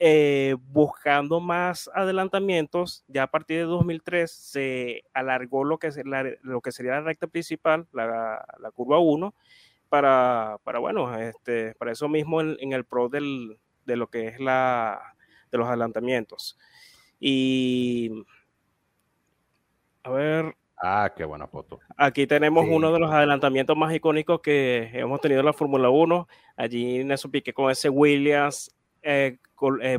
eh, 0.00 0.56
buscando 0.66 1.38
más 1.38 1.88
adelantamientos, 1.94 3.04
ya 3.06 3.22
a 3.22 3.30
partir 3.30 3.58
de 3.58 3.64
2003 3.64 4.28
se 4.28 5.04
alargó 5.12 5.62
lo 5.62 5.78
que, 5.78 5.90
lo 6.42 6.60
que 6.60 6.72
sería 6.72 6.92
la 6.92 7.02
recta 7.02 7.28
principal, 7.28 7.86
la, 7.92 8.44
curva 8.74 8.98
1, 8.98 9.32
para, 9.88 10.58
para, 10.64 10.80
bueno, 10.80 11.16
este, 11.18 11.76
para 11.76 11.92
eso 11.92 12.08
mismo 12.08 12.40
en, 12.40 12.72
el 12.72 12.84
pro 12.84 13.08
del, 13.08 13.60
de 13.86 13.96
lo 13.96 14.08
que 14.08 14.26
es 14.26 14.40
la, 14.40 15.14
de 15.52 15.58
los 15.58 15.68
adelantamientos. 15.68 16.58
Y 17.20 18.24
a 20.02 20.10
ver, 20.10 20.56
Ah, 20.80 21.12
qué 21.16 21.24
buena 21.24 21.48
foto. 21.48 21.80
Aquí 21.96 22.26
tenemos 22.26 22.66
uno 22.68 22.92
de 22.92 23.00
los 23.00 23.10
adelantamientos 23.10 23.76
más 23.76 23.92
icónicos 23.92 24.40
que 24.40 24.90
hemos 24.92 25.20
tenido 25.20 25.40
en 25.40 25.46
la 25.46 25.52
Fórmula 25.52 25.90
1. 25.90 26.28
Allí 26.56 27.04
Nelson 27.04 27.30
Piqué 27.30 27.52
con 27.52 27.70
ese 27.70 27.88
Williams 27.88 28.74
eh, 29.02 29.38
eh, 29.82 29.98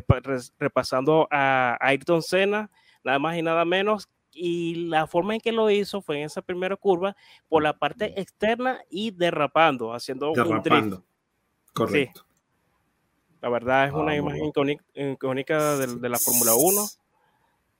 repasando 0.58 1.28
a 1.30 1.76
Ayrton 1.80 2.22
Senna, 2.22 2.70
nada 3.04 3.18
más 3.18 3.36
y 3.36 3.42
nada 3.42 3.64
menos. 3.64 4.08
Y 4.32 4.86
la 4.86 5.06
forma 5.06 5.34
en 5.34 5.40
que 5.40 5.52
lo 5.52 5.68
hizo 5.70 6.00
fue 6.00 6.18
en 6.18 6.24
esa 6.24 6.40
primera 6.40 6.76
curva 6.76 7.14
por 7.48 7.62
la 7.62 7.78
parte 7.78 8.18
externa 8.18 8.80
y 8.88 9.10
derrapando, 9.10 9.92
haciendo 9.92 10.32
un 10.32 10.62
drift. 10.62 11.00
Correcto. 11.74 12.24
La 13.42 13.48
verdad 13.48 13.86
es 13.86 13.92
una 13.92 14.16
imagen 14.16 14.46
icónica, 14.46 15.76
de, 15.76 15.96
de 15.96 16.08
la 16.08 16.18
Fórmula 16.18 16.54
1 16.54 16.99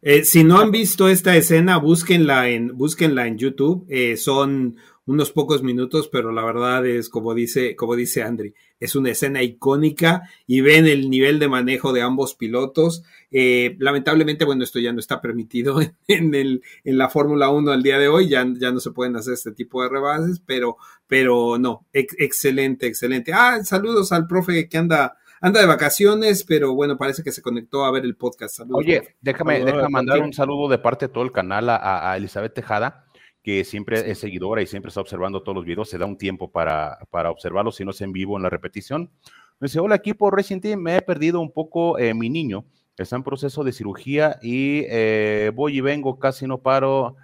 Eh, 0.03 0.24
si 0.24 0.44
no 0.44 0.59
han 0.59 0.70
visto 0.70 1.09
esta 1.09 1.36
escena, 1.36 1.76
búsquenla 1.76 2.48
en, 2.48 2.72
en 2.98 3.38
YouTube. 3.38 3.86
Eh, 3.88 4.16
son 4.16 4.76
unos 5.05 5.32
pocos 5.32 5.62
minutos, 5.62 6.09
pero 6.09 6.30
la 6.32 6.44
verdad 6.44 6.86
es 6.86 7.09
como 7.09 7.34
dice, 7.34 7.74
como 7.74 7.96
dice 7.96 8.22
Andri, 8.22 8.55
es 8.78 8.94
una 8.94 9.11
escena 9.11 9.42
icónica 9.42 10.22
y 10.46 10.61
ven 10.61 10.86
el 10.86 11.11
nivel 11.11 11.38
de 11.38 11.48
manejo 11.48 11.92
de 11.92 12.03
ambos 12.03 12.34
pilotos. 12.34 13.03
Eh, 13.30 13.76
lamentablemente, 13.78 14.44
bueno, 14.44 14.64
esto 14.64 14.78
ya 14.78 14.92
no 14.92 15.01
está 15.01 15.20
permitido 15.20 15.80
en, 16.09 16.34
el, 16.34 16.62
en 16.84 16.96
la 16.96 17.11
Fórmula 17.11 17.51
1 17.51 17.70
al 17.70 17.82
día 17.82 17.98
de 17.98 18.09
hoy, 18.09 18.28
ya, 18.28 18.46
ya 18.57 18.70
no 18.70 18.80
se 18.80 18.92
pueden 18.92 19.16
hacer 19.16 19.34
este 19.34 19.53
tipo 19.53 19.82
de 19.82 19.88
rebases, 19.88 20.40
pero, 20.46 20.76
pero 21.07 21.59
no, 21.59 21.86
excelente, 21.92 22.86
excelente. 22.86 23.32
Ah, 23.34 23.62
saludos 23.64 24.12
al 24.12 24.26
profe 24.26 24.68
que 24.68 24.78
anda 24.78 25.16
anda 25.41 25.61
de 25.61 25.66
vacaciones, 25.66 26.45
pero 26.45 26.74
bueno, 26.74 26.97
parece 26.97 27.22
que 27.22 27.32
se 27.32 27.43
conectó 27.43 27.84
a 27.84 27.91
ver 27.91 28.05
el 28.05 28.16
podcast. 28.16 28.61
Oye, 28.72 29.16
déjame, 29.20 29.64
déjame 29.64 29.88
mandar 29.88 30.20
un 30.20 30.32
saludo 30.32 30.68
de 30.68 30.78
parte 30.78 31.07
de 31.07 31.12
todo 31.12 31.24
el 31.24 31.32
canal 31.32 31.68
a, 31.70 32.11
a 32.11 32.16
Elizabeth 32.16 32.55
Tejada 32.55 33.07
que 33.43 33.64
siempre 33.64 34.11
es 34.11 34.18
seguidora 34.18 34.62
y 34.62 34.66
siempre 34.66 34.88
está 34.88 35.01
observando 35.01 35.43
todos 35.43 35.57
los 35.57 35.64
videos, 35.64 35.88
se 35.88 35.99
da 35.99 36.07
un 36.07 36.18
tiempo 36.18 36.51
para, 36.51 36.99
para 37.11 37.30
observarlos, 37.30 37.76
si 37.76 37.84
no 37.84 37.91
es 37.93 38.01
en 38.01 38.12
vivo 38.12 38.36
en 38.36 38.43
la 38.43 38.51
repetición. 38.51 39.11
Me 39.59 39.66
dice, 39.66 39.80
hola 39.80 39.95
equipo 39.95 40.30
Racing 40.30 40.61
Team, 40.61 40.80
me 40.80 40.97
he 40.97 41.03
perdido 41.03 41.41
un 41.41 41.51
poco 41.51 41.99
eh, 41.99 42.14
mi 42.14 42.28
niño, 42.28 42.64
está 42.97 43.16
en 43.16 43.22
proceso 43.22 43.64
de 43.64 43.72
cirugía 43.72 44.38
y 44.43 44.84
eh, 44.88 45.53
voy 45.55 45.78
y 45.78 45.80
vengo, 45.80 46.18
casi 46.18 46.47
no 46.47 46.59
paro 46.59 47.16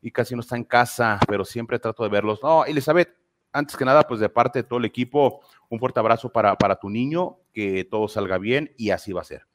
y 0.00 0.10
casi 0.10 0.34
no 0.34 0.40
está 0.40 0.56
en 0.56 0.64
casa, 0.64 1.18
pero 1.26 1.44
siempre 1.44 1.78
trato 1.78 2.02
de 2.04 2.08
verlos. 2.08 2.40
No, 2.42 2.64
Elizabeth, 2.64 3.16
antes 3.52 3.76
que 3.76 3.84
nada, 3.84 4.02
pues 4.02 4.20
de 4.20 4.28
parte 4.28 4.60
de 4.60 4.62
todo 4.64 4.78
el 4.78 4.84
equipo, 4.84 5.40
un 5.68 5.78
fuerte 5.78 6.00
abrazo 6.00 6.30
para, 6.30 6.56
para 6.56 6.76
tu 6.76 6.90
niño, 6.90 7.38
que 7.52 7.84
todo 7.84 8.08
salga 8.08 8.38
bien 8.38 8.72
y 8.76 8.90
así 8.90 9.12
va 9.12 9.22
a 9.22 9.24
ser. 9.24 9.46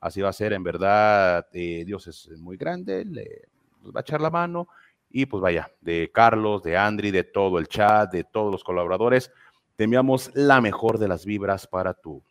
Así 0.00 0.20
va 0.20 0.28
a 0.28 0.32
ser, 0.32 0.52
en 0.52 0.62
verdad, 0.62 1.46
eh, 1.52 1.84
Dios 1.84 2.06
es 2.06 2.30
muy 2.38 2.56
grande, 2.56 3.04
le, 3.04 3.48
nos 3.82 3.92
va 3.92 4.00
a 4.00 4.02
echar 4.02 4.20
la 4.20 4.30
mano 4.30 4.68
y 5.10 5.26
pues 5.26 5.40
vaya, 5.40 5.70
de 5.80 6.10
Carlos, 6.12 6.62
de 6.62 6.76
Andri, 6.76 7.10
de 7.10 7.24
todo 7.24 7.58
el 7.58 7.68
chat, 7.68 8.12
de 8.12 8.24
todos 8.24 8.52
los 8.52 8.62
colaboradores, 8.62 9.32
te 9.76 9.84
enviamos 9.84 10.30
la 10.34 10.60
mejor 10.60 10.98
de 10.98 11.08
las 11.08 11.24
vibras 11.24 11.66
para 11.66 11.94
tu. 11.94 12.22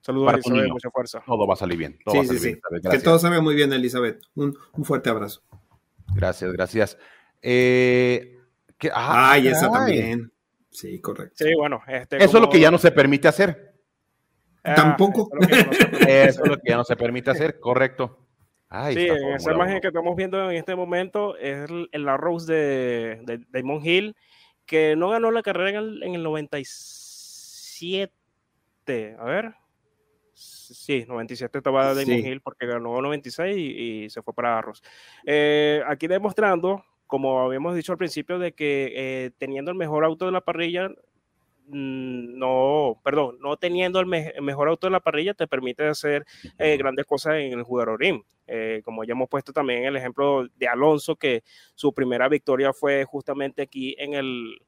Saludos, 0.00 0.34
Elizabeth, 0.34 0.70
mucha 0.70 0.90
fuerza. 0.90 1.22
Todo 1.26 1.46
va 1.46 1.54
a 1.54 1.56
salir 1.56 1.76
bien. 1.76 1.98
sí, 2.06 2.24
sí, 2.26 2.38
sí. 2.38 2.60
Que 2.90 2.98
todo 3.00 3.18
salga 3.18 3.40
muy 3.40 3.54
bien, 3.54 3.72
Elizabeth. 3.72 4.22
Un, 4.34 4.56
fuerte 4.84 5.10
abrazo. 5.10 5.42
Gracias, 6.14 6.52
gracias. 6.52 6.98
Eh, 7.42 8.38
ah, 8.92 9.38
y 9.38 9.48
esa 9.48 9.70
también. 9.70 10.32
Sí, 10.70 11.00
correcto. 11.00 11.44
Sí, 11.44 11.54
bueno. 11.54 11.82
Este, 11.86 12.16
Eso 12.16 12.36
es 12.38 12.42
lo 12.42 12.48
que 12.48 12.60
ya 12.60 12.70
no 12.70 12.78
se 12.78 12.92
permite 12.92 13.28
hacer. 13.28 13.74
Ah, 14.62 14.74
Tampoco. 14.74 15.28
Eso 16.06 16.42
es 16.44 16.48
lo 16.48 16.58
que 16.58 16.70
ya 16.70 16.76
no 16.76 16.84
se 16.84 16.96
permite 16.96 17.30
hacer, 17.32 17.58
correcto 17.60 18.26
sí, 18.92 19.06
en 19.08 19.34
esa 19.34 19.52
imagen 19.52 19.80
que 19.80 19.88
estamos 19.88 20.14
viendo 20.16 20.48
en 20.50 20.56
este 20.56 20.76
momento 20.76 21.36
es 21.36 21.68
el, 21.90 22.08
arroz 22.08 22.46
de, 22.46 23.20
de, 23.24 23.40
Damon 23.50 23.84
Hill, 23.84 24.14
que 24.64 24.94
no 24.96 25.10
ganó 25.10 25.32
la 25.32 25.42
carrera 25.42 25.70
en 25.70 25.76
el, 25.76 26.02
en 26.04 26.14
el 26.14 26.22
97. 26.22 28.12
A 29.18 29.24
ver. 29.24 29.54
Sí, 30.32 31.04
97 31.06 31.58
estaba 31.58 31.92
Damon 31.94 32.24
Hill 32.24 32.40
porque 32.40 32.66
ganó 32.66 33.02
96 33.02 33.56
y, 33.56 33.60
y 34.04 34.10
se 34.10 34.22
fue 34.22 34.32
para 34.32 34.56
Arroz. 34.58 34.80
Eh, 35.26 35.82
aquí 35.86 36.06
demostrando, 36.06 36.84
como 37.10 37.40
habíamos 37.40 37.74
dicho 37.74 37.92
al 37.92 37.98
principio, 37.98 38.38
de 38.38 38.52
que 38.52 38.92
eh, 38.94 39.30
teniendo 39.36 39.70
el 39.70 39.76
mejor 39.76 40.04
auto 40.04 40.24
de 40.24 40.32
la 40.32 40.40
parrilla, 40.40 40.90
Mm, 41.72 42.36
no, 42.36 43.00
perdón, 43.04 43.38
no 43.40 43.56
teniendo 43.56 44.00
el, 44.00 44.06
mejor 44.06 44.68
auto 44.68 44.88
de 44.88 44.90
la 44.90 44.98
parrilla 44.98 45.34
te 45.34 45.46
permite 45.46 45.86
hacer 45.86 46.26
eh, 46.58 46.76
grandes 46.76 47.06
cosas 47.06 47.36
en 47.36 47.52
el 47.52 47.62
jugador 47.62 47.96
eh, 48.48 48.82
como 48.84 49.04
ya 49.04 49.12
hemos 49.12 49.28
puesto 49.28 49.52
también 49.52 49.84
el 49.84 49.96
ejemplo 49.96 50.48
de 50.56 50.66
Alonso, 50.66 51.14
que 51.14 51.44
su 51.76 51.92
primera 51.92 52.28
victoria 52.28 52.72
fue 52.72 53.04
justamente 53.04 53.62
aquí 53.62 53.94
en 53.98 54.14
el, 54.14 54.60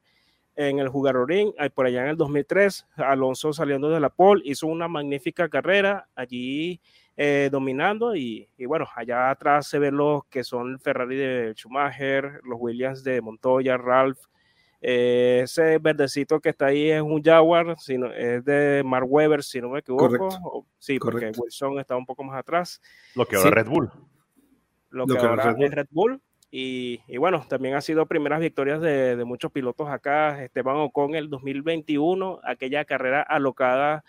en 0.56 0.78
el 0.78 0.88
Jugarorín, 0.88 1.54
por 1.74 1.86
allá 1.86 2.02
en 2.02 2.08
el 2.08 2.16
2003, 2.16 2.86
Alonso 2.96 3.52
saliendo 3.52 3.90
de 3.90 4.00
la 4.00 4.10
pole, 4.10 4.42
hizo 4.44 4.66
una 4.66 4.88
magnífica 4.88 5.48
carrera 5.48 6.08
allí 6.14 6.80
eh, 7.16 7.48
dominando 7.50 8.14
y, 8.14 8.48
y, 8.56 8.66
bueno, 8.66 8.86
allá 8.94 9.30
atrás 9.30 9.68
se 9.68 9.78
ven 9.78 9.96
los 9.96 10.24
que 10.26 10.44
son 10.44 10.78
Ferrari 10.78 11.16
de 11.16 11.52
Schumacher, 11.54 12.40
los 12.44 12.58
Williams 12.60 13.04
de 13.04 13.20
Montoya, 13.20 13.76
Ralph, 13.76 14.18
eh, 14.84 15.42
ese 15.44 15.78
verdecito 15.78 16.40
que 16.40 16.48
está 16.48 16.66
ahí 16.66 16.90
es 16.90 17.00
un 17.00 17.22
Jaguar, 17.22 17.76
sino, 17.78 18.12
es 18.12 18.44
de 18.44 18.82
Mark 18.84 19.06
Webber, 19.08 19.44
si 19.44 19.60
no 19.60 19.68
me 19.68 19.78
equivoco. 19.78 20.66
sí, 20.76 20.98
porque 20.98 21.30
Wilson 21.36 21.78
está 21.78 21.96
un 21.96 22.04
poco 22.04 22.24
más 22.24 22.36
atrás. 22.36 22.80
Lo 23.14 23.24
que 23.24 23.36
ahora 23.36 23.48
es 23.48 23.54
Red 23.54 23.66
Bull. 23.68 23.90
Lo, 24.90 25.06
que, 25.06 25.18
ahora 25.18 25.54
es 25.56 25.70
Red 25.70 25.86
Bull. 25.90 26.20
Y, 26.54 27.00
y, 27.08 27.16
bueno, 27.16 27.44
también 27.48 27.74
ha 27.74 27.80
sido 27.80 28.04
primeras 28.04 28.38
victorias 28.38 28.80
de, 28.80 29.16
de, 29.16 29.24
muchos 29.24 29.50
pilotos 29.50 29.88
acá. 29.88 30.44
Esteban 30.44 30.76
Ocon 30.76 31.14
el 31.14 31.30
2021, 31.30 32.40
aquella 32.44 32.84
carrera 32.84 33.22
alocada 33.22 34.04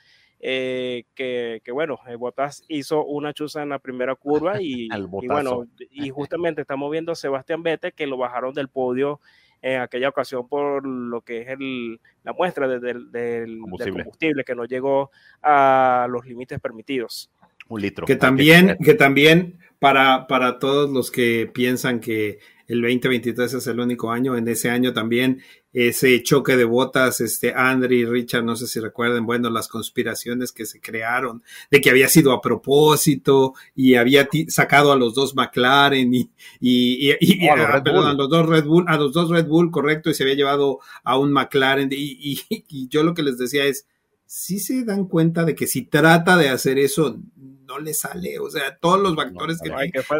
eh, 0.46 1.06
que, 1.16 1.62
que, 1.64 1.72
bueno, 1.72 2.00
eh, 2.06 2.18
Botas 2.18 2.66
hizo 2.68 3.06
una 3.06 3.32
chuza 3.32 3.64
en 3.64 3.70
la 3.70 3.80
primera 3.80 4.14
curva 4.16 4.62
y, 4.62 4.90
y, 5.22 5.28
bueno, 5.28 5.66
y 5.90 6.10
justamente 6.10 6.60
estamos 6.60 6.92
viendo 6.92 7.14
a 7.14 7.16
Sebastián 7.16 7.64
Vettel 7.64 7.94
que 7.94 8.08
lo 8.08 8.18
bajaron 8.18 8.54
del 8.54 8.68
podio 8.68 9.22
en 9.62 9.80
aquella 9.80 10.10
ocasión 10.10 10.50
por 10.50 10.86
lo 10.86 11.22
que 11.22 11.44
es 11.44 11.48
el, 11.48 12.02
la 12.26 12.34
muestra 12.34 12.68
del, 12.68 13.60
combustible. 13.62 14.44
que 14.44 14.54
no 14.54 14.66
llegó 14.66 15.12
a 15.42 16.08
los 16.10 16.26
límites 16.26 16.60
permitidos. 16.60 17.32
Un 17.68 17.82
litro. 17.82 18.06
Que 18.06 18.16
también, 18.16 18.78
que 18.84 18.94
también 18.94 19.60
para, 19.80 20.28
para 20.28 20.60
todos 20.60 20.90
los 20.90 21.12
que 21.12 21.50
piensan 21.54 22.00
que 22.00 22.40
el 22.68 22.82
2023 22.82 23.54
es 23.54 23.68
el 23.68 23.80
único 23.80 24.12
año, 24.12 24.38
en 24.38 24.48
ese 24.48 24.70
año 24.70 24.94
también 24.94 25.42
ese 25.74 26.22
choque 26.22 26.56
de 26.56 26.66
botas, 26.66 27.20
este 27.20 27.54
Andri 27.54 28.02
y 28.02 28.06
Richard, 28.06 28.44
no 28.44 28.56
sé 28.56 28.68
si 28.68 28.80
recuerden, 28.80 29.26
bueno, 29.26 29.50
las 29.50 29.68
conspiraciones 29.68 30.52
que 30.52 30.66
se 30.66 30.80
crearon 30.80 31.44
de 31.72 31.82
que 31.82 31.90
había 31.90 32.08
sido 32.08 32.32
a 32.32 32.42
propósito 32.42 33.56
y 33.76 33.96
había 33.96 34.28
sacado 34.50 34.92
a 34.92 34.96
los 34.96 35.16
dos 35.16 35.36
McLaren 35.36 36.14
y, 36.14 36.30
y, 36.60 37.12
y, 37.20 37.48
a, 37.48 37.54
a, 37.54 38.14
los 38.14 38.30
dos 38.30 38.48
Red 38.48 38.66
Bull, 38.66 38.86
a 38.88 38.98
los 38.98 39.14
dos 39.14 39.30
Red 39.30 39.48
Bull, 39.48 39.72
correcto, 39.72 40.12
y 40.12 40.14
se 40.14 40.24
había 40.24 40.36
llevado 40.36 40.80
a 41.04 41.18
un 41.18 41.32
McLaren 41.34 41.90
y, 41.92 42.40
y 42.50 42.88
yo 42.90 43.04
lo 43.04 43.16
que 43.16 43.24
les 43.24 43.38
decía 43.38 43.66
es, 43.66 43.88
si 44.36 44.60
se 44.60 44.84
dan 44.84 45.06
cuenta 45.06 45.46
de 45.46 45.54
que 45.54 45.68
si 45.68 45.84
trata 45.84 46.36
de 46.38 46.50
hacer 46.50 46.80
eso, 46.80 47.20
no 47.36 47.78
le 47.78 47.94
sale, 47.94 48.40
o 48.40 48.50
sea, 48.50 48.76
todos 48.78 49.00
los 49.00 49.16
factores 49.16 49.60
que, 49.62 49.72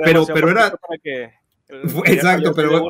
pero, 0.06 0.28
pero 0.28 0.52
era... 0.52 0.72
Exacto, 2.06 2.54
pero, 2.54 2.84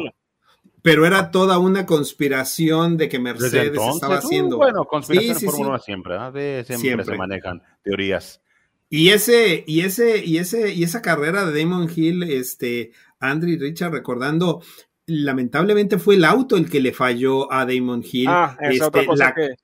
pero 0.82 1.06
era 1.06 1.32
toda 1.32 1.60
una 1.60 1.86
conspiración 1.86 2.98
de 2.98 3.08
que 3.08 3.20
Mercedes 3.20 3.72
estaba 3.72 4.18
haciendo. 4.18 4.58
Bueno, 4.58 4.84
conspiración 4.84 5.38
sí, 5.38 5.46
Fórmula 5.46 5.80
siempre, 5.80 6.18
siempre, 6.66 7.06
se 7.06 7.16
manejan 7.16 7.64
teorías. 7.84 8.42
Y 8.90 9.12
ese, 9.12 9.64
y 9.66 9.80
ese, 9.80 10.26
y 10.26 10.40
ese, 10.40 10.74
y 10.74 10.84
esa 10.84 11.02
carrera 11.02 11.46
de 11.46 11.58
Damon 11.58 11.90
Hill, 11.96 12.24
este, 12.24 12.92
Andrew 13.22 13.58
Richard, 13.58 13.94
recordando 13.94 14.62
lamentablemente 15.06 15.98
fue 16.00 16.16
el 16.16 16.24
auto 16.24 16.56
el 16.56 16.70
que 16.70 16.80
le 16.80 16.94
falló 16.94 17.52
a 17.52 17.66
Damon 17.66 18.04
Hill. 18.10 18.28
Ah, 18.30 18.58
este, 18.62 19.06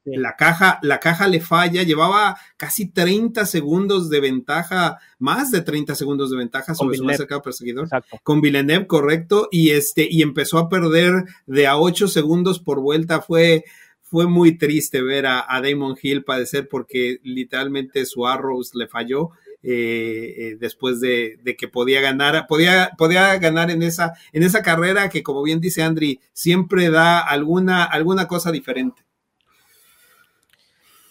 la, 0.05 0.35
caja, 0.35 0.79
la 0.81 0.99
caja 0.99 1.27
le 1.27 1.39
falla, 1.39 1.83
llevaba 1.83 2.37
casi 2.57 2.91
30 2.91 3.45
segundos 3.45 4.09
de 4.09 4.19
ventaja, 4.19 4.99
más 5.17 5.51
de 5.51 5.61
30 5.61 5.95
segundos 5.95 6.29
de 6.29 6.37
ventaja 6.37 6.75
sobre 6.75 6.97
su 6.97 7.05
más 7.05 7.17
cercano 7.17 7.41
perseguidor. 7.41 7.87
Con 8.23 8.41
Villeneuve, 8.41 8.87
correcto, 8.87 9.47
y 9.51 9.69
este, 9.69 10.07
y 10.09 10.21
empezó 10.21 10.57
a 10.57 10.67
perder 10.67 11.23
de 11.45 11.67
a 11.67 11.77
8 11.77 12.09
segundos 12.09 12.59
por 12.59 12.81
vuelta. 12.81 13.21
Fue, 13.21 13.63
fue 14.01 14.27
muy 14.27 14.57
triste 14.57 15.01
ver 15.01 15.25
a, 15.25 15.45
a 15.47 15.61
Damon 15.61 15.95
Hill 16.01 16.25
padecer 16.25 16.67
porque 16.67 17.19
literalmente 17.23 18.05
su 18.05 18.27
Arrows 18.27 18.75
le 18.75 18.87
falló 18.87 19.31
eh, 19.61 20.35
eh, 20.37 20.57
después 20.57 21.01
de, 21.01 21.37
que 21.57 21.67
podía 21.67 21.99
ganar, 21.99 22.45
podía, 22.47 22.91
podía 22.97 23.37
ganar 23.39 23.69
en 23.69 23.83
esa, 23.83 24.13
en 24.31 24.43
esa 24.43 24.63
carrera 24.63 25.09
que, 25.09 25.21
como 25.21 25.43
bien 25.43 25.59
dice 25.59 25.83
Andri, 25.83 26.21
siempre 26.31 26.89
da 26.89 27.19
alguna, 27.19 27.83
alguna 27.83 28.27
cosa 28.27 28.51
diferente. 28.53 29.03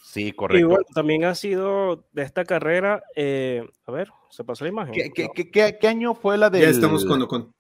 Sí, 0.03 0.33
correcto. 0.33 0.79
también 0.95 1.25
ha 1.25 1.35
sido 1.35 2.07
de 2.13 2.23
esta 2.23 2.47
carrera, 2.47 3.03
eh, 3.15 3.69
a 3.85 3.93
ver, 3.93 4.11
se 4.31 4.45
pasó 4.45 4.65
la 4.65 4.71
imagen. 4.71 4.95
¿Qué, 5.13 5.87
año 5.87 6.15
fue 6.15 6.39
la 6.39 6.49
de... 6.49 6.63
Ya 6.63 6.69
estamos 6.69 7.05
con... 7.05 7.27
con... 7.27 7.53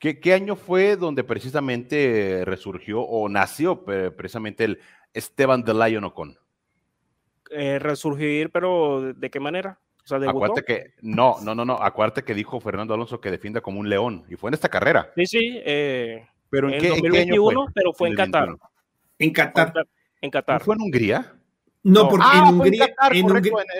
¿Qué, 0.00 0.34
año 0.34 0.56
fue 0.56 0.96
donde 0.96 1.22
precisamente 1.22 2.42
resurgió 2.44 3.00
o 3.00 3.28
nació 3.28 3.84
precisamente 3.84 4.64
el 4.64 4.80
Esteban 5.14 5.62
de 5.62 5.72
Lion 5.72 6.04
Ocon? 6.04 6.36
resurgir, 7.78 8.50
pero 8.50 9.14
¿de 9.14 9.30
qué 9.30 9.38
manera? 9.38 9.78
Acuérdate 10.10 10.62
que, 10.62 10.94
no, 11.02 11.36
no, 11.42 11.54
no, 11.54 11.64
no, 11.64 11.74
acuérdate 11.74 12.22
que 12.22 12.34
dijo 12.34 12.60
Fernando 12.60 12.94
Alonso 12.94 13.20
que 13.20 13.30
defiende 13.30 13.60
como 13.60 13.80
un 13.80 13.88
león, 13.88 14.24
y 14.28 14.36
fue 14.36 14.50
en 14.50 14.54
esta 14.54 14.68
carrera. 14.68 15.10
Sí, 15.16 15.26
sí, 15.26 15.60
eh, 15.64 16.26
pero 16.50 16.70
en, 16.70 16.80
qué, 16.80 16.88
2021, 16.88 17.66
pero 17.74 17.92
fue 17.92 18.08
en 18.08 18.14
Qatar. 18.14 18.56
En 19.18 19.32
Qatar. 19.32 19.72
En 20.20 20.30
Qatar. 20.30 20.62
¿Fue 20.62 20.74
en 20.74 20.82
Hungría? 20.82 21.34
No, 21.84 22.08
porque 22.08 22.26
en 22.34 22.44
Hungría, 22.44 22.94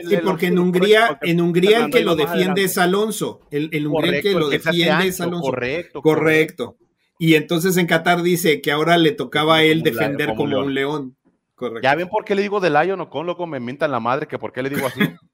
sí, 0.07 0.17
porque 0.23 0.47
en 0.47 0.59
Hungría, 0.59 1.19
en 1.23 1.41
Hungría 1.41 1.87
el 1.87 1.91
que 1.91 2.03
lo 2.03 2.15
defiende 2.15 2.65
es 2.65 2.77
Alonso. 2.77 3.41
El, 3.51 3.71
el 3.73 3.87
Hungría 3.87 4.17
el 4.19 4.23
que 4.23 4.33
lo 4.33 4.51
defiende 4.51 5.07
es 5.07 5.21
Alonso. 5.23 5.51
Correcto, 5.51 6.03
correcto. 6.03 6.77
Y 7.19 7.35
entonces 7.35 7.77
en 7.79 7.87
Qatar 7.87 8.23
dice 8.23 8.61
que 8.61 8.73
ahora 8.73 8.99
le 8.99 9.13
tocaba 9.13 9.57
a 9.57 9.63
él 9.63 9.83
defender 9.83 10.35
como, 10.35 10.59
un 10.59 10.75
león. 10.75 11.17
Correcto. 11.55 11.81
Ya 11.83 11.95
ven 11.95 12.09
por 12.09 12.25
qué 12.25 12.35
le 12.35 12.43
digo 12.43 12.61
de 12.61 12.69
Lion 12.69 13.01
o 13.01 13.09
con 13.09 13.25
loco 13.25 13.47
me 13.47 13.61
mientan 13.61 13.91
la 13.91 14.01
madre 14.01 14.27
que 14.27 14.39
por 14.39 14.53
qué 14.53 14.63
le 14.63 14.71
digo 14.71 14.87
así. 14.87 15.01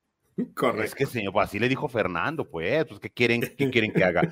Correcto. 0.54 0.82
Es 0.84 0.94
que 0.94 1.06
señor, 1.06 1.32
pues 1.32 1.48
así 1.48 1.58
le 1.58 1.68
dijo 1.68 1.88
Fernando, 1.88 2.48
pues, 2.48 2.84
pues 2.86 3.00
¿qué 3.00 3.10
quieren, 3.10 3.40
qué 3.40 3.70
quieren 3.70 3.92
que 3.92 4.04
haga? 4.04 4.22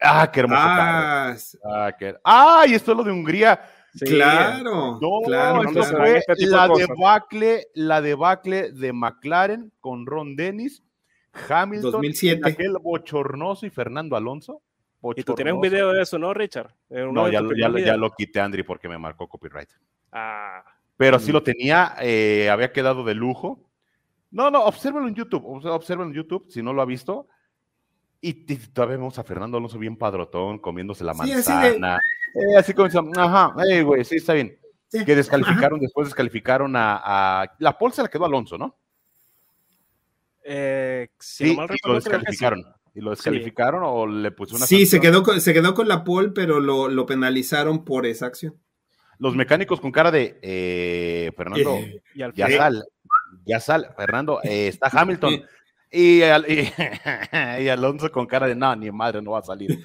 Ah, 0.00 0.30
qué 0.30 0.40
hermoso. 0.40 0.60
Ah, 0.62 1.36
ah, 1.64 1.92
qué... 1.98 2.14
ah, 2.24 2.64
y 2.66 2.74
esto 2.74 2.92
es 2.92 2.96
lo 2.98 3.04
de 3.04 3.12
Hungría 3.12 3.60
claro, 4.00 4.98
no, 5.00 5.20
claro, 5.24 5.62
fue 5.70 6.18
este 6.18 6.46
la 6.46 6.68
debacle, 6.68 7.68
la 7.74 8.00
debacle 8.00 8.72
de 8.72 8.92
McLaren 8.92 9.72
con 9.80 10.06
Ron 10.06 10.36
Dennis, 10.36 10.82
Hamilton, 11.48 11.92
2007. 11.92 12.48
aquel 12.48 12.76
bochornoso 12.80 13.66
y 13.66 13.70
Fernando 13.70 14.16
Alonso. 14.16 14.62
Y 15.16 15.22
tú 15.22 15.34
tienes 15.34 15.52
un 15.52 15.60
video 15.60 15.92
de 15.92 16.02
eso, 16.02 16.18
¿no, 16.18 16.32
Richard? 16.32 16.74
no, 16.88 17.28
ya, 17.28 17.42
ya, 17.54 17.96
lo 17.96 18.10
quité, 18.10 18.40
Andri, 18.40 18.62
porque 18.62 18.88
me 18.88 18.96
marcó 18.96 19.28
copyright. 19.28 19.68
Ah. 20.10 20.64
Pero 20.96 21.18
sí 21.18 21.30
lo 21.30 21.42
tenía, 21.42 21.94
eh, 22.00 22.48
había 22.50 22.72
quedado 22.72 23.04
de 23.04 23.14
lujo. 23.14 23.60
No, 24.34 24.50
no, 24.50 24.64
obsérvalo 24.64 25.06
en 25.06 25.14
YouTube, 25.14 25.44
obsérvalo 25.46 26.10
en 26.10 26.12
YouTube, 26.12 26.46
si 26.48 26.60
no 26.60 26.72
lo 26.72 26.82
ha 26.82 26.84
visto. 26.84 27.28
Y, 28.20 28.32
todavía 28.56 28.96
vemos 28.96 29.16
a 29.16 29.22
Fernando 29.22 29.58
Alonso 29.58 29.78
bien 29.78 29.96
padrotón, 29.96 30.58
comiéndose 30.58 31.04
la 31.04 31.14
manzana. 31.14 32.00
Eh, 32.34 32.56
así 32.58 32.74
como 32.74 32.88
ajá, 33.16 33.54
eh, 33.70 33.82
güey, 33.84 34.04
sí, 34.04 34.16
está 34.16 34.32
bien. 34.32 34.58
que 34.90 35.14
descalificaron, 35.14 35.78
después 35.78 36.08
descalificaron 36.08 36.72
a, 36.74 37.48
La 37.60 37.78
Pol 37.78 37.92
se 37.92 38.02
la 38.02 38.08
quedó 38.08 38.24
Alonso, 38.24 38.58
¿no? 38.58 38.76
Eh, 40.42 41.10
si 41.20 41.44
sí, 41.44 41.50
no 41.50 41.58
mal 41.58 41.68
recuerdo, 41.68 41.94
lo 41.94 42.00
descalificaron. 42.00 42.64
¿Y 42.92 43.00
lo 43.00 43.10
descalificaron 43.10 43.82
o 43.84 44.04
le 44.04 44.32
puso 44.32 44.56
una 44.56 44.66
Sí, 44.66 44.84
se 44.84 45.00
quedó, 45.00 45.22
con, 45.22 45.40
se 45.40 45.52
quedó 45.52 45.74
con 45.74 45.86
la 45.86 46.02
pole, 46.02 46.30
pero 46.34 46.58
lo, 46.58 46.88
lo, 46.88 47.06
penalizaron 47.06 47.84
por 47.84 48.04
esa 48.04 48.26
acción. 48.26 48.56
Los 49.18 49.36
mecánicos 49.36 49.80
con 49.80 49.92
cara 49.92 50.10
de 50.10 50.40
eh, 50.42 51.30
Fernando, 51.36 51.78
ya 52.14 52.50
sal, 52.50 52.84
ya 53.44 53.60
sal, 53.60 53.94
Fernando, 53.96 54.40
está 54.42 54.88
Hamilton. 54.92 55.44
Y, 55.90 56.22
y, 57.60 57.68
Alonso 57.68 58.10
con 58.10 58.26
cara 58.26 58.48
de 58.48 58.56
no, 58.56 58.74
ni 58.74 58.90
madre, 58.90 59.22
no 59.22 59.32
va 59.32 59.38
a 59.38 59.42
salir. 59.42 59.78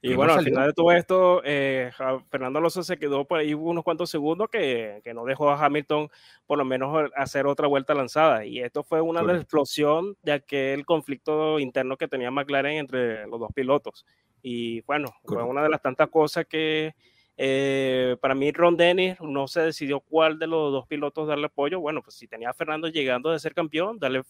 Y 0.00 0.14
bueno, 0.14 0.34
al 0.34 0.44
final 0.44 0.66
de 0.66 0.72
todo 0.74 0.92
esto, 0.92 1.40
eh, 1.44 1.90
Fernando 2.30 2.58
Alonso 2.58 2.82
se 2.82 2.98
quedó 2.98 3.24
por 3.24 3.40
ahí 3.40 3.54
unos 3.54 3.82
cuantos 3.82 4.10
segundos 4.10 4.50
que, 4.50 5.00
que, 5.02 5.14
no 5.14 5.24
dejó 5.24 5.50
a 5.50 5.64
Hamilton 5.64 6.10
por 6.46 6.58
lo 6.58 6.64
menos 6.66 7.10
hacer 7.16 7.46
otra 7.46 7.68
vuelta 7.68 7.94
lanzada. 7.94 8.44
Y 8.44 8.60
esto 8.60 8.84
fue 8.84 9.00
una 9.00 9.22
explosión 9.32 10.14
de 10.22 10.32
aquel 10.32 10.84
conflicto 10.84 11.58
interno 11.58 11.96
que 11.96 12.06
tenía 12.06 12.30
McLaren 12.30 12.76
entre 12.76 13.26
los 13.26 13.40
dos 13.40 13.50
pilotos. 13.54 14.04
Y 14.42 14.82
bueno, 14.82 15.08
fue 15.24 15.42
una 15.42 15.62
de 15.62 15.70
las 15.70 15.80
tantas 15.80 16.10
cosas 16.10 16.44
que 16.44 16.94
eh, 17.36 18.16
para 18.20 18.34
mí 18.34 18.52
Ron 18.52 18.76
Dennis 18.76 19.16
no 19.20 19.48
se 19.48 19.60
decidió 19.60 20.00
cuál 20.00 20.38
de 20.38 20.46
los 20.46 20.72
dos 20.72 20.86
pilotos 20.86 21.28
darle 21.28 21.46
apoyo. 21.46 21.80
Bueno, 21.80 22.02
pues 22.02 22.16
si 22.16 22.28
tenía 22.28 22.50
a 22.50 22.54
Fernando 22.54 22.88
llegando 22.88 23.30
de 23.30 23.38
ser 23.38 23.54
campeón, 23.54 23.98
darle 23.98 24.22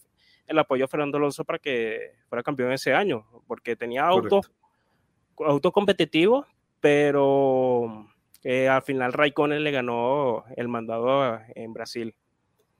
el 0.47 0.59
apoyo 0.59 0.85
a 0.85 0.87
Fernando 0.87 1.17
Alonso 1.17 1.43
para 1.43 1.59
que 1.59 2.13
fuera 2.27 2.43
campeón 2.43 2.71
ese 2.71 2.93
año, 2.93 3.25
porque 3.47 3.75
tenía 3.75 4.05
autos 4.05 4.51
auto 5.37 5.71
competitivo, 5.71 6.45
pero 6.79 8.07
eh, 8.43 8.69
al 8.69 8.81
final 8.83 9.13
Raikkonen 9.13 9.63
le 9.63 9.71
ganó 9.71 10.45
el 10.55 10.67
mandado 10.67 11.39
en 11.55 11.73
Brasil. 11.73 12.15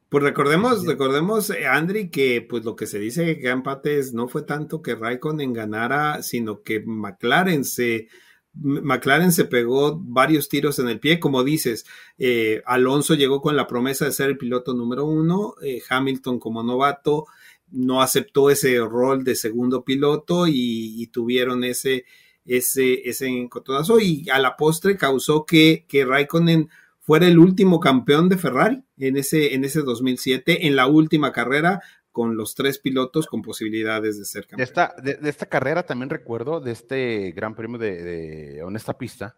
Pues 0.10 0.24
recordemos, 0.24 0.86
recordemos, 0.86 1.50
eh, 1.50 1.66
Andri, 1.66 2.10
que 2.10 2.46
pues 2.48 2.64
lo 2.64 2.76
que 2.76 2.86
se 2.86 3.00
dice 3.00 3.40
que 3.40 3.50
empates 3.50 4.14
no 4.14 4.28
fue 4.28 4.44
tanto 4.44 4.82
que 4.82 4.96
Raikkonen 4.96 5.52
ganara, 5.52 6.22
sino 6.22 6.62
que 6.62 6.82
McLaren 6.86 7.66
se, 7.66 8.08
McLaren 8.56 9.32
se 9.32 9.46
pegó 9.46 10.00
varios 10.00 10.50
tiros 10.50 10.80
en 10.80 10.90
el 10.90 11.00
pie, 11.00 11.20
como 11.20 11.44
dices, 11.44 11.86
eh, 12.18 12.62
Alonso 12.66 13.14
llegó 13.14 13.42
con 13.42 13.56
la 13.56 13.68
promesa 13.68 14.06
de 14.06 14.12
ser 14.12 14.30
el 14.30 14.38
piloto 14.38 14.74
número 14.74 15.06
uno, 15.06 15.56
Hamilton 15.90 16.40
como 16.40 16.64
novato 16.64 17.26
no 17.72 18.02
aceptó 18.02 18.50
ese 18.50 18.78
rol 18.80 19.24
de 19.24 19.36
segundo 19.36 19.84
piloto 19.84 20.46
y 20.48 21.08
tuvieron 21.08 21.64
ese, 21.64 22.06
ese, 22.46 23.08
ese 23.10 23.28
encontronazo. 23.28 24.00
Y 24.00 24.30
a 24.30 24.40
la 24.40 24.56
postre 24.56 24.98
causó 24.98 25.46
que, 25.46 25.86
que 25.88 26.06
Raikkonen 26.06 26.70
fuera 27.02 27.28
el 27.28 27.38
último 27.38 27.80
campeón 27.80 28.30
de 28.30 28.38
Ferrari 28.38 28.84
en 28.98 29.18
ese, 29.18 29.54
en 29.54 29.64
ese 29.66 29.82
2007, 29.82 30.68
en 30.68 30.76
la 30.76 30.88
última 30.88 31.32
carrera 31.32 31.82
con 32.16 32.38
los 32.38 32.56
tres 32.56 32.80
pilotos 32.80 33.28
con 33.28 33.42
posibilidades 33.42 34.18
de 34.18 34.24
ser 34.24 34.48
campeón. 34.48 34.60
De 34.60 34.64
esta, 34.64 34.96
de, 35.04 35.30
esta 35.30 35.48
carrera 35.48 35.84
también 35.84 36.10
recuerdo, 36.10 36.62
de 36.62 36.72
este 36.72 37.34
gran 37.34 37.56
premio 37.56 37.78
de, 37.78 38.02
de 38.02 38.64
Honesta 38.64 38.98
Pista, 38.98 39.36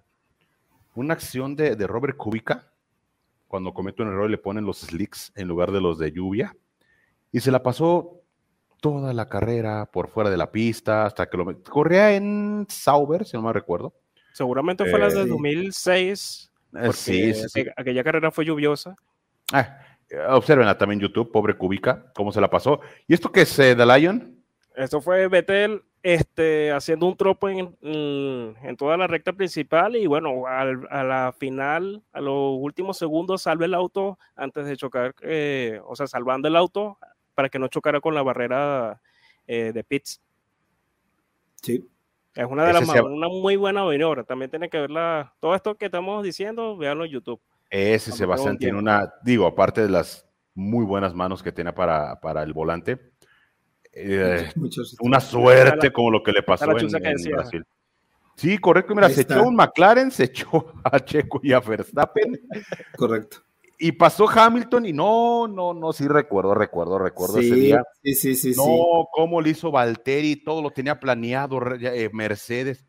una 0.94 1.16
acción 1.16 1.56
de, 1.56 1.76
de 1.76 1.88
Robert 1.88 2.16
Kubica, 2.16 2.72
cuando 3.48 3.74
comete 3.74 4.04
un 4.04 4.10
error 4.10 4.30
le 4.30 4.38
ponen 4.38 4.64
los 4.64 4.82
slicks 4.82 5.32
en 5.34 5.48
lugar 5.48 5.72
de 5.72 5.82
los 5.82 5.98
de 5.98 6.12
lluvia, 6.12 6.56
y 7.32 7.40
se 7.40 7.50
la 7.50 7.64
pasó 7.64 8.22
toda 8.80 9.12
la 9.12 9.28
carrera 9.28 9.88
por 9.88 10.10
fuera 10.10 10.30
de 10.30 10.38
la 10.38 10.52
pista 10.52 11.08
hasta 11.08 11.28
que 11.28 11.36
lo 11.36 11.60
corría 11.64 12.14
en 12.14 12.68
Sauber, 12.70 13.26
si 13.26 13.36
no 13.38 13.42
me 13.42 13.54
recuerdo. 13.54 13.96
Seguramente 14.34 14.86
fue 14.86 15.00
la 15.00 15.10
de 15.10 15.26
2006. 15.26 16.52
Eh, 16.76 16.94
sí, 16.94 17.34
sí, 17.34 17.66
aquella 17.76 18.04
carrera 18.04 18.30
fue 18.30 18.46
lluviosa. 18.46 18.96
Ah, 19.52 19.80
observen 20.30 20.68
también 20.78 21.00
YouTube, 21.00 21.32
pobre 21.32 21.56
Kubica, 21.56 22.12
cómo 22.14 22.32
se 22.32 22.42
la 22.42 22.50
pasó. 22.50 22.80
¿Y 23.08 23.14
esto 23.14 23.32
qué 23.32 23.42
es, 23.42 23.60
eh, 23.60 23.76
The 23.76 23.86
Lion? 23.86 24.44
Esto 24.76 25.02
fue 25.02 25.28
Betel 25.28 25.82
este, 26.04 26.72
haciendo 26.72 27.08
un 27.08 27.18
tropo 27.18 27.50
en, 27.50 27.76
en, 27.82 28.78
toda 28.78 28.96
la 28.96 29.08
recta 29.08 29.34
principal 29.34 29.96
y 29.96 30.06
bueno, 30.08 30.46
a 30.48 31.04
la 31.04 31.34
final, 31.38 32.04
a 32.14 32.22
los 32.22 32.58
últimos 32.60 32.98
segundos, 32.98 33.42
salve 33.42 33.66
el 33.66 33.74
auto 33.74 34.18
antes 34.36 34.66
de 34.68 34.78
chocar, 34.78 35.16
eh, 35.22 35.82
o 35.86 35.96
sea, 35.96 36.08
salvando 36.08 36.48
el 36.48 36.56
auto 36.56 36.98
para 37.36 37.50
que 37.50 37.60
no 37.60 37.68
chocara 37.68 38.00
con 38.00 38.16
la 38.16 38.24
barrera 38.24 39.02
eh, 39.48 39.72
de 39.74 39.84
pits. 39.84 40.22
Sí. 41.62 41.86
Es 42.34 42.46
una 42.46 42.66
de 42.66 42.74
las 42.74 42.88
una 42.88 43.30
muy 43.30 43.56
buena 43.56 43.84
maniobra. 43.84 44.24
También 44.24 44.52
tiene 44.52 44.70
que 44.70 44.80
verla. 44.80 45.34
Todo 45.40 45.56
esto 45.56 45.76
que 45.76 45.86
estamos 45.86 46.24
diciendo, 46.24 46.78
véanlo 46.78 47.06
en 47.06 47.12
YouTube. 47.12 47.42
Ese 47.70 48.12
Sebastián 48.12 48.58
tiene 48.58 48.78
una, 48.78 49.14
digo, 49.24 49.46
aparte 49.46 49.82
de 49.82 49.90
las 49.90 50.26
muy 50.54 50.86
buenas 50.86 51.14
manos 51.14 51.44
que 51.44 51.52
tiene 51.52 51.74
para, 51.74 52.20
para 52.20 52.44
el 52.44 52.54
volante, 52.54 53.12
eh, 53.92 54.50
una 55.02 55.20
suerte 55.20 55.92
como 55.92 56.12
lo 56.12 56.24
que 56.24 56.32
le 56.32 56.44
pasó 56.44 56.66
en, 56.78 56.88
Brasil. 57.32 57.66
Sí, 58.36 58.58
correcto. 58.58 58.94
Mira, 58.94 59.10
se 59.10 59.22
echó 59.22 59.44
un 59.44 59.56
McLaren, 59.56 60.12
se 60.12 60.26
echó 60.26 60.74
a 60.84 61.00
Checo 61.00 61.40
y 61.44 61.54
a 61.54 61.60
Verstappen. 61.60 62.40
Correcto 62.96 63.48
y 63.80 63.92
pasó 63.92 64.28
Hamilton 64.28 64.86
y 64.88 64.94
no, 64.94 65.48
no, 65.48 65.74
no, 65.74 65.94
sí 65.94 66.08
recuerdo, 66.08 66.54
recuerdo, 66.56 66.98
recuerdo 66.98 67.40
ese 67.40 67.56
día. 67.56 67.84
Sí, 68.04 68.16
sí, 68.16 68.36
sí. 68.36 68.54
No, 68.56 69.08
cómo 69.12 69.40
lo 69.40 69.48
hizo 69.48 69.72
Valtteri, 69.72 70.38
todo 70.38 70.62
lo 70.62 70.72
tenía 70.72 71.00
planeado, 71.00 71.60
eh, 71.80 72.10
Mercedes. 72.12 72.84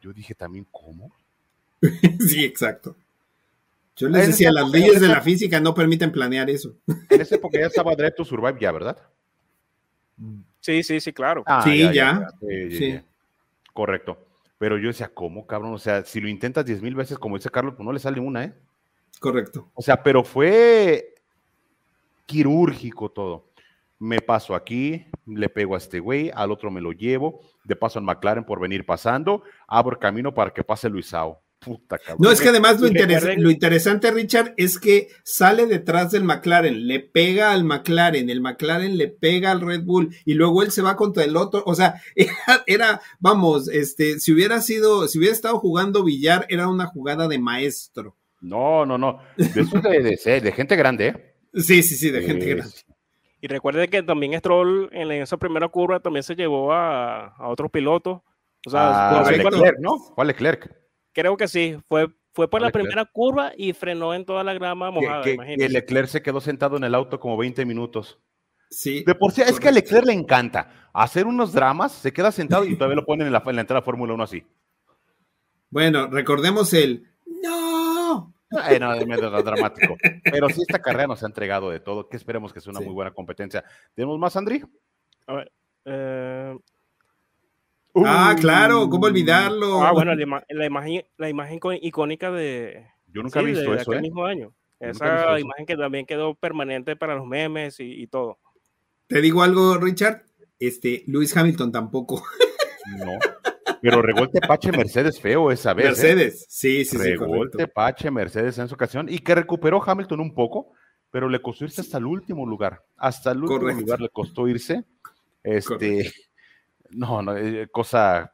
Yo 0.00 0.12
dije 0.12 0.34
también, 0.34 0.66
¿cómo? 0.70 1.12
sí, 2.28 2.44
exacto. 2.44 2.96
Yo 3.96 4.08
les 4.08 4.26
decía, 4.26 4.52
las 4.52 4.70
leyes 4.70 5.00
de 5.00 5.08
la 5.08 5.22
física 5.22 5.58
no 5.58 5.74
permiten 5.74 6.12
planear 6.12 6.50
eso. 6.50 6.76
En 7.10 7.20
esa 7.20 7.36
época 7.36 7.58
ya 7.58 7.66
estaba 7.66 7.96
to 7.96 8.24
Survive 8.24 8.58
ya, 8.60 8.70
¿verdad? 8.70 8.98
Sí, 10.60 10.82
sí, 10.82 11.00
sí, 11.00 11.12
claro. 11.12 11.42
Ah, 11.46 11.62
sí, 11.62 11.88
ya. 11.92 12.28
sí. 12.40 13.00
Correcto. 13.72 14.18
Pero 14.58 14.78
yo 14.78 14.88
decía, 14.88 15.10
¿cómo, 15.12 15.46
cabrón? 15.46 15.74
O 15.74 15.78
sea, 15.78 16.04
si 16.04 16.20
lo 16.20 16.28
intentas 16.28 16.64
diez 16.64 16.80
mil 16.80 16.94
veces, 16.94 17.18
como 17.18 17.36
dice 17.36 17.50
Carlos, 17.50 17.74
pues 17.76 17.84
no 17.84 17.92
le 17.92 17.98
sale 17.98 18.20
una, 18.20 18.44
¿eh? 18.44 18.54
Correcto. 19.20 19.70
O 19.74 19.82
sea, 19.82 20.02
pero 20.02 20.24
fue 20.24 21.14
quirúrgico 22.26 23.10
todo. 23.10 23.46
Me 23.98 24.20
paso 24.20 24.54
aquí, 24.54 25.06
le 25.26 25.48
pego 25.48 25.74
a 25.74 25.78
este 25.78 26.00
güey, 26.00 26.30
al 26.34 26.50
otro 26.50 26.70
me 26.70 26.80
lo 26.80 26.92
llevo, 26.92 27.40
de 27.64 27.76
paso 27.76 27.98
al 27.98 28.04
McLaren 28.04 28.44
por 28.44 28.60
venir 28.60 28.84
pasando, 28.84 29.42
abro 29.66 29.98
camino 29.98 30.34
para 30.34 30.52
que 30.52 30.64
pase 30.64 30.88
Luisao. 30.90 31.40
Puta 31.66 31.98
cabrón. 31.98 32.18
No, 32.20 32.30
es 32.30 32.40
que 32.40 32.50
además 32.50 32.80
lo, 32.80 32.86
lo, 32.86 33.50
interesante, 33.50 34.12
Richard, 34.12 34.54
es 34.56 34.78
que 34.78 35.08
sale 35.24 35.66
detrás 35.66 36.12
del 36.12 36.22
McLaren, 36.22 36.86
le 36.86 37.00
pega 37.00 37.50
al 37.50 37.64
McLaren, 37.64 38.30
el 38.30 38.40
McLaren 38.40 38.96
le 38.96 39.08
pega 39.08 39.50
al 39.50 39.60
Red 39.60 39.82
Bull 39.82 40.14
y 40.24 40.34
luego 40.34 40.62
él 40.62 40.70
se 40.70 40.80
va 40.80 40.94
contra 40.94 41.24
el 41.24 41.36
otro. 41.36 41.64
O 41.66 41.74
sea, 41.74 42.00
era, 42.14 42.62
era 42.68 43.00
vamos, 43.18 43.68
este, 43.68 44.20
si 44.20 44.32
hubiera 44.32 44.60
sido, 44.60 45.08
si 45.08 45.18
hubiera 45.18 45.34
estado 45.34 45.58
jugando 45.58 46.04
billar, 46.04 46.46
era 46.50 46.68
una 46.68 46.86
jugada 46.86 47.26
de 47.26 47.40
maestro. 47.40 48.14
No, 48.40 48.86
no, 48.86 48.96
no. 48.96 49.18
De 49.36 49.60
eso 49.60 49.80
de, 49.80 50.16
de, 50.24 50.40
de 50.40 50.52
gente 50.52 50.76
grande, 50.76 51.08
¿eh? 51.08 51.34
Sí, 51.52 51.82
sí, 51.82 51.96
sí, 51.96 52.10
de 52.10 52.22
gente 52.22 52.46
grande. 52.46 52.74
Y 53.40 53.48
recuerde 53.48 53.88
que 53.88 54.04
también 54.04 54.38
Stroll 54.38 54.88
en 54.92 55.10
esa 55.10 55.36
primera 55.36 55.66
curva 55.66 55.98
también 55.98 56.22
se 56.22 56.36
llevó 56.36 56.72
a, 56.72 57.34
a 57.34 57.48
otros 57.48 57.72
pilotos. 57.72 58.20
O 58.64 58.70
sea, 58.70 59.18
ah, 59.20 59.30
Leclerc, 59.32 59.80
¿no? 59.80 59.96
¿Cuál 60.14 60.28
Leclerc? 60.28 60.85
Creo 61.16 61.38
que 61.38 61.48
sí, 61.48 61.78
fue, 61.88 62.08
fue 62.34 62.50
por 62.50 62.60
la 62.60 62.70
primera 62.70 63.06
curva 63.06 63.52
y 63.56 63.72
frenó 63.72 64.12
en 64.12 64.26
toda 64.26 64.44
la 64.44 64.52
grama 64.52 64.90
mojada. 64.90 65.22
Que, 65.22 65.38
que, 65.38 65.68
Leclerc 65.70 66.08
se 66.08 66.20
quedó 66.20 66.42
sentado 66.42 66.76
en 66.76 66.84
el 66.84 66.94
auto 66.94 67.18
como 67.18 67.38
20 67.38 67.64
minutos. 67.64 68.18
Sí. 68.68 69.02
De 69.02 69.14
por 69.14 69.32
sí, 69.32 69.40
es 69.40 69.58
que 69.58 69.68
a 69.68 69.72
Leclerc 69.72 70.04
le 70.04 70.12
encanta 70.12 70.90
hacer 70.92 71.26
unos 71.26 71.54
dramas, 71.54 71.92
se 71.92 72.12
queda 72.12 72.30
sentado 72.30 72.66
y 72.66 72.76
todavía 72.76 72.96
lo 72.96 73.06
ponen 73.06 73.28
en 73.28 73.32
la, 73.32 73.42
en 73.46 73.56
la 73.56 73.62
entrada 73.62 73.80
Fórmula 73.80 74.12
1 74.12 74.24
así. 74.24 74.44
Bueno, 75.70 76.06
recordemos 76.08 76.74
el 76.74 77.08
¡No! 77.42 78.34
Eh, 78.68 78.78
no, 78.78 78.92
es 78.92 79.06
medio 79.06 79.30
dramático. 79.30 79.96
Pero 80.22 80.50
sí, 80.50 80.60
esta 80.60 80.82
carrera 80.82 81.06
nos 81.06 81.22
ha 81.22 81.26
entregado 81.26 81.70
de 81.70 81.80
todo. 81.80 82.10
Que 82.10 82.18
esperemos 82.18 82.52
que 82.52 82.60
sea 82.60 82.72
una 82.72 82.80
muy 82.80 82.92
buena 82.92 83.14
competencia. 83.14 83.64
¿Tenemos 83.94 84.18
más, 84.18 84.36
Andri? 84.36 84.62
A 85.26 85.32
ver. 85.32 85.52
Eh... 85.86 86.58
ah, 88.04 88.34
claro, 88.38 88.88
¿cómo 88.88 89.06
olvidarlo? 89.06 89.82
Ah, 89.82 89.92
bueno, 89.92 90.14
la, 90.14 90.22
imagen, 90.66 91.04
la 91.16 91.28
imagen 91.28 91.60
icónica 91.80 92.30
de. 92.30 92.86
Yo 93.06 93.22
nunca 93.22 93.40
he 93.40 93.44
visto 93.44 93.70
de, 93.70 93.76
eso. 93.78 93.92
¿eh? 93.92 93.98
¿eh? 93.98 94.00
mismo 94.02 94.24
año. 94.24 94.52
Esa 94.78 95.38
imagen 95.40 95.64
que 95.64 95.76
también 95.76 96.04
quedó 96.04 96.34
permanente 96.34 96.96
para 96.96 97.14
los 97.14 97.26
memes 97.26 97.80
y, 97.80 98.02
y, 98.02 98.06
todo. 98.08 98.38
Te 99.06 99.20
digo 99.20 99.42
algo, 99.42 99.78
Richard. 99.78 100.24
Este, 100.58 101.04
Lewis 101.06 101.36
Hamilton 101.36 101.72
tampoco. 101.72 102.22
No. 102.98 103.18
Pero 103.80 104.02
regó 104.02 104.24
el 104.24 104.30
tepache 104.30 104.72
Mercedes 104.72 105.20
feo 105.20 105.50
esa 105.50 105.74
vez. 105.74 105.84
¿eh? 105.84 105.88
Mercedes, 105.88 106.46
sí, 106.48 106.84
sí, 106.84 106.96
sí. 106.96 106.98
Regó 106.98 107.42
el 107.42 107.50
tepache 107.50 108.10
Mercedes 108.10 108.58
en 108.58 108.64
esa 108.64 108.74
ocasión 108.74 109.06
y 109.08 109.18
que 109.18 109.34
recuperó 109.34 109.82
Hamilton 109.84 110.20
un 110.20 110.34
poco, 110.34 110.72
pero 111.10 111.28
le 111.28 111.40
costó 111.40 111.64
irse 111.64 111.80
hasta 111.80 111.98
el 111.98 112.06
último 112.06 112.46
lugar. 112.46 112.82
Hasta 112.96 113.32
el 113.32 113.38
último 113.38 113.60
correcto. 113.60 113.80
lugar 113.82 114.00
le 114.00 114.08
costó 114.08 114.48
irse. 114.48 114.84
Este, 115.42 115.68
correcto. 115.68 116.20
No, 116.90 117.22
no, 117.22 117.36
eh, 117.36 117.68
cosa. 117.70 118.32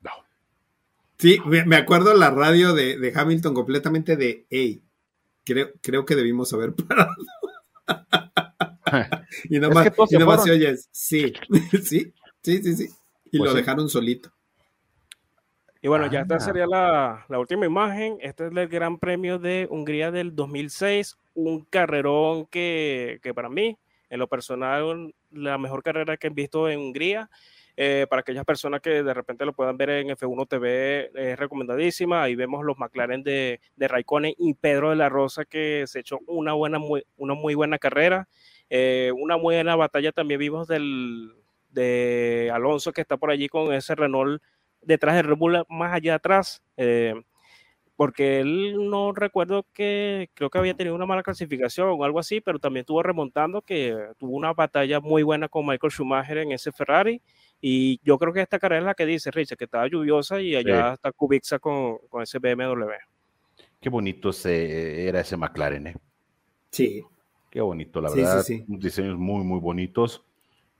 No. 0.00 0.10
Sí, 1.18 1.40
me 1.44 1.76
acuerdo 1.76 2.14
la 2.14 2.30
radio 2.30 2.74
de, 2.74 2.98
de 2.98 3.12
Hamilton 3.14 3.54
completamente 3.54 4.16
de, 4.16 4.46
hey, 4.50 4.82
creo, 5.44 5.70
creo 5.80 6.04
que 6.04 6.14
debimos 6.14 6.52
haber 6.52 6.74
parado. 6.74 7.14
y 9.44 9.58
nomás, 9.58 9.86
es 9.86 9.92
que 9.92 10.16
y 10.16 10.18
nomás 10.18 10.44
se 10.44 10.50
oyes, 10.50 10.88
sí, 10.92 11.32
sí, 11.82 12.12
sí, 12.42 12.62
sí, 12.62 12.76
sí. 12.76 12.88
Y 13.30 13.38
pues 13.38 13.50
lo 13.50 13.50
sí. 13.50 13.56
dejaron 13.56 13.88
solito. 13.88 14.30
Y 15.80 15.88
bueno, 15.88 16.06
ah, 16.06 16.10
ya 16.10 16.20
esta 16.20 16.40
sería 16.40 16.66
la, 16.66 17.24
la, 17.28 17.38
última 17.38 17.64
imagen. 17.64 18.18
Este 18.20 18.46
es 18.46 18.52
el 18.56 18.68
Gran 18.68 18.98
Premio 18.98 19.38
de 19.38 19.68
Hungría 19.70 20.10
del 20.10 20.34
2006. 20.34 21.16
Un 21.34 21.64
carrerón 21.64 22.46
que, 22.46 23.20
que 23.22 23.32
para 23.32 23.48
mí, 23.48 23.78
en 24.10 24.18
lo 24.18 24.26
personal, 24.26 25.14
la 25.30 25.56
mejor 25.56 25.84
carrera 25.84 26.16
que 26.16 26.26
he 26.26 26.30
visto 26.30 26.68
en 26.68 26.80
Hungría. 26.80 27.30
Eh, 27.80 28.08
para 28.10 28.22
aquellas 28.22 28.44
personas 28.44 28.80
que 28.80 29.04
de 29.04 29.14
repente 29.14 29.44
lo 29.44 29.52
puedan 29.52 29.76
ver 29.76 29.90
en 29.90 30.08
F1 30.08 30.48
TV, 30.48 31.12
es 31.14 31.38
recomendadísima. 31.38 32.24
Ahí 32.24 32.34
vemos 32.34 32.64
los 32.64 32.76
McLaren 32.76 33.22
de, 33.22 33.60
de 33.76 33.86
Raikkonen 33.86 34.34
y 34.36 34.54
Pedro 34.54 34.90
de 34.90 34.96
la 34.96 35.08
Rosa, 35.08 35.44
que 35.44 35.84
se 35.86 36.00
echó 36.00 36.18
una, 36.26 36.54
buena, 36.54 36.80
muy, 36.80 37.04
una 37.16 37.34
muy 37.34 37.54
buena 37.54 37.78
carrera. 37.78 38.26
Eh, 38.68 39.12
una 39.16 39.36
buena 39.36 39.76
batalla 39.76 40.10
también 40.10 40.40
vimos 40.40 40.66
del, 40.66 41.32
de 41.70 42.50
Alonso, 42.52 42.92
que 42.92 43.00
está 43.00 43.16
por 43.16 43.30
allí 43.30 43.46
con 43.48 43.72
ese 43.72 43.94
Renault 43.94 44.42
detrás 44.82 45.14
de 45.14 45.22
Red 45.22 45.36
Bull, 45.36 45.64
más 45.68 45.94
allá 45.94 46.16
atrás, 46.16 46.60
eh, 46.76 47.14
porque 47.94 48.40
él 48.40 48.90
no 48.90 49.12
recuerdo 49.12 49.66
que 49.72 50.30
creo 50.34 50.50
que 50.50 50.58
había 50.58 50.74
tenido 50.74 50.96
una 50.96 51.06
mala 51.06 51.22
clasificación 51.22 51.90
o 51.90 52.04
algo 52.04 52.18
así, 52.18 52.40
pero 52.40 52.58
también 52.58 52.82
estuvo 52.82 53.04
remontando, 53.04 53.62
que 53.62 53.96
tuvo 54.18 54.36
una 54.36 54.52
batalla 54.52 54.98
muy 54.98 55.22
buena 55.22 55.48
con 55.48 55.66
Michael 55.66 55.92
Schumacher 55.92 56.38
en 56.38 56.52
ese 56.52 56.72
Ferrari. 56.72 57.22
Y 57.60 58.00
yo 58.04 58.18
creo 58.18 58.32
que 58.32 58.40
esta 58.40 58.58
carrera 58.58 58.80
es 58.80 58.86
la 58.86 58.94
que 58.94 59.06
dice 59.06 59.30
Richard, 59.30 59.58
que 59.58 59.64
estaba 59.64 59.88
lluviosa 59.88 60.40
y 60.40 60.54
allá 60.54 60.88
sí. 60.88 60.94
está 60.94 61.12
Kubica 61.12 61.58
con, 61.58 61.98
con, 62.08 62.22
ese 62.22 62.38
BMW. 62.38 62.92
Qué 63.80 63.88
bonito 63.88 64.32
se, 64.32 65.08
era 65.08 65.20
ese 65.20 65.36
McLaren, 65.36 65.88
¿eh? 65.88 65.96
Sí. 66.70 67.02
Qué 67.50 67.60
bonito, 67.60 68.00
la 68.00 68.10
verdad. 68.10 68.42
Sí, 68.42 68.58
sí, 68.58 68.64
diseños 68.68 69.18
muy, 69.18 69.42
muy 69.42 69.58
bonitos. 69.58 70.24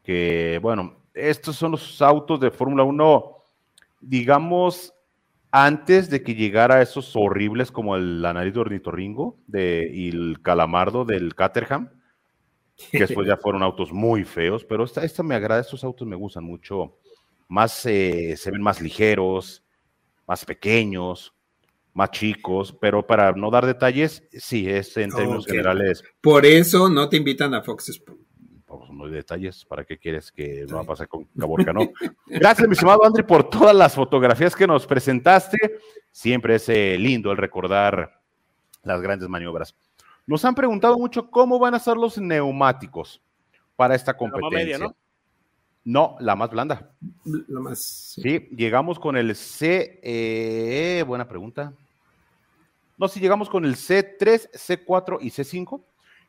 Que, 0.03 0.59
bueno, 0.63 1.03
estos 1.15 1.57
son 1.57 1.73
los 1.73 2.01
autos 2.01 2.39
de 2.41 2.51
Fórmula 2.51 2.85
1 2.85 3.39
digamos, 4.01 4.95
antes 5.51 6.11
de 6.11 6.23
que 6.23 6.35
llegara 6.35 6.83
esos 6.83 7.15
horribles 7.17 7.71
como 7.71 7.97
el, 7.97 8.23
la 8.23 8.33
nariz 8.33 8.55
de 8.55 8.61
ornitorringo 8.61 9.39
de, 9.47 9.91
y 9.93 10.09
el 10.09 10.41
calamardo 10.43 11.05
del 11.05 11.35
Caterham, 11.35 11.91
que 12.91 12.99
después 13.07 13.27
ya 13.27 13.37
fueron 13.37 13.63
autos 13.63 13.93
muy 13.93 14.25
feos, 14.25 14.65
pero 14.65 14.85
esta, 14.85 15.05
esta 15.05 15.23
me 15.23 15.35
agrada, 15.35 15.61
estos 15.61 15.85
autos 15.85 16.07
me 16.07 16.17
gustan 16.17 16.45
mucho, 16.45 16.97
más, 17.49 17.85
eh, 17.87 18.37
se 18.37 18.51
ven 18.51 18.63
más 18.63 18.81
ligeros, 18.81 19.63
más 20.27 20.45
pequeños, 20.45 21.35
más 21.95 22.11
chicos, 22.11 22.77
pero 22.81 23.07
para 23.07 23.33
no 23.33 23.51
dar 23.51 23.67
detalles, 23.67 24.23
sí, 24.33 24.69
es 24.69 24.97
en 24.97 25.11
términos 25.11 25.45
okay. 25.45 25.57
generales. 25.57 26.05
Por 26.21 26.45
eso 26.47 26.89
no 26.89 27.09
te 27.09 27.17
invitan 27.17 27.55
a 27.55 27.63
Fox 27.63 27.89
Sports 27.89 28.29
pues, 28.69 28.91
no 28.91 29.07
hay 29.07 29.13
detalles, 29.13 29.65
¿para 29.65 29.85
qué 29.85 29.99
quieres 29.99 30.31
que 30.31 30.67
no 30.69 30.77
va 30.77 30.83
a 30.83 30.87
pasar 30.87 31.09
con 31.09 31.25
Caborca, 31.39 31.73
no? 31.73 31.81
Gracias, 32.27 32.69
mi 32.69 32.75
estimado 32.75 33.05
André, 33.05 33.25
por 33.25 33.49
todas 33.49 33.75
las 33.75 33.95
fotografías 33.95 34.55
que 34.55 34.67
nos 34.67 34.87
presentaste. 34.87 35.57
Siempre 36.13 36.57
es 36.57 36.69
eh, 36.69 36.97
lindo 36.99 37.31
el 37.31 37.39
recordar 37.39 38.21
las 38.83 39.01
grandes 39.01 39.29
maniobras. 39.29 39.75
Nos 40.29 40.45
han 40.45 40.55
preguntado 40.55 40.99
mucho 40.99 41.31
cómo 41.31 41.59
van 41.59 41.75
a 41.75 41.79
ser 41.79 41.97
los 41.97 42.19
neumáticos 42.19 43.23
para 43.77 43.95
esta 43.95 44.15
competencia. 44.15 44.59
La 44.59 44.65
media, 44.65 44.79
¿no? 44.79 44.95
No, 45.85 46.17
la 46.21 46.37
más 46.37 46.51
blanda. 46.51 46.91
La 47.25 47.61
más. 47.61 47.79
Sí, 47.79 48.21
sí 48.23 48.49
llegamos 48.55 48.99
con 48.99 49.17
el 49.17 49.35
C. 49.35 49.99
Eh, 50.03 51.03
buena 51.07 51.27
pregunta. 51.27 51.73
No, 52.99 53.09
si 53.09 53.15
sí, 53.15 53.21
llegamos 53.21 53.49
con 53.49 53.65
el 53.65 53.75
C3, 53.77 54.51
C4 54.53 55.19
y 55.23 55.31
C5 55.31 55.81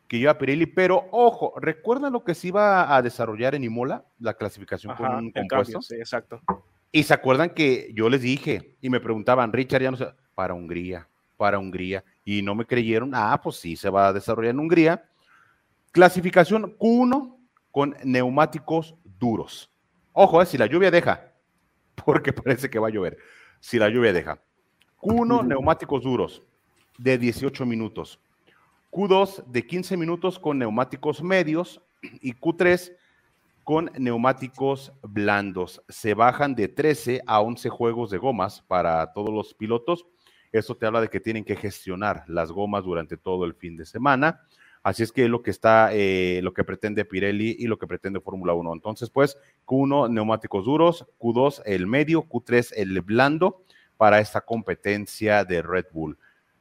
que 0.08 0.18
lleva 0.18 0.38
Pirelli, 0.38 0.64
pero 0.66 1.06
ojo, 1.12 1.52
¿recuerdan 1.60 2.14
lo 2.14 2.24
que 2.24 2.34
se 2.34 2.48
iba 2.48 2.96
a 2.96 3.02
desarrollar 3.02 3.54
en 3.54 3.64
Imola? 3.64 4.04
La 4.18 4.34
clasificación 4.34 4.92
Ajá, 4.92 5.06
con 5.06 5.26
un 5.26 5.30
compuesto. 5.30 5.74
Cambio, 5.74 5.82
sí, 5.82 5.94
exacto. 5.94 6.40
Y 6.90 7.02
se 7.02 7.12
acuerdan 7.14 7.50
que 7.50 7.92
yo 7.94 8.08
les 8.08 8.22
dije 8.22 8.76
y 8.80 8.88
me 8.88 8.98
preguntaban, 8.98 9.52
Richard, 9.52 9.82
ya 9.82 9.90
no 9.90 9.96
sé, 9.96 10.06
para 10.34 10.54
Hungría, 10.54 11.06
para 11.36 11.58
Hungría, 11.58 12.02
y 12.24 12.42
no 12.42 12.54
me 12.54 12.66
creyeron, 12.66 13.12
ah, 13.14 13.40
pues 13.42 13.56
sí, 13.56 13.76
se 13.76 13.90
va 13.90 14.08
a 14.08 14.12
desarrollar 14.12 14.50
en 14.50 14.60
Hungría. 14.60 15.08
Clasificación 15.92 16.76
Q1 16.78 17.36
con 17.70 17.96
neumáticos 18.04 18.94
duros. 19.18 19.70
Ojo, 20.12 20.42
eh, 20.42 20.46
si 20.46 20.58
la 20.58 20.66
lluvia 20.66 20.90
deja, 20.90 21.32
porque 22.04 22.32
parece 22.32 22.68
que 22.68 22.78
va 22.78 22.88
a 22.88 22.90
llover, 22.90 23.18
si 23.60 23.78
la 23.78 23.88
lluvia 23.88 24.12
deja. 24.12 24.40
Q1, 25.00 25.46
neumáticos 25.46 26.02
duros 26.02 26.42
de 26.98 27.18
18 27.18 27.64
minutos. 27.66 28.20
Q2 28.90 29.44
de 29.46 29.66
15 29.66 29.96
minutos 29.96 30.38
con 30.38 30.58
neumáticos 30.58 31.22
medios 31.22 31.80
y 32.20 32.34
Q3 32.34 32.92
con 33.64 33.90
neumáticos 33.98 34.92
blandos. 35.02 35.82
Se 35.88 36.14
bajan 36.14 36.54
de 36.54 36.68
13 36.68 37.22
a 37.26 37.40
11 37.40 37.68
juegos 37.68 38.10
de 38.10 38.18
gomas 38.18 38.62
para 38.62 39.12
todos 39.12 39.32
los 39.32 39.54
pilotos. 39.54 40.06
Eso 40.52 40.76
te 40.76 40.86
habla 40.86 41.00
de 41.00 41.08
que 41.08 41.20
tienen 41.20 41.44
que 41.44 41.56
gestionar 41.56 42.24
las 42.26 42.50
gomas 42.52 42.84
durante 42.84 43.16
todo 43.16 43.44
el 43.44 43.54
fin 43.54 43.76
de 43.76 43.86
semana. 43.86 44.40
Así 44.82 45.02
es 45.02 45.12
que 45.12 45.24
es 45.24 45.30
lo 45.30 45.42
que 45.42 45.50
está, 45.50 45.90
eh, 45.92 46.40
lo 46.42 46.54
que 46.54 46.64
pretende 46.64 47.04
Pirelli 47.04 47.56
y 47.58 47.66
lo 47.66 47.78
que 47.78 47.86
pretende 47.86 48.20
Fórmula 48.20 48.54
1. 48.54 48.72
Entonces, 48.72 49.10
pues, 49.10 49.36
Q1, 49.66 50.10
neumáticos 50.10 50.64
duros, 50.64 51.06
Q2, 51.18 51.62
el 51.66 51.86
medio, 51.86 52.22
Q3, 52.22 52.72
el 52.76 53.00
blando 53.02 53.62
para 53.96 54.20
esta 54.20 54.40
competencia 54.40 55.44
de 55.44 55.60
Red 55.60 55.86
Bull 55.92 56.16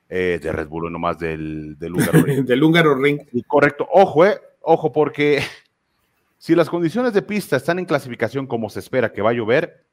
eh, 0.09 0.39
de 0.41 0.51
Red 0.51 0.67
Bull, 0.67 0.91
nomás 0.91 1.19
del, 1.19 1.77
del 1.77 1.93
húngaro 1.93 2.21
ring. 2.23 2.45
del 2.45 2.63
húngaro 2.63 2.95
ring. 2.95 3.21
Y 3.31 3.43
correcto, 3.43 3.87
ojo, 3.91 4.25
eh, 4.25 4.39
ojo, 4.61 4.91
porque 4.91 5.41
si 6.37 6.55
las 6.55 6.69
condiciones 6.69 7.13
de 7.13 7.21
pista 7.21 7.55
están 7.55 7.79
en 7.79 7.85
clasificación 7.85 8.47
como 8.47 8.69
se 8.69 8.79
espera 8.79 9.13
que 9.13 9.21
va 9.21 9.29
a 9.29 9.33
llover, 9.33 9.85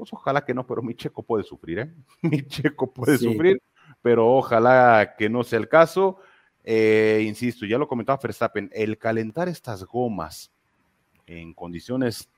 pues 0.00 0.12
ojalá 0.12 0.44
que 0.44 0.54
no, 0.54 0.66
pero 0.66 0.82
mi 0.82 0.94
checo 0.94 1.22
puede 1.22 1.44
sufrir, 1.44 1.78
¿eh? 1.78 1.94
Mi 2.22 2.42
checo 2.46 2.92
puede 2.92 3.18
sí. 3.18 3.24
sufrir, 3.24 3.62
pero 4.02 4.28
ojalá 4.34 5.14
que 5.16 5.28
no 5.28 5.44
sea 5.44 5.58
el 5.58 5.68
caso. 5.68 6.18
Eh, 6.64 7.24
insisto, 7.26 7.66
ya 7.66 7.78
lo 7.78 7.88
comentaba 7.88 8.18
Verstappen, 8.22 8.70
el 8.72 8.98
calentar 8.98 9.48
estas 9.48 9.84
gomas 9.84 10.50
en 11.26 11.54
condiciones 11.54 12.28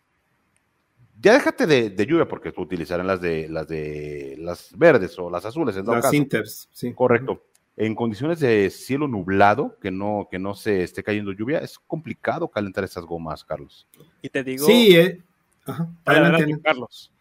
ya 1.20 1.34
déjate 1.34 1.66
de, 1.66 1.90
de, 1.90 2.06
lluvia 2.06 2.26
porque 2.26 2.52
tú 2.52 2.62
utilizarán 2.62 3.06
las 3.06 3.20
de 3.20 3.48
las 3.48 3.68
de 3.68 4.36
las 4.38 4.76
verdes 4.76 5.18
o 5.18 5.30
las 5.30 5.44
azules 5.44 5.76
en 5.76 5.86
las 5.86 6.02
caso. 6.02 6.16
inters 6.16 6.68
sí 6.72 6.92
correcto 6.92 7.44
en 7.76 7.94
condiciones 7.94 8.40
de 8.40 8.70
cielo 8.70 9.06
nublado 9.08 9.78
que 9.80 9.90
no 9.90 10.28
que 10.30 10.38
no 10.38 10.54
se 10.54 10.82
esté 10.82 11.02
cayendo 11.02 11.32
lluvia 11.32 11.58
es 11.58 11.78
complicado 11.78 12.48
calentar 12.48 12.84
esas 12.84 13.04
gomas 13.04 13.44
Carlos 13.44 13.86
y 14.20 14.28
te 14.28 14.42
digo 14.42 14.66
sí 14.66 14.96
eh. 14.96 15.22
Ajá. 15.64 15.88
Adelante, 16.04 16.42
adelante, 16.42 16.62
Carlos 16.62 17.12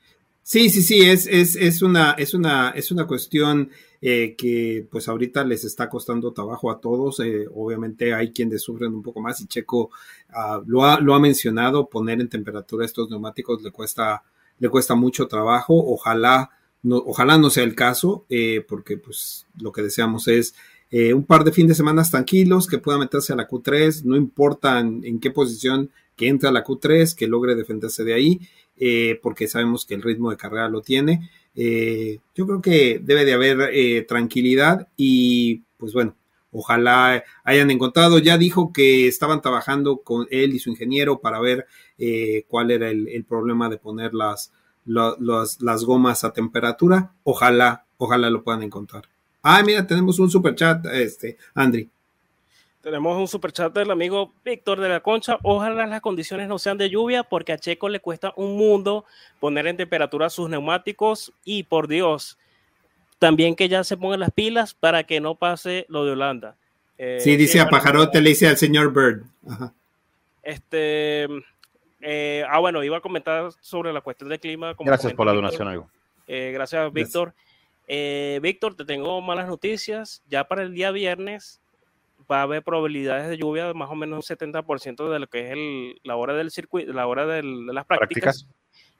Sí, 0.43 0.69
sí, 0.69 0.81
sí, 0.81 1.01
es, 1.01 1.27
es, 1.27 1.55
es, 1.55 1.81
una, 1.81 2.11
es, 2.11 2.33
una, 2.33 2.71
es 2.71 2.91
una 2.91 3.05
cuestión 3.05 3.69
eh, 4.01 4.35
que 4.37 4.87
pues 4.89 5.07
ahorita 5.07 5.43
les 5.43 5.63
está 5.63 5.89
costando 5.89 6.33
trabajo 6.33 6.71
a 6.71 6.81
todos. 6.81 7.19
Eh, 7.19 7.45
obviamente 7.53 8.13
hay 8.13 8.31
quienes 8.31 8.63
sufren 8.63 8.93
un 8.93 9.03
poco 9.03 9.21
más 9.21 9.39
y 9.41 9.47
Checo 9.47 9.91
uh, 10.29 10.63
lo, 10.65 10.83
ha, 10.83 10.99
lo 10.99 11.13
ha 11.13 11.19
mencionado, 11.19 11.87
poner 11.87 12.19
en 12.19 12.29
temperatura 12.29 12.85
estos 12.85 13.09
neumáticos 13.09 13.61
le 13.61 13.71
cuesta, 13.71 14.23
le 14.59 14.69
cuesta 14.69 14.95
mucho 14.95 15.27
trabajo. 15.27 15.75
Ojalá 15.75 16.49
ojalá 16.89 17.37
no 17.37 17.49
sea 17.49 17.63
el 17.63 17.75
caso, 17.75 18.25
eh, 18.29 18.65
porque 18.67 18.97
pues 18.97 19.45
lo 19.59 19.71
que 19.71 19.81
deseamos 19.81 20.27
es 20.27 20.55
eh, 20.89 21.13
un 21.13 21.23
par 21.23 21.43
de 21.43 21.51
fines 21.51 21.69
de 21.69 21.75
semana 21.75 22.03
tranquilos, 22.03 22.67
que 22.67 22.79
pueda 22.79 22.97
meterse 22.97 23.33
a 23.33 23.35
la 23.35 23.47
Q3, 23.47 24.03
no 24.03 24.15
importa 24.15 24.79
en, 24.79 25.19
qué 25.19 25.31
posición 25.31 25.89
que 26.21 26.27
entre 26.27 26.49
a 26.49 26.51
la 26.51 26.63
Q3, 26.63 27.15
que 27.15 27.25
logre 27.25 27.55
defenderse 27.55 28.03
de 28.03 28.13
ahí, 28.13 28.39
eh, 28.77 29.19
porque 29.23 29.47
sabemos 29.47 29.87
que 29.87 29.95
el 29.95 30.03
ritmo 30.03 30.29
de 30.29 30.37
carrera 30.37 30.69
lo 30.69 30.83
tiene. 30.83 31.31
yo 31.55 32.45
creo 32.45 32.61
que 32.61 32.99
debe 33.03 33.25
de 33.25 33.33
haber 33.33 34.05
tranquilidad 34.05 34.87
y 34.95 35.63
pues 35.77 35.93
bueno, 35.93 36.15
ojalá 36.51 37.23
hayan 37.43 37.71
encontrado. 37.71 38.19
Ya 38.19 38.37
dijo 38.37 38.71
que 38.71 39.07
estaban 39.07 39.41
trabajando 39.41 39.97
con 39.97 40.27
él 40.29 40.53
y 40.53 40.59
su 40.59 40.69
ingeniero 40.69 41.21
para 41.21 41.39
ver 41.39 41.65
cuál 42.47 42.69
era 42.69 42.91
el, 42.91 43.25
problema 43.27 43.67
de 43.67 43.77
poner 43.77 44.13
las, 44.13 44.53
las 44.85 45.83
gomas 45.85 46.23
a 46.23 46.33
temperatura. 46.33 47.13
Ojalá, 47.23 47.85
ojalá 47.97 48.29
lo 48.29 48.43
puedan 48.43 48.61
encontrar. 48.61 49.05
Ah, 49.41 49.63
mira, 49.65 49.87
tenemos 49.87 50.19
un 50.19 50.29
super 50.29 50.53
chat, 50.53 50.85
este, 50.85 51.37
Andri. 51.55 51.89
Tenemos 52.81 53.15
un 53.15 53.27
super 53.27 53.51
chat 53.51 53.71
del 53.73 53.91
amigo 53.91 54.33
Víctor 54.43 54.79
de 54.79 54.89
la 54.89 55.01
Concha. 55.01 55.37
Ojalá 55.43 55.85
las 55.85 56.01
condiciones 56.01 56.47
no 56.47 56.57
sean 56.57 56.79
de 56.79 56.89
lluvia 56.89 57.23
porque 57.23 57.53
a 57.53 57.57
Checo 57.59 57.89
le 57.89 57.99
cuesta 57.99 58.33
un 58.35 58.57
mundo 58.57 59.05
poner 59.39 59.67
en 59.67 59.77
temperatura 59.77 60.31
sus 60.31 60.49
neumáticos 60.49 61.31
y 61.45 61.63
por 61.63 61.87
Dios, 61.87 62.39
también 63.19 63.55
que 63.55 63.69
ya 63.69 63.83
se 63.83 63.97
pongan 63.97 64.19
las 64.19 64.31
pilas 64.31 64.73
para 64.73 65.03
que 65.03 65.19
no 65.19 65.35
pase 65.35 65.85
lo 65.89 66.05
de 66.05 66.13
Holanda. 66.13 66.55
Eh, 66.97 67.19
sí, 67.21 67.35
dice 67.35 67.59
a 67.59 67.69
Pajarote, 67.69 68.19
le 68.19 68.29
dice 68.29 68.47
al 68.47 68.57
señor 68.57 68.91
Bird. 68.91 69.25
Este, 70.41 71.27
eh, 72.01 72.43
ah, 72.49 72.59
bueno, 72.59 72.83
iba 72.83 72.97
a 72.97 73.01
comentar 73.01 73.51
sobre 73.61 73.93
la 73.93 74.01
cuestión 74.01 74.29
del 74.29 74.39
clima. 74.39 74.75
gracias 74.79 75.13
por 75.13 75.27
la 75.27 75.33
donación, 75.33 75.67
amigo. 75.67 75.87
Eh, 76.27 76.51
gracias, 76.51 76.91
Víctor. 76.91 77.35
Eh, 77.87 78.39
Víctor, 78.41 78.75
te 78.75 78.85
tengo 78.85 79.21
malas 79.21 79.47
noticias. 79.47 80.23
Ya 80.27 80.45
para 80.45 80.63
el 80.63 80.73
día 80.73 80.89
viernes 80.89 81.60
va 82.31 82.39
a 82.39 82.43
haber 82.43 82.63
probabilidades 82.63 83.29
de 83.29 83.37
lluvia 83.37 83.67
de 83.67 83.73
más 83.73 83.89
o 83.89 83.95
menos 83.95 84.29
un 84.29 84.37
70% 84.37 85.09
de 85.09 85.19
lo 85.19 85.27
que 85.27 85.51
es 85.51 85.97
la 86.03 86.15
hora 86.15 86.33
del 86.33 86.51
circuito, 86.51 86.93
la 86.93 87.07
hora 87.07 87.25
de 87.25 87.43
las 87.43 87.85
prácticas. 87.85 88.47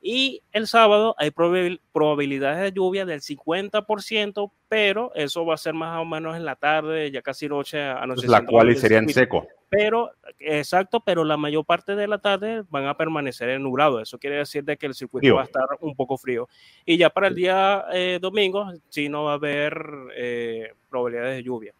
Y 0.04 0.42
el 0.52 0.66
sábado 0.66 1.14
hay 1.20 1.30
probabilidades 1.30 2.60
de 2.60 2.72
lluvia 2.72 3.06
del 3.06 3.22
50%, 3.22 4.52
pero 4.68 5.12
eso 5.14 5.46
va 5.46 5.54
a 5.54 5.58
ser 5.58 5.76
más 5.76 6.02
o 6.02 6.06
menos 6.06 6.36
en 6.36 6.44
la 6.44 6.56
tarde, 6.56 7.12
ya 7.12 7.22
casi 7.22 7.48
noche. 7.48 7.80
Anoche 7.80 8.28
la 8.28 8.44
cual 8.44 8.76
sería 8.76 8.98
en 8.98 9.10
seco. 9.10 9.48
Pero, 9.70 10.12
exacto, 10.40 11.02
pero 11.06 11.24
la 11.24 11.38
mayor 11.38 11.66
parte 11.66 11.96
de 11.96 12.08
la 12.08 12.18
tarde 12.18 12.64
van 12.70 12.88
a 12.88 12.98
permanecer 12.98 13.50
en 13.50 13.62
nublado. 13.62 14.02
Eso 14.02 14.18
quiere 14.18 14.38
decir 14.38 14.64
de 14.64 14.76
que 14.76 14.88
el 14.88 14.96
circuito 14.96 15.36
va 15.36 15.42
a 15.42 15.46
estar 15.46 15.66
un 15.82 15.96
poco 15.96 16.18
frío. 16.18 16.50
Y 16.84 16.98
ya 16.98 17.12
para 17.12 17.28
el 17.28 17.36
día 17.36 17.86
eh, 17.94 18.18
domingo, 18.20 18.72
sí 18.90 19.08
no 19.08 19.26
va 19.26 19.34
a 19.34 19.36
haber 19.36 19.80
eh, 20.16 20.74
probabilidades 20.90 21.38
de 21.38 21.44
lluvia. 21.44 21.74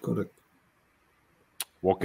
Correcto. 0.00 0.35
Ok, 1.88 2.04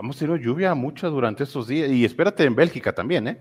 hemos 0.00 0.16
tenido 0.16 0.36
lluvia 0.36 0.74
mucha 0.74 1.06
durante 1.06 1.44
estos 1.44 1.68
días. 1.68 1.88
Y 1.88 2.04
espérate 2.04 2.42
en 2.42 2.56
Bélgica 2.56 2.92
también, 2.92 3.28
¿eh? 3.28 3.40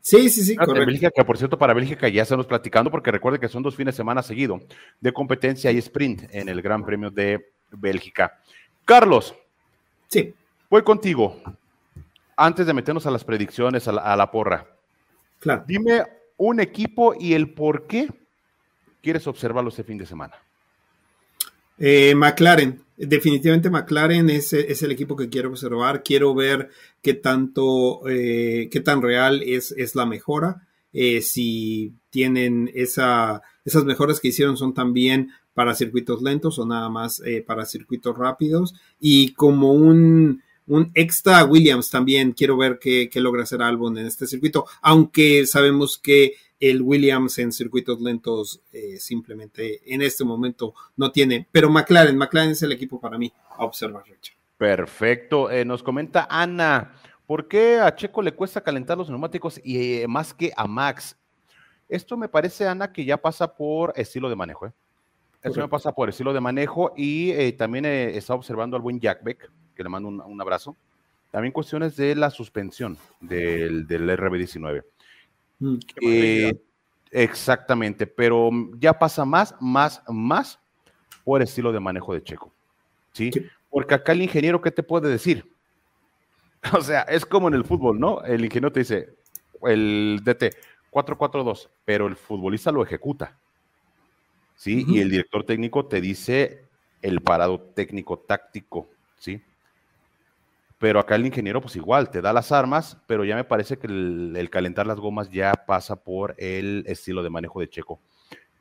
Sí, 0.00 0.28
sí, 0.30 0.44
sí, 0.44 0.54
correcto. 0.54 0.86
Bélgica, 0.86 1.10
que 1.10 1.24
por 1.24 1.36
cierto, 1.36 1.58
para 1.58 1.74
Bélgica 1.74 2.08
ya 2.08 2.22
estamos 2.22 2.46
platicando, 2.46 2.88
porque 2.88 3.10
recuerde 3.10 3.40
que 3.40 3.48
son 3.48 3.64
dos 3.64 3.74
fines 3.74 3.94
de 3.94 3.96
semana 3.96 4.22
seguido 4.22 4.60
de 5.00 5.12
competencia 5.12 5.72
y 5.72 5.78
sprint 5.78 6.22
en 6.30 6.48
el 6.48 6.62
Gran 6.62 6.84
Premio 6.84 7.10
de 7.10 7.52
Bélgica. 7.72 8.38
Carlos. 8.84 9.34
Sí. 10.06 10.32
Voy 10.70 10.82
contigo. 10.82 11.42
Antes 12.36 12.64
de 12.68 12.72
meternos 12.72 13.04
a 13.04 13.10
las 13.10 13.24
predicciones, 13.24 13.88
a 13.88 14.16
la, 14.16 14.30
porra. 14.30 14.68
Claro. 15.40 15.64
Dime 15.66 16.04
un 16.36 16.60
equipo 16.60 17.12
y 17.18 17.34
el 17.34 17.54
por 17.54 17.88
qué 17.88 18.08
quieres 19.02 19.26
observarlo 19.26 19.70
este 19.70 19.82
fin 19.82 19.98
de 19.98 20.06
semana. 20.06 20.34
Eh, 21.76 22.14
McLaren, 22.14 22.83
definitivamente 22.96 23.70
McLaren 23.70 24.30
es, 24.30 24.52
el 24.52 24.92
equipo 24.92 25.16
que 25.16 25.28
quiero 25.28 25.50
observar. 25.50 26.02
Quiero 26.02 26.34
ver 26.34 26.70
qué 27.02 27.14
tanto, 27.14 28.08
eh, 28.08 28.68
qué 28.70 28.80
tan 28.80 29.02
real 29.02 29.42
es, 29.42 29.72
es 29.76 29.94
la 29.94 30.06
mejora. 30.06 30.66
Eh, 30.92 31.22
si 31.22 31.94
tienen 32.10 32.70
esa, 32.74 33.42
esas 33.64 33.84
mejoras 33.84 34.20
que 34.20 34.28
hicieron 34.28 34.56
son 34.56 34.74
también 34.74 35.30
para 35.52 35.74
circuitos 35.74 36.22
lentos 36.22 36.58
o 36.58 36.66
nada 36.66 36.88
más 36.88 37.22
para 37.46 37.64
circuitos 37.64 38.16
rápidos. 38.16 38.74
Y 39.00 39.32
como 39.34 39.72
un, 39.72 40.42
un 40.66 40.90
extra 40.94 41.44
Williams 41.44 41.90
también. 41.90 42.32
Quiero 42.32 42.56
ver 42.56 42.78
qué, 42.80 43.10
logra 43.16 43.42
hacer 43.42 43.62
Albon 43.62 43.98
en 43.98 44.06
este 44.06 44.26
circuito, 44.26 44.66
aunque 44.82 45.46
sabemos 45.46 45.98
que 45.98 46.34
el 46.70 46.82
Williams 46.82 47.38
en 47.38 47.52
circuitos 47.52 48.00
lentos 48.00 48.62
eh, 48.72 48.96
simplemente 48.98 49.82
en 49.92 50.02
este 50.02 50.24
momento 50.24 50.74
no 50.96 51.12
tiene. 51.12 51.46
Pero 51.52 51.70
McLaren, 51.70 52.16
McLaren 52.16 52.52
es 52.52 52.62
el 52.62 52.72
equipo 52.72 53.00
para 53.00 53.18
mí 53.18 53.32
a 53.50 53.64
observar, 53.64 54.04
Perfecto. 54.56 55.50
Eh, 55.50 55.64
nos 55.64 55.82
comenta 55.82 56.26
Ana, 56.30 56.92
¿por 57.26 57.48
qué 57.48 57.78
a 57.80 57.94
Checo 57.94 58.22
le 58.22 58.32
cuesta 58.32 58.62
calentar 58.62 58.96
los 58.96 59.10
neumáticos 59.10 59.60
y 59.62 60.02
eh, 60.02 60.08
más 60.08 60.32
que 60.32 60.52
a 60.56 60.66
Max? 60.66 61.16
Esto 61.88 62.16
me 62.16 62.28
parece, 62.28 62.66
Ana, 62.66 62.92
que 62.92 63.04
ya 63.04 63.18
pasa 63.18 63.54
por 63.54 63.92
estilo 63.96 64.30
de 64.30 64.36
manejo. 64.36 64.72
Esto 65.42 65.60
me 65.60 65.68
pasa 65.68 65.92
por 65.92 66.08
estilo 66.08 66.32
de 66.32 66.40
manejo 66.40 66.94
y 66.96 67.52
también 67.52 67.84
está 67.84 68.32
observando 68.32 68.76
al 68.76 68.82
buen 68.82 68.98
Jack 68.98 69.22
Beck, 69.22 69.50
que 69.76 69.82
le 69.82 69.90
mando 69.90 70.08
un, 70.08 70.40
abrazo. 70.40 70.74
También 71.30 71.52
cuestiones 71.52 71.96
de 71.96 72.14
la 72.14 72.30
suspensión 72.30 72.96
del, 73.20 73.86
del 73.86 74.08
RB19. 74.08 74.84
Mm, 75.58 75.76
eh, 76.02 76.52
exactamente, 77.10 78.06
pero 78.06 78.50
ya 78.78 78.98
pasa 78.98 79.24
más, 79.24 79.54
más, 79.60 80.02
más 80.08 80.58
por 81.24 81.42
estilo 81.42 81.72
de 81.72 81.80
manejo 81.80 82.14
de 82.14 82.22
Checo. 82.22 82.52
¿sí? 83.12 83.30
Porque 83.70 83.94
acá 83.94 84.12
el 84.12 84.22
ingeniero, 84.22 84.60
¿qué 84.60 84.70
te 84.70 84.82
puede 84.82 85.08
decir? 85.08 85.50
O 86.78 86.80
sea, 86.80 87.02
es 87.02 87.26
como 87.26 87.48
en 87.48 87.54
el 87.54 87.64
fútbol, 87.64 88.00
¿no? 88.00 88.22
El 88.22 88.42
ingeniero 88.42 88.72
te 88.72 88.80
dice, 88.80 89.10
el 89.62 90.22
DT, 90.24 90.56
4-4-2, 90.90 91.68
pero 91.84 92.06
el 92.06 92.16
futbolista 92.16 92.72
lo 92.72 92.82
ejecuta. 92.82 93.36
¿Sí? 94.56 94.86
Y 94.88 95.00
el 95.00 95.10
director 95.10 95.44
técnico 95.44 95.84
te 95.84 96.00
dice 96.00 96.64
el 97.02 97.20
parado 97.20 97.60
técnico 97.60 98.18
táctico, 98.18 98.88
¿sí? 99.18 99.42
Pero 100.84 101.00
acá 101.00 101.14
el 101.14 101.24
ingeniero, 101.24 101.62
pues 101.62 101.76
igual, 101.76 102.10
te 102.10 102.20
da 102.20 102.30
las 102.34 102.52
armas, 102.52 102.98
pero 103.06 103.24
ya 103.24 103.36
me 103.36 103.44
parece 103.44 103.78
que 103.78 103.86
el, 103.86 104.48
calentar 104.50 104.86
las 104.86 105.00
gomas 105.00 105.30
ya 105.30 105.54
pasa 105.54 105.96
por 105.96 106.34
el 106.36 106.84
estilo 106.86 107.22
de 107.22 107.30
manejo 107.30 107.58
de 107.60 107.70
Checo. 107.70 108.02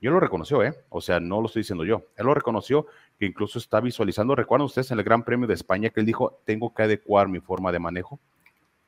Yo 0.02 0.10
lo 0.10 0.22
reconoció, 0.22 0.64
¿eh? 0.64 0.74
O 0.88 1.02
sea, 1.02 1.20
no 1.20 1.42
lo 1.42 1.48
estoy 1.48 1.64
diciendo 1.64 1.84
yo. 1.84 2.06
Él 2.16 2.26
lo 2.26 2.34
reconoció, 2.34 2.88
que 3.20 3.26
incluso 3.26 3.60
está 3.60 3.82
visualizando. 3.82 4.36
¿Recuerdan 4.36 4.68
ustedes 4.68 4.90
en 4.92 5.00
el 5.00 5.04
Gran 5.04 5.26
Premio 5.26 5.48
de 5.48 5.54
España 5.54 5.90
que 5.90 6.00
él 6.00 6.06
dijo, 6.06 6.40
tengo 6.46 6.74
que 6.74 6.84
adecuar 6.84 7.28
mi 7.28 7.42
forma 7.42 7.74
de 7.74 7.80
manejo? 7.80 8.18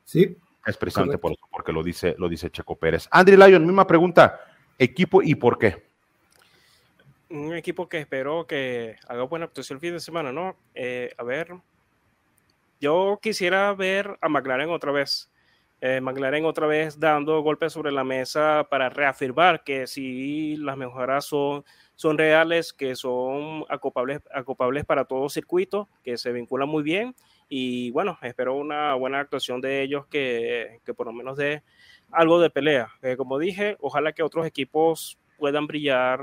Sí. 0.02 0.38
Es 0.64 0.78
precisamente 0.78 1.18
por 1.18 1.32
eso, 1.32 1.46
porque 1.50 1.74
lo 1.74 1.82
dice, 1.82 2.14
lo 2.16 2.30
dice 2.30 2.48
Checo 2.48 2.74
Pérez. 2.76 3.06
Andrew 3.10 3.38
Lyon, 3.38 3.66
misma 3.66 3.86
pregunta. 3.86 4.40
¿Equipo 4.78 5.20
y 5.22 5.34
por 5.34 5.58
qué? 5.58 5.84
Un 7.28 7.54
equipo 7.54 7.86
que 7.86 7.98
espero 7.98 8.46
que 8.46 8.96
haga 9.06 9.24
buena 9.24 9.44
actuación 9.44 9.76
el 9.76 9.80
fin 9.82 9.92
de 9.92 10.00
semana, 10.00 10.32
¿no? 10.32 10.56
Eh, 10.74 11.12
a 11.18 11.22
ver, 11.22 11.54
yo 12.80 13.18
quisiera 13.22 13.72
ver 13.74 14.18
a 14.20 14.28
McLaren 14.28 14.70
otra 14.70 14.92
vez. 14.92 15.30
Eh, 15.80 16.00
McLaren 16.00 16.44
otra 16.46 16.66
vez 16.66 16.98
dando 16.98 17.42
golpes 17.42 17.72
sobre 17.72 17.92
la 17.92 18.02
mesa 18.02 18.66
para 18.70 18.88
reafirmar 18.88 19.62
que 19.62 19.86
si 19.86 20.56
las 20.56 20.76
mejoras 20.76 21.26
son, 21.26 21.64
reales, 22.16 22.72
que 22.72 22.96
son 22.96 23.64
acopables, 23.68 24.20
acopables 24.34 24.84
para 24.84 25.04
todo 25.04 25.28
circuito, 25.28 25.88
que 26.02 26.16
se 26.16 26.32
vinculan 26.32 26.68
muy 26.68 26.82
bien. 26.82 27.14
Y 27.48 27.90
bueno, 27.90 28.18
espero 28.22 28.54
una 28.54 28.94
buena 28.94 29.20
actuación 29.20 29.60
de 29.60 29.82
ellos 29.82 30.06
que, 30.06 30.80
que 30.84 30.94
por 30.94 31.06
lo 31.06 31.12
menos 31.12 31.36
dé 31.36 31.62
algo 32.10 32.40
de 32.40 32.50
pelea. 32.50 32.88
Eh, 33.02 33.16
como 33.16 33.38
dije, 33.38 33.76
ojalá 33.80 34.12
que 34.12 34.22
otros 34.22 34.46
equipos 34.46 35.18
puedan 35.38 35.66
brillar 35.66 36.20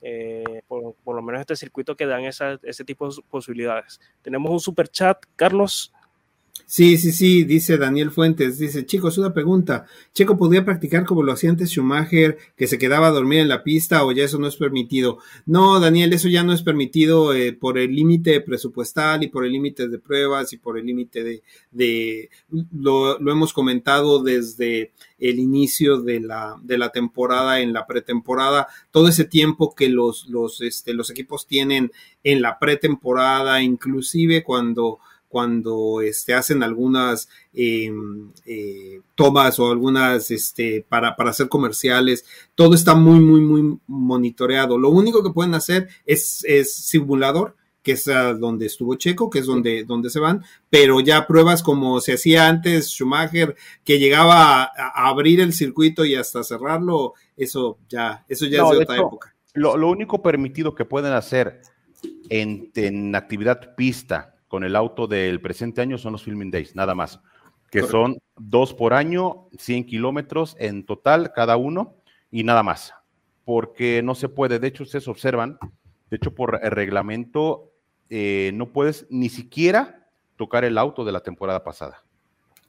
eh, 0.00 0.62
por, 0.68 0.94
lo 1.06 1.22
menos 1.22 1.40
este 1.40 1.56
circuito 1.56 1.96
que 1.96 2.06
dan 2.06 2.24
ese 2.24 2.84
tipo 2.84 3.08
de 3.08 3.22
posibilidades. 3.30 4.00
Tenemos 4.22 4.50
un 4.50 4.60
super 4.60 4.88
chat, 4.88 5.18
Carlos. 5.36 5.92
Sí, 6.70 6.98
sí, 6.98 7.12
sí, 7.12 7.44
dice 7.44 7.78
Daniel 7.78 8.10
Fuentes, 8.10 8.58
dice, 8.58 8.84
chicos, 8.84 9.16
una 9.16 9.32
pregunta, 9.32 9.86
¿Checo 10.12 10.36
podría 10.36 10.66
practicar 10.66 11.06
como 11.06 11.22
lo 11.22 11.32
hacía 11.32 11.48
antes 11.48 11.70
Schumacher, 11.70 12.36
que 12.58 12.66
se 12.66 12.76
quedaba 12.76 13.06
a 13.06 13.10
dormir 13.10 13.38
en 13.38 13.48
la 13.48 13.62
pista 13.64 14.04
o 14.04 14.12
ya 14.12 14.24
eso 14.24 14.38
no 14.38 14.46
es 14.46 14.56
permitido? 14.56 15.16
No, 15.46 15.80
Daniel, 15.80 16.12
eso 16.12 16.28
ya 16.28 16.44
no 16.44 16.52
es 16.52 16.60
permitido 16.60 17.32
eh, 17.32 17.54
por 17.54 17.78
el 17.78 17.94
límite 17.94 18.42
presupuestal 18.42 19.22
y 19.22 19.28
por 19.28 19.46
el 19.46 19.52
límite 19.52 19.88
de 19.88 19.98
pruebas 19.98 20.52
y 20.52 20.58
por 20.58 20.78
el 20.78 20.84
límite 20.84 21.24
de, 21.24 21.42
de 21.70 22.28
lo, 22.70 23.18
lo, 23.18 23.32
hemos 23.32 23.54
comentado 23.54 24.22
desde 24.22 24.92
el 25.18 25.38
inicio 25.38 26.02
de 26.02 26.20
la, 26.20 26.60
de 26.62 26.76
la 26.76 26.90
temporada, 26.90 27.60
en 27.60 27.72
la 27.72 27.86
pretemporada, 27.86 28.66
todo 28.90 29.08
ese 29.08 29.24
tiempo 29.24 29.74
que 29.74 29.88
los, 29.88 30.28
los, 30.28 30.60
este, 30.60 30.92
los 30.92 31.08
equipos 31.08 31.46
tienen 31.46 31.92
en 32.22 32.42
la 32.42 32.58
pretemporada, 32.58 33.62
inclusive 33.62 34.44
cuando 34.44 34.98
cuando 35.28 36.00
este, 36.00 36.34
hacen 36.34 36.62
algunas 36.62 37.28
em, 37.52 38.30
eh, 38.46 39.00
tomas 39.14 39.58
o 39.58 39.70
algunas 39.70 40.30
este, 40.30 40.84
para, 40.88 41.16
para 41.16 41.30
hacer 41.30 41.48
comerciales. 41.48 42.24
Todo 42.54 42.74
está 42.74 42.94
muy, 42.94 43.20
muy, 43.20 43.40
muy 43.40 43.78
monitoreado. 43.86 44.78
Lo 44.78 44.90
único 44.90 45.22
que 45.22 45.30
pueden 45.30 45.54
hacer 45.54 45.88
es, 46.06 46.44
es 46.44 46.74
simulador 46.74 47.54
que 47.88 47.92
es 47.92 48.04
donde 48.38 48.66
estuvo 48.66 48.96
Checo, 48.96 49.30
que 49.30 49.38
es 49.38 49.46
donde, 49.46 49.82
donde 49.84 50.10
se 50.10 50.20
van, 50.20 50.44
pero 50.68 51.00
ya 51.00 51.26
pruebas 51.26 51.62
como 51.62 52.02
se 52.02 52.12
hacía 52.12 52.46
antes 52.46 52.90
Schumacher, 52.90 53.56
que 53.82 53.98
llegaba 53.98 54.64
a, 54.64 55.08
abrir 55.08 55.40
el 55.40 55.54
circuito 55.54 56.04
y 56.04 56.14
hasta 56.14 56.44
cerrarlo, 56.44 57.14
eso 57.34 57.78
ya, 57.88 58.26
eso 58.28 58.44
ya 58.44 58.62
es 58.62 58.70
de, 58.70 58.76
otra 58.82 58.96
época. 58.96 59.34
Lo, 59.54 59.88
único 59.88 60.20
permitido 60.20 60.74
que 60.74 60.84
pueden 60.84 61.14
hacer 61.14 61.62
en, 62.28 62.70
en, 62.74 63.14
actividad 63.14 63.74
pista 63.74 64.37
con 64.48 64.64
el 64.64 64.74
auto 64.74 65.06
del 65.06 65.40
presente 65.40 65.80
año 65.80 65.98
son 65.98 66.12
los 66.12 66.24
filming 66.24 66.50
days, 66.50 66.74
nada 66.74 66.94
más, 66.94 67.20
que 67.70 67.82
son 67.82 68.18
dos 68.36 68.74
por 68.74 68.94
año, 68.94 69.48
100 69.58 69.84
kilómetros 69.84 70.56
en 70.58 70.84
total 70.84 71.32
cada 71.34 71.56
uno 71.56 71.96
y 72.30 72.44
nada 72.44 72.62
más, 72.62 72.94
porque 73.44 74.02
no 74.02 74.14
se 74.14 74.28
puede, 74.28 74.58
de 74.58 74.68
hecho 74.68 74.82
ustedes 74.82 75.08
observan, 75.08 75.58
de 76.10 76.16
hecho 76.16 76.34
por 76.34 76.58
el 76.62 76.70
reglamento 76.70 77.72
eh, 78.10 78.52
no 78.54 78.72
puedes 78.72 79.06
ni 79.10 79.28
siquiera 79.28 80.06
tocar 80.36 80.64
el 80.64 80.78
auto 80.78 81.04
de 81.04 81.12
la 81.12 81.20
temporada 81.20 81.62
pasada. 81.62 82.02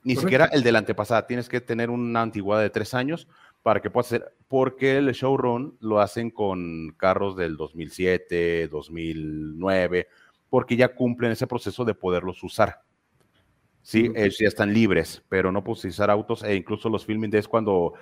Ni 0.02 0.16
siquiera 0.16 0.46
el 0.46 0.62
de 0.62 0.72
la 0.72 0.78
antepasada. 0.78 1.26
Tienes 1.26 1.48
que 1.48 1.60
tener 1.60 1.90
una 1.90 2.22
antigüedad 2.22 2.62
de 2.62 2.70
tres 2.70 2.94
años 2.94 3.28
para 3.62 3.80
que 3.80 3.90
puedas 3.90 4.06
hacer, 4.06 4.34
porque 4.48 4.96
el 4.96 5.12
showrun 5.12 5.76
lo 5.80 6.00
hacen 6.00 6.30
con 6.30 6.94
carros 6.96 7.36
del 7.36 7.56
2007, 7.56 8.68
2009, 8.68 10.08
porque 10.50 10.76
ya 10.76 10.94
cumplen 10.94 11.32
ese 11.32 11.46
proceso 11.46 11.84
de 11.84 11.94
poderlos 11.94 12.42
usar. 12.42 12.82
Sí, 13.82 14.12
ya 14.14 14.48
están 14.48 14.74
libres, 14.74 15.22
pero 15.28 15.50
no 15.50 15.64
utilizar 15.66 16.10
autos 16.10 16.42
e 16.42 16.54
incluso 16.54 16.90
los 16.90 17.06
filming 17.06 17.30
days 17.30 17.48
cuando 17.48 17.94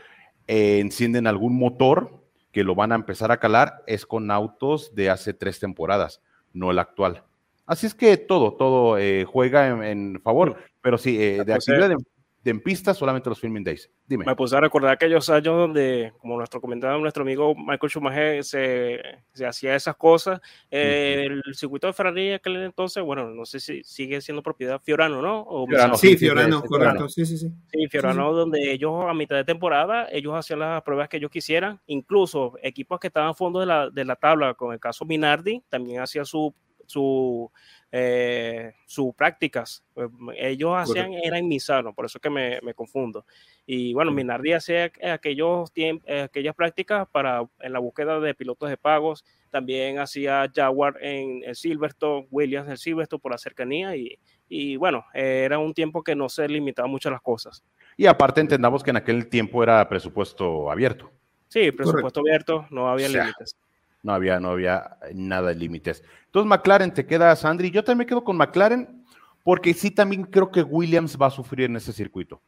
eh, 0.49 0.80
encienden 0.80 1.26
algún 1.26 1.57
motor 1.57 2.24
que 2.51 2.64
lo 2.64 2.74
van 2.74 2.90
a 2.90 2.96
empezar 2.96 3.30
a 3.30 3.38
calar 3.38 3.84
es 3.86 4.05
con 4.07 4.30
autos 4.30 4.94
de 4.94 5.11
hace 5.11 5.34
tres 5.34 5.61
temporadas, 5.61 6.20
no 6.53 6.70
el 6.70 6.78
actual. 6.78 7.22
Así 7.66 7.86
es 7.86 7.94
que 7.94 8.16
todo, 8.16 8.55
todo 8.55 8.99
eh, 8.99 9.24
juega 9.24 9.68
en, 9.88 10.20
favor, 10.22 10.57
pero 10.80 10.96
sí, 10.99 11.22
eh, 11.22 11.44
de 11.44 11.53
actividad 11.53 11.90
de, 11.90 11.96
en 12.45 12.61
pista 12.61 12.95
solamente 12.95 13.28
los 13.28 13.41
filming 13.41 13.64
days. 13.64 13.91
Dime. 14.07 14.24
Me 14.24 14.34
puse 14.34 14.57
a 14.57 14.61
recordar 14.61 14.93
aquellos 14.93 15.28
años 15.28 15.57
donde, 15.57 16.12
como 16.18 16.36
nuestro 16.36 16.61
comentaba 16.61 16.97
nuestro 16.99 17.22
amigo 17.22 17.55
Michael 17.55 17.91
Schumacher, 17.91 18.45
se, 18.45 19.01
se 19.32 19.47
hacía 19.47 19.74
esas 19.74 19.97
cosas. 19.97 20.41
Eh, 20.70 21.28
el 21.28 21.55
circuito 21.55 21.86
de 21.86 21.93
Ferrari 21.93 22.32
aquel 22.32 22.57
entonces, 22.57 23.03
bueno, 23.03 23.30
no 23.30 23.45
sé 23.45 23.61
si 23.61 23.82
sigue 23.84 24.20
siendo 24.20 24.43
propiedad 24.43 24.80
Fiorano, 24.80 25.20
¿no? 25.20 25.66
sí, 25.97 26.16
Fiorano, 26.16 26.62
correcto. 26.62 27.09
Sí, 27.09 27.26
sí, 27.26 27.36
sí. 27.36 27.53
Sí, 27.70 27.89
Fiorano, 27.89 28.32
donde 28.32 28.72
ellos 28.72 29.05
a 29.07 29.14
mitad 29.14 29.36
de 29.36 29.45
temporada, 29.45 30.09
ellos 30.11 30.34
hacían 30.34 30.61
las 30.61 30.82
pruebas 30.82 31.09
que 31.09 31.18
ellos 31.18 31.30
quisieran. 31.30 31.80
Incluso 31.86 32.55
equipos 32.62 32.99
que 32.99 33.09
estaban 33.09 33.30
a 33.30 33.34
fondo 33.34 33.61
de 33.61 33.66
la, 33.66 33.91
de 33.91 34.05
la 34.05 34.16
tabla, 34.16 34.55
con 34.55 34.72
el 34.72 34.80
caso 34.80 35.05
Minardi, 35.05 35.62
también 35.68 36.01
hacía 36.01 36.24
su 36.24 36.55
su, 36.89 37.51
eh, 37.93 38.72
sus 38.86 39.14
prácticas. 39.14 39.84
Pues, 39.95 40.09
ellos 40.36 40.72
hacían, 40.74 41.12
era 41.12 41.39
en 41.39 41.47
Misano, 41.47 41.95
por 41.95 42.07
eso 42.07 42.18
que 42.18 42.30
me, 42.30 42.59
me 42.62 42.74
confundo. 42.74 43.24
Y 43.66 43.93
bueno, 43.93 44.11
Minardi 44.11 44.55
hacía 44.55 44.91
aquellos 45.12 45.70
eh, 45.76 46.22
aquellas 46.22 46.55
prácticas 46.55 47.07
para, 47.09 47.47
en 47.61 47.72
la 47.72 47.78
búsqueda 47.78 48.18
de 48.18 48.34
pilotos 48.34 48.70
de 48.70 48.76
pagos. 48.76 49.24
También 49.51 49.99
hacía 49.99 50.51
Jaguar 50.55 50.97
en 51.01 51.43
el 51.45 51.55
Silverstone, 51.55 52.26
Williams 52.30 52.66
en 52.66 52.72
el 52.72 52.78
Silverstone 52.78 53.20
por 53.20 53.32
la 53.32 53.39
cercanía. 53.39 53.95
Y, 53.95 54.18
y 54.49 54.76
bueno, 54.76 55.05
era 55.12 55.59
un 55.59 55.74
tiempo 55.74 56.03
que 56.03 56.14
no 56.14 56.28
se 56.28 56.49
limitaba 56.49 56.89
mucho 56.89 57.11
a 57.11 57.12
las 57.12 57.22
cosas. 57.22 57.62
Y 57.97 58.07
aparte 58.07 58.41
entendamos 58.41 58.82
que 58.82 58.91
en 58.91 58.97
aquel 58.97 59.28
tiempo 59.28 59.62
era 59.62 59.86
presupuesto 59.89 60.70
abierto. 60.70 61.11
Sí, 61.49 61.72
presupuesto 61.72 62.20
abierto, 62.20 62.66
no 62.70 62.89
había 62.89 63.09
límites. 63.09 63.57
No 64.03 64.12
había, 64.12 64.38
no 64.40 64.51
había 64.51 64.96
nada 65.14 65.49
de 65.49 65.55
límites. 65.57 66.03
Entonces, 66.26 66.49
McLaren 66.49 66.92
te 66.92 67.07
queda, 67.07 67.34
Sandri. 67.36 67.70
Yo 67.70 67.82
también 67.82 67.99
me 67.99 68.07
quedo 68.07 68.24
con 68.24 68.36
McLaren, 68.36 69.05
porque 69.42 69.74
sí 69.74 69.90
también 69.90 70.24
creo 70.24 70.51
que 70.51 70.62
Williams 70.62 71.16
va 71.20 71.26
a 71.26 71.30
sufrir 71.30 71.66
en 71.66 71.76
ese 71.76 71.92
circuito. 71.92 72.40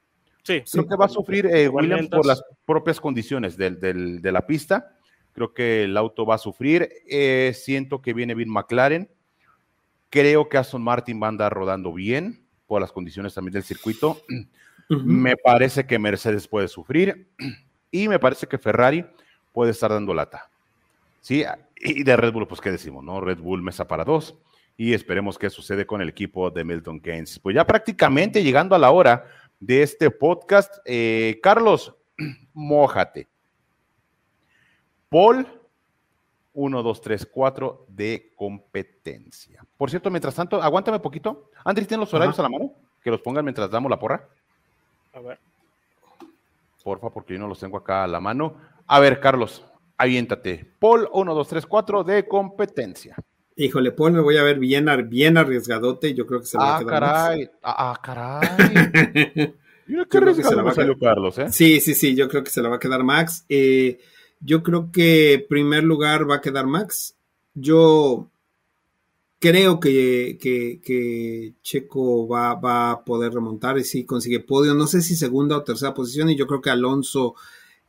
Sí, 0.42 0.62
creo 0.70 0.86
que 0.86 0.96
va 0.96 1.04
a 1.04 1.08
sufrir 1.08 1.46
eh, 1.46 1.68
Williams 1.68 2.08
por 2.08 2.24
las 2.24 2.42
propias 2.64 3.00
condiciones 3.00 3.56
de 3.56 4.32
la 4.32 4.46
pista. 4.46 4.96
Creo 5.32 5.52
que 5.54 5.84
el 5.84 5.96
auto 5.96 6.26
va 6.26 6.36
a 6.36 6.38
sufrir. 6.38 6.88
Eh, 7.08 7.52
siento 7.54 8.02
que 8.02 8.14
viene 8.14 8.34
bien 8.34 8.50
McLaren. 8.50 9.10
Creo 10.08 10.48
que 10.48 10.58
Aston 10.58 10.82
Martin 10.82 11.20
va 11.22 11.26
a 11.26 11.30
andar 11.30 11.52
rodando 11.52 11.92
bien 11.92 12.44
por 12.66 12.80
las 12.80 12.92
condiciones 12.92 13.34
también 13.34 13.52
del 13.52 13.62
circuito. 13.62 14.20
Me 14.88 15.36
parece 15.36 15.86
que 15.86 15.98
Mercedes 15.98 16.48
puede 16.48 16.66
sufrir 16.66 17.28
y 17.92 18.08
me 18.08 18.18
parece 18.18 18.46
que 18.48 18.58
Ferrari 18.58 19.04
puede 19.52 19.70
estar 19.70 19.90
dando 19.90 20.12
lata. 20.14 20.50
Sí, 21.20 21.44
y 21.76 22.02
de 22.02 22.16
Red 22.16 22.32
Bull, 22.32 22.48
pues 22.48 22.60
qué 22.60 22.70
decimos, 22.70 23.04
¿no? 23.04 23.20
Red 23.20 23.38
Bull 23.38 23.62
mesa 23.62 23.86
para 23.86 24.04
dos 24.04 24.38
y 24.76 24.94
esperemos 24.94 25.38
qué 25.38 25.50
sucede 25.50 25.84
con 25.84 26.00
el 26.00 26.08
equipo 26.08 26.50
de 26.50 26.64
Milton 26.64 27.00
Keynes. 27.00 27.38
Pues 27.38 27.54
ya 27.54 27.66
prácticamente 27.66 28.42
llegando 28.42 28.74
a 28.74 28.78
la 28.78 28.90
hora 28.90 29.26
de 29.58 29.82
este 29.82 30.10
podcast, 30.10 30.76
eh, 30.86 31.38
Carlos, 31.42 31.94
mójate. 32.54 33.28
Paul, 35.10 35.46
1, 36.54 36.82
2, 36.82 37.00
3, 37.02 37.26
4 37.26 37.86
de 37.88 38.32
competencia. 38.36 39.62
Por 39.76 39.90
cierto, 39.90 40.10
mientras 40.10 40.34
tanto, 40.34 40.62
aguántame 40.62 40.98
poquito. 41.00 41.50
Andrés, 41.64 41.86
¿tienen 41.86 42.00
los 42.00 42.14
horarios 42.14 42.38
a 42.38 42.42
la 42.42 42.48
mano? 42.48 42.72
Que 43.02 43.10
los 43.10 43.20
pongan 43.20 43.44
mientras 43.44 43.70
damos 43.70 43.90
la 43.90 43.98
porra. 43.98 44.28
A 45.12 45.20
ver. 45.20 45.38
Porfa, 46.82 47.10
porque 47.10 47.34
yo 47.34 47.38
no 47.38 47.48
los 47.48 47.60
tengo 47.60 47.76
acá 47.76 48.04
a 48.04 48.08
la 48.08 48.20
mano. 48.20 48.56
A 48.86 48.98
ver, 48.98 49.20
Carlos, 49.20 49.64
aviéntate. 50.00 50.66
Paul 50.78 51.08
1, 51.12 51.34
2, 51.34 51.48
3, 51.48 51.66
4 51.66 52.04
de 52.04 52.26
competencia. 52.26 53.16
Híjole, 53.54 53.92
Paul, 53.92 54.12
me 54.12 54.20
voy 54.20 54.38
a 54.38 54.42
ver 54.42 54.58
bien, 54.58 54.86
bien 55.08 55.36
arriesgadote. 55.36 56.14
Yo 56.14 56.26
creo 56.26 56.40
que 56.40 56.46
se 56.46 56.56
va 56.56 56.76
a 56.76 56.76
ah, 56.76 56.78
quedar. 56.78 57.00
Caray. 57.00 57.50
Ah, 57.62 57.90
ah, 57.90 58.00
caray. 58.02 59.54
Mira 59.86 60.06
qué 60.08 60.18
arriesgado 60.18 60.70
salió 60.72 60.98
Carlos, 60.98 61.36
¿eh? 61.38 61.48
Sí, 61.50 61.80
sí, 61.80 61.94
sí, 61.94 62.14
yo 62.14 62.28
creo 62.28 62.42
que 62.42 62.50
se 62.50 62.62
la 62.62 62.70
va 62.70 62.76
a 62.76 62.78
quedar 62.78 63.04
Max. 63.04 63.44
Eh, 63.48 63.98
yo 64.40 64.62
creo 64.62 64.90
que 64.90 65.44
primer 65.48 65.84
lugar 65.84 66.30
va 66.30 66.36
a 66.36 66.40
quedar 66.40 66.66
Max. 66.66 67.16
Yo 67.52 68.30
creo 69.38 69.80
que, 69.80 70.38
que, 70.40 71.54
Checo 71.60 72.26
va, 72.26 72.54
va, 72.54 72.92
a 72.92 73.04
poder 73.04 73.34
remontar 73.34 73.76
y 73.76 73.84
si 73.84 74.04
consigue 74.04 74.40
podio. 74.40 74.72
No 74.72 74.86
sé 74.86 75.02
si 75.02 75.14
segunda 75.16 75.58
o 75.58 75.64
tercera 75.64 75.92
posición 75.92 76.30
y 76.30 76.36
yo 76.36 76.46
creo 76.46 76.62
que 76.62 76.70
Alonso 76.70 77.34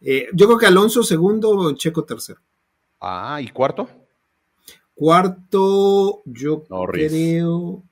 eh, 0.01 0.27
yo 0.33 0.47
creo 0.47 0.57
que 0.57 0.65
Alonso 0.65 1.03
segundo, 1.03 1.73
Checo 1.73 2.03
tercero. 2.03 2.41
Ah, 2.99 3.39
¿y 3.41 3.49
cuarto? 3.49 3.87
Cuarto, 4.93 6.21
yo 6.25 6.63
creo. 6.63 7.83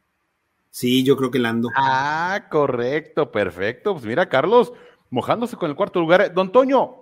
Sí, 0.70 1.04
yo 1.04 1.18
creo 1.18 1.32
que 1.32 1.40
Lando. 1.40 1.70
Ah, 1.76 2.48
correcto, 2.50 3.32
perfecto. 3.32 3.94
Pues 3.94 4.06
mira, 4.06 4.30
Carlos, 4.30 4.74
mojándose 5.10 5.56
con 5.58 5.70
el 5.70 5.76
cuarto 5.76 6.00
lugar. 6.00 6.34
Don 6.34 6.52
Toño, 6.52 6.99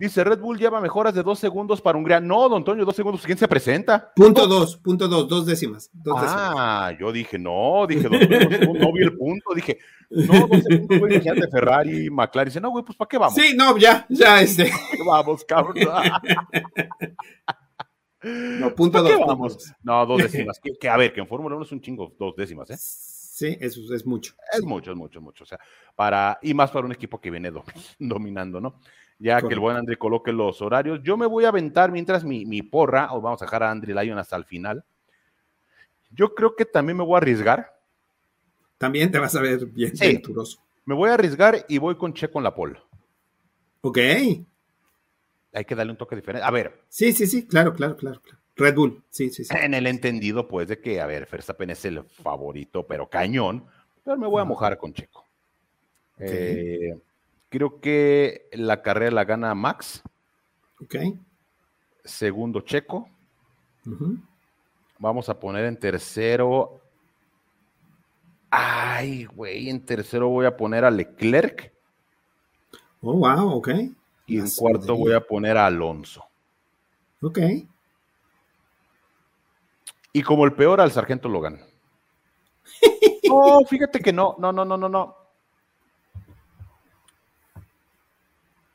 Dice, 0.00 0.24
Red 0.24 0.38
Bull 0.38 0.58
lleva 0.58 0.80
mejoras 0.80 1.12
de 1.12 1.22
dos 1.22 1.38
segundos 1.38 1.82
para 1.82 1.98
Hungría. 1.98 2.20
No, 2.20 2.48
don 2.48 2.56
Antonio, 2.56 2.86
dos 2.86 2.96
segundos. 2.96 3.20
¿Quién 3.22 3.36
se 3.36 3.46
presenta? 3.46 4.10
Punto 4.16 4.46
dos, 4.46 4.78
punto 4.78 5.06
dos, 5.06 5.28
dos 5.28 5.44
décimas. 5.44 5.90
ah, 6.16 6.90
yo 6.98 7.12
dije, 7.12 7.38
no, 7.38 7.86
dije, 7.86 8.08
dos 8.08 8.18
segundos, 8.18 8.80
no 8.80 8.92
vi 8.94 9.02
el 9.02 9.14
punto. 9.14 9.52
Dije, 9.54 9.76
no, 10.08 10.46
dos 10.46 10.62
segundos, 10.62 11.00
güey, 11.00 11.20
de 11.20 11.48
Ferrari, 11.48 12.08
McLaren. 12.08 12.48
Dice, 12.48 12.62
no, 12.62 12.70
güey, 12.70 12.82
pues 12.82 12.96
¿para 12.96 13.10
qué 13.10 13.18
vamos? 13.18 13.34
Sí, 13.34 13.52
no, 13.54 13.76
ya, 13.76 14.06
ya, 14.08 14.40
este. 14.40 14.72
vamos, 15.04 15.44
cabrón. 15.44 15.74
no, 18.22 18.74
punto 18.74 19.02
dos. 19.02 19.20
Vamos? 19.26 19.70
No, 19.82 20.06
dos 20.06 20.22
décimas. 20.22 20.58
que, 20.80 20.88
a 20.88 20.96
ver, 20.96 21.12
que 21.12 21.20
en 21.20 21.28
Fórmula 21.28 21.56
1 21.56 21.64
es 21.66 21.72
un 21.72 21.82
chingo, 21.82 22.14
dos 22.18 22.34
décimas, 22.34 22.70
¿eh? 22.70 22.76
Sí, 22.78 23.54
eso 23.60 23.82
es 23.94 24.06
mucho. 24.06 24.32
Es 24.50 24.62
mucho, 24.62 24.92
es 24.92 24.96
mucho, 24.96 25.20
mucho. 25.20 25.44
O 25.44 25.46
sea, 25.46 25.60
para, 25.94 26.38
y 26.40 26.54
más 26.54 26.70
para 26.70 26.86
un 26.86 26.92
equipo 26.92 27.20
que 27.20 27.30
viene 27.30 27.52
dominando, 27.98 28.62
¿no? 28.62 28.80
Ya 29.20 29.40
que 29.42 29.52
el 29.52 29.60
buen 29.60 29.76
André 29.76 29.96
coloque 29.96 30.32
los 30.32 30.62
horarios. 30.62 31.00
Yo 31.02 31.16
me 31.16 31.26
voy 31.26 31.44
a 31.44 31.48
aventar 31.48 31.92
mientras 31.92 32.24
mi, 32.24 32.62
porra, 32.62 33.12
o 33.12 33.20
vamos 33.20 33.40
a 33.42 33.44
dejar 33.44 33.62
a 33.62 33.70
André 33.70 33.94
Lyon 33.94 34.18
hasta 34.18 34.34
el 34.34 34.44
final. 34.44 34.82
Yo 36.10 36.34
creo 36.34 36.56
que 36.56 36.64
también 36.64 36.96
me 36.96 37.04
voy 37.04 37.14
a 37.14 37.18
arriesgar. 37.18 37.78
También 38.78 39.12
te 39.12 39.18
vas 39.18 39.36
a 39.36 39.42
ver 39.42 39.66
bien 39.66 39.94
sí, 39.94 40.22
Me 40.86 40.94
voy 40.94 41.10
a 41.10 41.14
arriesgar 41.14 41.66
y 41.68 41.76
voy 41.76 41.96
con 41.96 42.14
Checo 42.14 42.38
en 42.38 42.44
la 42.44 42.54
pole. 42.54 42.80
Ok. 43.82 43.98
Hay 45.52 45.64
que 45.66 45.74
darle 45.74 45.92
un 45.92 45.98
toque 45.98 46.16
diferente. 46.16 46.46
A 46.46 46.50
ver. 46.50 46.80
Sí, 46.88 47.12
sí, 47.12 47.26
sí, 47.26 47.46
claro, 47.46 47.74
claro, 47.74 47.96
claro. 47.96 48.20
Red 48.56 48.74
Bull, 48.74 49.02
sí, 49.10 49.30
sí, 49.30 49.44
sí. 49.44 49.54
En 49.56 49.74
el 49.74 49.86
entendido, 49.86 50.48
pues, 50.48 50.68
de 50.68 50.80
que, 50.80 51.00
a 51.00 51.06
ver, 51.06 51.28
Verstappen 51.30 51.70
es 51.70 51.84
el 51.84 52.02
favorito, 52.04 52.86
pero 52.86 53.08
cañón. 53.08 53.64
Pero 54.02 54.16
me 54.16 54.26
voy 54.26 54.40
a 54.40 54.44
mojar 54.44 54.78
con 54.78 54.92
Checo. 54.92 55.26
Eh, 56.18 56.98
Creo 57.50 57.80
que 57.80 58.48
la 58.52 58.82
carrera 58.82 59.10
la 59.10 59.24
gana 59.24 59.54
Max. 59.54 60.02
Ok. 60.80 60.96
Segundo, 62.04 62.62
Checo. 62.62 63.08
Vamos 64.98 65.28
a 65.28 65.38
poner 65.38 65.66
en 65.66 65.78
tercero 65.78 66.80
Ay, 68.50 69.26
güey, 69.26 69.70
en 69.70 69.84
tercero 69.84 70.28
voy 70.28 70.44
a 70.44 70.56
poner 70.56 70.84
a 70.84 70.90
Leclerc. 70.90 71.72
Oh, 73.00 73.14
wow, 73.14 73.52
ok. 73.54 73.68
Y 74.26 74.38
en 74.38 74.50
cuarto 74.50 74.96
voy 74.96 75.12
a 75.12 75.20
poner 75.20 75.56
a 75.56 75.66
Alonso. 75.66 76.24
Ok. 77.22 77.38
Y 80.12 80.22
como 80.22 80.44
el 80.44 80.52
peor 80.52 80.80
al 80.80 80.90
sargento 80.90 81.28
Logan. 81.28 81.60
No, 83.30 83.60
fíjate 83.64 84.00
que 84.00 84.12
no, 84.12 84.34
no, 84.40 84.50
no, 84.50 84.64
no, 84.64 84.76
no, 84.76 84.88
no. 84.88 85.16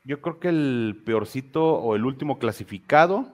Yo 0.06 0.20
creo 0.20 0.38
que 0.38 0.48
el 0.48 1.02
peorcito 1.04 1.64
o 1.64 1.96
el 1.96 2.04
último 2.04 2.38
clasificado. 2.38 3.26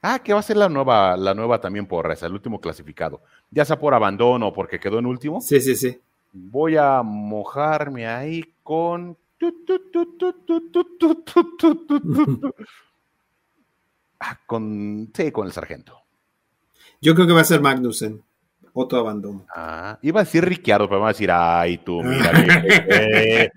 Ah, 0.00 0.20
que 0.20 0.32
va 0.32 0.38
a 0.38 0.42
ser 0.44 0.56
la 0.56 0.68
nueva, 0.68 1.16
la 1.16 1.34
nueva 1.34 1.60
también 1.60 1.86
por 1.86 2.08
esa, 2.12 2.26
el 2.26 2.34
último 2.34 2.60
clasificado. 2.60 3.20
Ya 3.50 3.64
sea 3.64 3.80
por 3.80 3.94
abandono 3.94 4.48
o 4.48 4.52
porque 4.52 4.78
quedó 4.78 5.00
en 5.00 5.06
último. 5.06 5.40
Sí, 5.40 5.60
sí, 5.60 5.74
sí. 5.74 6.00
Voy 6.32 6.76
a 6.76 7.02
mojarme 7.02 8.06
ahí 8.06 8.44
con. 8.62 9.16
Ah, 14.20 14.38
con. 14.46 15.10
Sí, 15.12 15.32
con 15.32 15.46
el 15.46 15.52
sargento. 15.52 16.00
Yo 17.00 17.14
creo 17.16 17.26
que 17.26 17.32
va 17.32 17.40
a 17.40 17.44
ser 17.44 17.60
Magnussen. 17.60 18.22
Otro 18.72 18.98
abandono. 18.98 19.46
Ah, 19.54 19.98
iba 20.02 20.20
a 20.20 20.24
decir 20.24 20.44
Ricciardo, 20.44 20.88
pero 20.88 20.98
me 21.00 21.04
va 21.04 21.10
a 21.10 21.12
decir, 21.12 21.30
ay, 21.32 21.78
tú, 21.78 22.02
mira. 22.02 22.32
eh, 22.88 23.50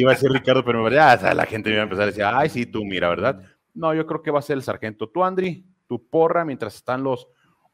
iba 0.00 0.12
a 0.12 0.14
decir 0.14 0.30
Ricardo, 0.30 0.64
pero 0.64 0.88
ya, 0.90 1.16
la 1.34 1.46
gente 1.46 1.70
me 1.70 1.74
iba 1.74 1.82
a 1.82 1.84
empezar 1.84 2.04
a 2.04 2.06
decir, 2.06 2.24
ay, 2.24 2.48
sí, 2.48 2.66
tú, 2.66 2.84
mira, 2.84 3.08
¿verdad? 3.08 3.42
No, 3.74 3.94
yo 3.94 4.06
creo 4.06 4.22
que 4.22 4.30
va 4.30 4.38
a 4.38 4.42
ser 4.42 4.56
el 4.56 4.62
sargento. 4.62 5.08
Tú, 5.08 5.24
Andri, 5.24 5.64
tu 5.86 6.08
porra, 6.08 6.44
mientras 6.44 6.74
están 6.74 7.02
los 7.02 7.28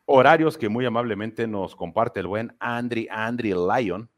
horarios 0.05 0.57
que 0.57 0.69
muy 0.69 0.87
amablemente 0.87 1.47
nos 1.47 1.77
comparte 1.77 2.21
el 2.21 2.27
buen 2.27 2.57
Andri, 2.59 3.09
Andri 3.11 3.53
Lion. 3.53 4.09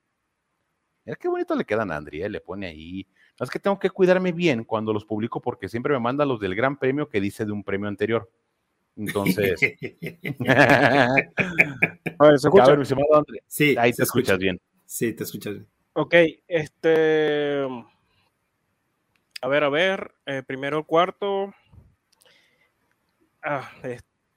Mira 1.04 1.16
qué 1.16 1.28
bonito 1.28 1.56
le 1.56 1.64
quedan 1.64 1.90
a 1.90 1.96
Andri, 1.96 2.22
¿eh? 2.22 2.28
le 2.28 2.40
pone 2.40 2.66
ahí. 2.66 3.06
No, 3.38 3.44
es 3.44 3.50
que 3.50 3.58
tengo 3.58 3.78
que 3.78 3.90
cuidarme 3.90 4.32
bien 4.32 4.64
cuando 4.64 4.92
los 4.92 5.04
publico 5.04 5.40
porque 5.40 5.68
siempre 5.68 5.92
me 5.94 6.00
manda 6.00 6.24
los 6.24 6.38
del 6.38 6.54
gran 6.54 6.78
premio 6.78 7.08
que 7.08 7.20
dice 7.20 7.44
de 7.44 7.52
un 7.52 7.64
premio 7.64 7.88
anterior. 7.88 8.30
Entonces. 8.96 9.58
a 10.48 12.26
ver, 12.26 12.38
¿se 12.38 12.48
escucha? 12.48 12.76
Sí, 13.46 13.74
ahí 13.78 13.92
te 13.92 14.02
escuchas 14.02 14.38
bien. 14.38 14.60
Sí, 14.84 15.12
te 15.12 15.24
escuchas 15.24 15.54
bien. 15.54 15.66
Ok, 15.92 16.14
este. 16.46 17.66
A 19.42 19.48
ver, 19.48 19.64
a 19.64 19.68
ver. 19.68 20.14
Eh, 20.26 20.42
primero 20.46 20.78
el 20.78 20.86
cuarto. 20.86 21.52
Ah, 23.42 23.70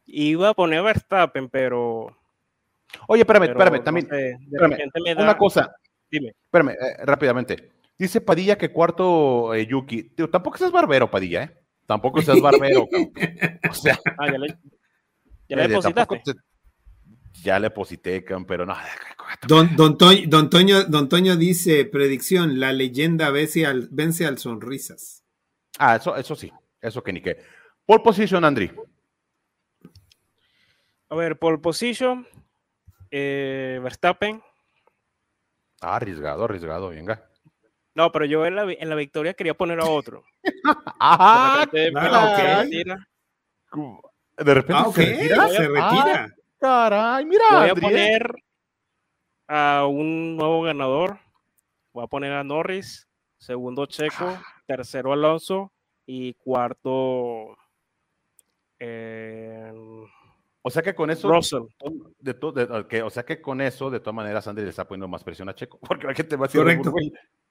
iba 0.06 0.50
a 0.50 0.54
poner 0.54 0.82
Verstappen, 0.82 1.50
pero. 1.50 2.18
Oye, 3.08 3.22
espérame, 3.22 3.44
espérame, 3.50 3.84
también. 3.84 4.08
espérame, 4.12 5.22
una 5.22 5.38
cosa. 5.38 5.76
Dime. 6.10 6.36
Espérame, 6.46 6.72
eh, 6.72 7.06
rápidamente. 7.06 7.72
Dice 7.98 8.22
Padilla 8.22 8.58
que 8.58 8.72
cuarto 8.72 9.54
eh, 9.54 9.66
Yuki. 9.66 10.04
Tío, 10.16 10.30
tampoco 10.30 10.58
seas 10.58 10.72
barbero, 10.72 11.10
Padilla, 11.10 11.44
¿eh? 11.44 11.58
Tampoco 11.86 12.22
seas 12.22 12.42
barbero. 12.42 12.88
o 13.70 13.74
sea. 13.74 14.00
Ah, 14.18 14.32
ya 14.32 14.38
le, 14.38 14.58
ya 15.50 15.58
le 15.58 15.68
depositaste. 15.68 16.20
Te, 16.20 16.34
ya 17.42 17.60
le 17.60 17.70
posité, 17.70 18.24
pero 18.48 18.66
no. 18.66 18.76
Don, 19.48 19.76
don, 19.76 19.98
Toño, 19.98 20.28
don, 20.28 20.50
Toño, 20.50 20.84
don 20.86 21.10
Toño 21.10 21.36
dice, 21.36 21.86
predicción, 21.86 22.60
la 22.60 22.72
leyenda 22.72 23.30
vence 23.32 23.66
al, 23.66 23.90
vence 23.92 24.26
al 24.26 24.38
sonrisas. 24.38 25.24
Ah, 25.80 25.96
eso, 25.96 26.16
eso 26.16 26.36
sí, 26.36 26.52
eso 26.82 27.04
que 27.04 27.14
ni 27.14 27.22
qué. 27.22 27.38
Pole 27.86 28.04
position, 28.04 28.46
Andri. 28.46 28.72
A 31.10 31.16
ver, 31.16 31.38
pole 31.38 31.58
position, 31.58 32.28
eh, 33.12 33.80
Verstappen. 33.82 34.42
Ah, 35.82 35.96
arriesgado, 35.98 36.46
arriesgado, 36.46 36.90
venga. 36.90 37.28
No, 37.96 38.12
pero 38.12 38.26
yo 38.26 38.46
en 38.46 38.56
la, 38.56 38.64
en 38.72 38.90
la 38.90 38.96
victoria 38.96 39.34
quería 39.34 39.54
poner 39.54 39.80
a 39.80 39.86
otro. 39.86 40.24
ah, 41.00 41.68
de 41.72 41.92
repente, 41.92 42.92
ah, 42.92 44.44
De 44.44 44.54
repente 44.54 44.74
ah, 44.84 44.88
okay. 44.88 45.06
se 45.06 45.14
retira. 45.14 45.50
Se 45.50 45.68
retira. 45.68 46.26
Ah, 46.26 46.43
caray, 46.64 47.26
mira. 47.26 47.44
Voy 47.52 47.70
a 47.70 47.76
poner 47.76 48.36
a 49.48 49.86
un 49.86 50.38
nuevo 50.38 50.62
ganador. 50.62 51.20
Voy 51.92 52.04
a 52.06 52.08
poner 52.08 52.32
a 52.32 52.44
Norris, 52.44 53.08
segundo 53.38 53.86
Checo, 53.86 54.26
ah. 54.26 54.42
tercero 54.66 55.14
Alonso 55.14 55.72
y 56.06 56.34
cuarto. 56.36 57.58
Eh, 58.80 59.72
o 60.62 60.70
sea 60.70 60.82
que 60.82 60.96
con 60.96 61.12
eso. 61.12 61.30
Russell. 61.30 61.64
De, 62.20 62.34
de, 62.34 62.88
que, 62.88 63.04
o 63.04 63.10
sea 63.10 63.24
que 63.24 63.42
con 63.42 63.62
eso, 63.62 63.90
de 63.90 64.00
todas 64.00 64.16
maneras, 64.16 64.48
Andy 64.48 64.64
le 64.64 64.70
está 64.70 64.88
poniendo 64.88 65.08
más 65.08 65.24
presión 65.24 65.50
a 65.50 65.56
Checo. 65.56 65.80
Porque 65.88 66.08
la 66.08 66.14
gente 66.14 66.36
va 66.36 66.46
a 66.46 66.48
decir. 66.48 66.62
Correcto. 66.62 66.94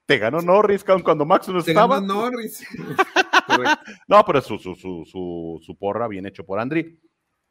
Te 0.05 0.17
ganó 0.17 0.41
Norris 0.41 0.83
cuando 0.83 1.25
Max 1.25 1.47
no 1.47 1.63
te 1.63 1.71
estaba. 1.71 2.01
Ganó 2.01 2.29
Norris. 2.29 2.67
no, 4.07 4.25
pero 4.25 4.41
su, 4.41 4.57
su, 4.57 4.75
su, 4.75 5.05
su, 5.05 5.61
su 5.63 5.77
porra 5.77 6.09
bien 6.09 6.25
hecho 6.25 6.43
por 6.45 6.59
Andri. 6.59 6.99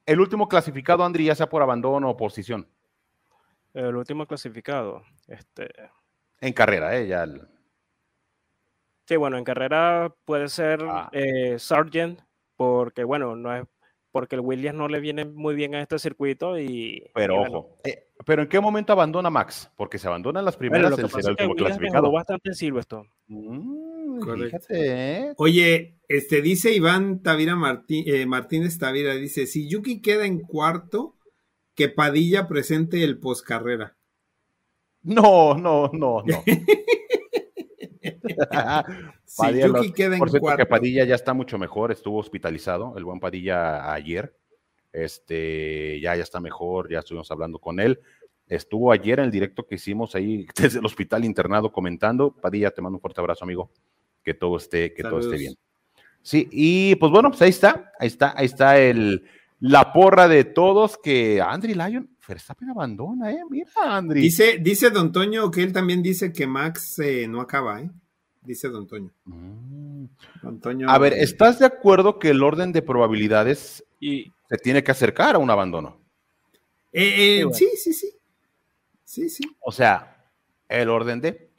El 0.07 0.21
último 0.21 0.49
clasificado, 0.49 1.05
Andri, 1.05 1.27
ya 1.27 1.35
sea 1.35 1.49
por 1.49 1.63
abandono 1.63 2.11
o 2.11 2.17
posición. 2.17 2.69
El 3.75 3.97
último 3.97 4.27
clasificado. 4.27 5.03
Este... 5.29 5.69
En 6.41 6.53
carrera, 6.53 6.97
¿eh? 6.97 7.07
Ya 7.07 7.23
el... 7.23 7.43
Sí, 9.07 9.17
bueno, 9.17 9.39
en 9.39 9.45
carrera 9.45 10.15
puede 10.25 10.49
ser 10.49 10.85
ah. 10.89 11.09
eh, 11.13 11.59
Sargent, 11.59 12.21
porque 12.57 13.05
bueno, 13.05 13.37
no 13.37 13.55
es 13.55 13.67
porque 14.13 14.37
el 14.37 14.43
Williams 14.43 14.79
no 14.79 14.89
le 14.89 15.01
viene 15.01 15.25
muy 15.25 15.55
bien 15.55 15.75
a 15.75 15.81
este 15.81 15.99
circuito 15.99 16.59
y. 16.59 17.11
Pero 17.15 17.43
y 17.43 17.47
ojo, 17.47 17.79
eh, 17.83 18.09
pero 18.25 18.43
¿en 18.43 18.49
qué 18.49 18.61
momento 18.61 18.93
abandona 18.93 19.31
Max? 19.31 19.71
Porque 19.77 19.99
se 19.99 20.09
abandona 20.09 20.41
en 20.41 20.45
las 20.45 20.57
primeras, 20.57 20.91
bueno, 20.93 21.09
el, 21.09 21.25
el 21.25 21.31
último 21.31 21.55
clasificado. 21.55 22.13
bastante 22.13 22.51
en 22.51 22.55
Silverstone. 22.55 23.09
Mm, 23.29 24.21
fíjate, 24.45 24.67
¿eh? 24.71 25.33
Oye, 25.37 25.97
este 26.09 26.43
dice 26.43 26.73
Iván 26.73 27.23
Tavira 27.23 27.57
Martí, 27.57 28.05
eh, 28.07 28.27
Martínez 28.27 28.79
Tavira, 28.79 29.15
dice: 29.15 29.47
si 29.47 29.69
Yuki 29.69 30.01
queda 30.01 30.27
en 30.27 30.41
cuarto, 30.41 31.17
que 31.75 31.89
Padilla 31.89 32.49
presente 32.49 33.05
el 33.05 33.19
poscarrera. 33.19 33.97
No, 35.03 35.55
no, 35.55 35.91
no, 35.93 36.23
no. 36.23 36.45
si 39.25 39.61
Yuki 39.61 39.93
queda 39.93 40.15
en 40.15 40.19
por 40.19 40.31
cierto 40.31 40.45
cuarto. 40.45 40.59
que 40.59 40.67
Padilla 40.67 41.05
ya 41.05 41.15
está 41.15 41.35
mucho 41.35 41.59
mejor, 41.59 41.93
estuvo 41.93 42.19
hospitalizado, 42.19 42.95
el 42.97 43.05
buen 43.05 43.21
Padilla 43.21 43.93
ayer. 43.93 44.37
Este, 44.93 46.01
ya, 46.01 46.15
ya 46.17 46.23
está 46.23 46.41
mejor, 46.41 46.91
ya 46.91 47.01
estuvimos 47.01 47.31
hablando 47.31 47.59
con 47.59 47.81
él. 47.81 48.01
Estuvo 48.47 48.93
ayer 48.93 49.19
en 49.19 49.27
el 49.27 49.31
directo 49.31 49.67
que 49.67 49.77
hicimos 49.77 50.15
ahí 50.15 50.47
desde 50.57 50.79
el 50.79 50.87
hospital 50.87 51.25
internado 51.25 51.73
comentando. 51.73 52.35
Padilla, 52.35 52.71
te 52.71 52.83
mando 52.83 52.99
un 52.99 53.01
fuerte 53.01 53.21
abrazo, 53.21 53.45
amigo. 53.45 53.71
Que 54.23 54.35
todo 54.35 54.57
esté, 54.57 54.95
que 54.95 55.03
todo 55.03 55.19
esté 55.21 55.37
bien. 55.37 55.55
Sí, 56.21 56.49
y 56.53 56.95
pues 56.97 57.11
bueno, 57.11 57.31
pues 57.31 57.43
ahí 57.43 57.51
está, 57.51 57.93
ahí 57.99 58.07
está, 58.07 58.35
ahí 58.37 58.47
está 58.47 58.79
el, 58.79 59.25
la 59.59 59.93
porra 59.93 60.29
de 60.29 60.45
todos 60.45 60.99
que 60.99 61.41
Andri 61.41 61.75
Lyon, 61.75 62.17
Verstappen 62.27 62.71
abandona, 62.71 63.33
eh. 63.33 63.43
Mira, 63.49 63.71
Andri. 63.77 64.21
Dice, 64.21 64.59
dice 64.61 64.91
Don 64.91 65.13
Toño 65.13 65.51
que 65.51 65.63
él 65.63 65.73
también 65.73 66.03
dice 66.03 66.33
que 66.33 66.47
Max 66.47 66.99
eh, 66.99 67.27
no 67.29 67.41
acaba, 67.41 67.81
eh. 67.81 67.91
Dice 68.43 68.69
Don 68.69 68.87
Toño. 68.87 69.13
Mm. 69.25 70.05
Don 70.43 70.61
Toño. 70.61 70.91
A 70.91 70.99
ver, 70.99 71.13
¿estás 71.13 71.59
de 71.61 71.67
acuerdo 71.67 72.19
que 72.19 72.31
el 72.31 72.43
orden 72.43 72.73
de 72.73 72.83
probabilidades 72.83 73.85
Y 74.01 74.33
se 74.53 74.59
tiene 74.59 74.85
que 74.85 74.91
acercar 74.91 75.35
a 75.35 75.39
un 75.39 75.51
abandono? 75.51 75.99
Eh, 76.93 77.03
eh, 77.03 77.37
Sí, 77.39 77.43
bueno. 77.45 77.55
sí, 77.57 77.69
sí, 77.77 77.93
sí. 77.95 78.11
Sí, 79.05 79.29
sí. 79.31 79.45
O 79.61 79.73
sea, 79.73 80.27
el 80.69 80.91
orden 80.91 81.21
de. 81.23 81.51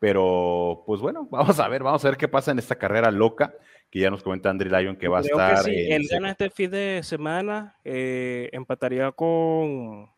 Pero, 0.00 0.82
pues 0.86 1.00
bueno, 1.00 1.28
vamos 1.30 1.60
a 1.60 1.68
ver, 1.68 1.82
vamos 1.84 2.04
a 2.04 2.08
ver 2.08 2.16
qué 2.16 2.26
pasa 2.26 2.50
en 2.50 2.58
esta 2.58 2.74
carrera 2.76 3.10
loca 3.12 3.54
que 3.90 4.00
ya 4.00 4.10
nos 4.10 4.22
comenta 4.22 4.50
Andri 4.50 4.70
Lyon 4.70 4.96
que 4.96 5.06
va 5.06 5.18
a 5.18 5.22
creo 5.22 5.38
estar. 5.38 5.64
que 5.64 5.86
en 5.86 5.92
él 6.02 6.08
gana 6.10 6.30
este 6.30 6.50
fin 6.50 6.70
de 6.70 7.00
semana, 7.04 7.76
eh, 7.84 8.48
empataría 8.52 9.12
con 9.12 10.10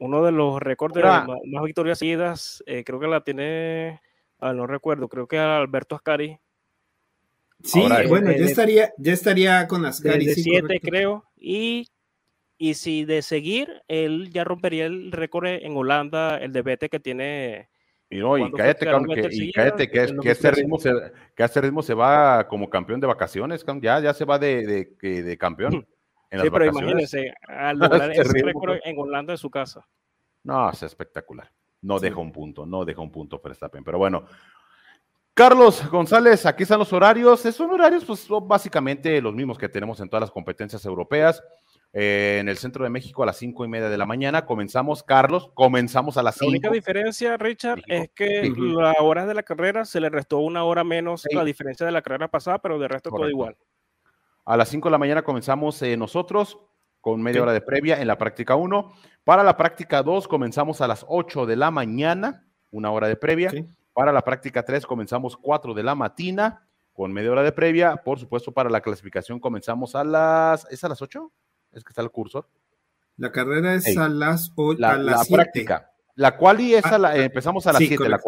uno 0.00 0.24
de 0.24 0.32
los 0.32 0.60
récords 0.60 0.94
de 0.94 1.02
más 1.02 1.64
victorias 1.64 1.98
seguidas. 1.98 2.62
eh, 2.66 2.84
creo 2.84 2.98
que 3.00 3.06
la 3.06 3.22
tiene, 3.22 4.00
ah, 4.40 4.52
no 4.52 4.66
recuerdo, 4.66 5.08
creo 5.08 5.26
que 5.28 5.38
Alberto 5.38 5.94
Ascari, 5.94 6.38
Sí, 7.62 7.80
Ahora, 7.82 8.06
bueno, 8.06 8.30
de- 8.30 8.38
ya 8.38 8.44
estaría, 8.46 8.92
ya 8.98 9.12
estaría 9.12 9.66
con 9.66 9.84
Ascari. 9.84 10.26
de 10.26 10.34
sí, 10.34 10.42
siete, 10.44 10.62
correcto. 10.62 10.88
creo. 10.88 11.24
Y, 11.36 11.86
y 12.56 12.74
si 12.74 13.04
de 13.04 13.22
seguir, 13.22 13.82
él 13.88 14.30
ya 14.32 14.44
rompería 14.44 14.86
el 14.86 15.10
récord 15.12 15.46
en 15.46 15.76
Holanda, 15.76 16.38
el 16.38 16.52
de 16.52 16.62
Vete 16.62 16.88
que 16.88 17.00
tiene. 17.00 17.68
Y 18.10 18.18
no, 18.18 18.38
y 18.38 18.40
¿Cuándo 18.42 18.56
fue 18.56 18.64
cállate, 18.64 18.78
que 18.86 18.90
cabrón, 18.90 19.30
y 19.30 19.52
cállate, 19.52 19.90
que, 19.90 20.02
es- 20.04 20.10
En 20.12 20.20
que 20.20 20.30
este 20.30 20.48
2013. 20.48 20.60
ritmo 20.62 20.78
se, 20.78 21.12
que 21.34 21.42
este 21.42 21.60
ritmo 21.60 21.82
se 21.82 21.94
va 21.94 22.46
como 22.48 22.70
campeón 22.70 23.00
de 23.00 23.06
vacaciones, 23.06 23.64
ya, 23.82 24.00
ya 24.00 24.14
se 24.14 24.24
va 24.24 24.38
de, 24.38 24.66
de, 25.00 25.22
de 25.22 25.36
campeón 25.38 25.86
en 26.30 26.38
las 26.38 26.44
Sí, 26.46 26.50
pero 26.50 26.64
vacaciones. 26.66 27.12
imagínense, 27.12 27.34
al 27.48 27.78
lograr 27.78 28.10
Este 28.12 28.22
ese 28.22 28.42
récord 28.44 28.78
en 28.84 28.98
Holanda 28.98 29.32
de 29.32 29.36
su 29.38 29.50
casa. 29.50 29.86
No, 30.44 30.70
es 30.70 30.82
espectacular. 30.84 31.50
No 31.82 31.98
Sí. 31.98 32.06
deja 32.06 32.18
un 32.20 32.32
punto, 32.32 32.64
no 32.66 32.84
deja 32.84 33.00
un 33.02 33.10
punto 33.12 33.40
Verstappen. 33.44 33.84
Pero 33.84 33.98
bueno, 33.98 34.24
Carlos 35.38 35.88
González, 35.88 36.44
aquí 36.46 36.64
están 36.64 36.80
los 36.80 36.92
horarios. 36.92 37.46
Eh, 37.46 37.52
Son 37.52 37.70
horarios, 37.70 38.04
pues 38.04 38.18
son 38.18 38.48
básicamente 38.48 39.20
los 39.22 39.32
mismos 39.32 39.56
que 39.56 39.68
tenemos 39.68 40.00
en 40.00 40.08
todas 40.08 40.22
las 40.22 40.30
competencias 40.32 40.84
europeas. 40.84 41.40
eh, 41.94 42.36
en 42.40 42.50
el 42.50 42.58
centro 42.58 42.84
de 42.84 42.90
México 42.90 43.22
a 43.22 43.26
las 43.26 43.38
cinco 43.38 43.64
y 43.64 43.68
media 43.68 43.88
de 43.88 43.96
la 43.96 44.04
mañana. 44.04 44.44
Comenzamos, 44.44 45.02
Carlos, 45.02 45.50
comenzamos 45.54 46.18
a 46.18 46.22
las 46.22 46.36
La 46.36 46.40
cinco. 46.40 46.50
única 46.50 46.70
diferencia, 46.70 47.38
Richard, 47.38 47.76
México. 47.88 47.94
es 48.04 48.10
que 48.14 48.50
Ujú. 48.50 48.78
las 48.78 48.94
horas 49.00 49.26
de 49.26 49.32
la 49.32 49.42
carrera 49.42 49.86
se 49.86 49.98
le 49.98 50.10
restó 50.10 50.36
una 50.40 50.64
hora 50.64 50.84
menos 50.84 51.22
Sí. 51.22 51.34
la 51.34 51.44
diferencia 51.44 51.86
de 51.86 51.92
la 51.92 52.02
carrera 52.02 52.28
pasada, 52.28 52.58
pero 52.58 52.78
de 52.78 52.88
resto 52.88 53.08
todo 53.08 53.26
igual. 53.30 53.56
A 54.44 54.56
las 54.58 54.68
5 54.68 54.88
de 54.88 54.92
la 54.92 54.98
mañana 54.98 55.22
comenzamos 55.22 55.80
eh, 55.80 55.96
nosotros 55.96 56.58
con 57.00 57.22
media 57.22 57.40
hora 57.42 57.54
de 57.54 57.62
previa 57.62 57.98
en 58.02 58.06
la 58.06 58.18
práctica 58.18 58.54
1. 58.54 58.92
Para 59.24 59.42
la 59.42 59.56
práctica 59.56 60.02
2 60.02 60.28
comenzamos 60.28 60.82
a 60.82 60.88
las 60.88 61.06
8 61.08 61.46
de 61.46 61.56
la 61.56 61.70
mañana, 61.70 62.44
una 62.70 62.90
hora 62.90 63.08
de 63.08 63.16
previa. 63.16 63.50
Para 63.98 64.12
la 64.12 64.22
práctica 64.22 64.62
3 64.64 64.86
comenzamos 64.86 65.36
4 65.36 65.74
de 65.74 65.82
la 65.82 65.96
mañana 65.96 66.64
con 66.92 67.12
media 67.12 67.32
hora 67.32 67.42
de 67.42 67.50
previa. 67.50 67.96
Por 67.96 68.16
supuesto, 68.20 68.52
para 68.52 68.70
la 68.70 68.80
clasificación 68.80 69.40
comenzamos 69.40 69.96
a 69.96 70.04
las... 70.04 70.70
¿Es 70.70 70.84
a 70.84 70.88
las 70.88 71.02
8? 71.02 71.32
Es 71.72 71.82
que 71.82 71.88
está 71.90 72.00
el 72.02 72.10
cursor. 72.12 72.48
La 73.16 73.32
carrera 73.32 73.74
es 73.74 73.88
Ey. 73.88 73.96
a 73.96 74.08
las, 74.08 74.52
o- 74.54 74.74
La, 74.74 74.92
a 74.92 74.96
la 74.98 75.02
las 75.12 75.26
7. 75.26 75.34
práctica. 75.34 75.90
La 76.14 76.36
quali 76.36 76.74
es 76.76 76.84
a 76.86 76.96
la... 76.96 77.16
eh, 77.16 77.24
empezamos 77.24 77.66
a 77.66 77.72
las 77.72 77.80
Sí, 77.80 77.88
7 77.88 78.04
la 78.08 78.18
correcto. 78.20 78.22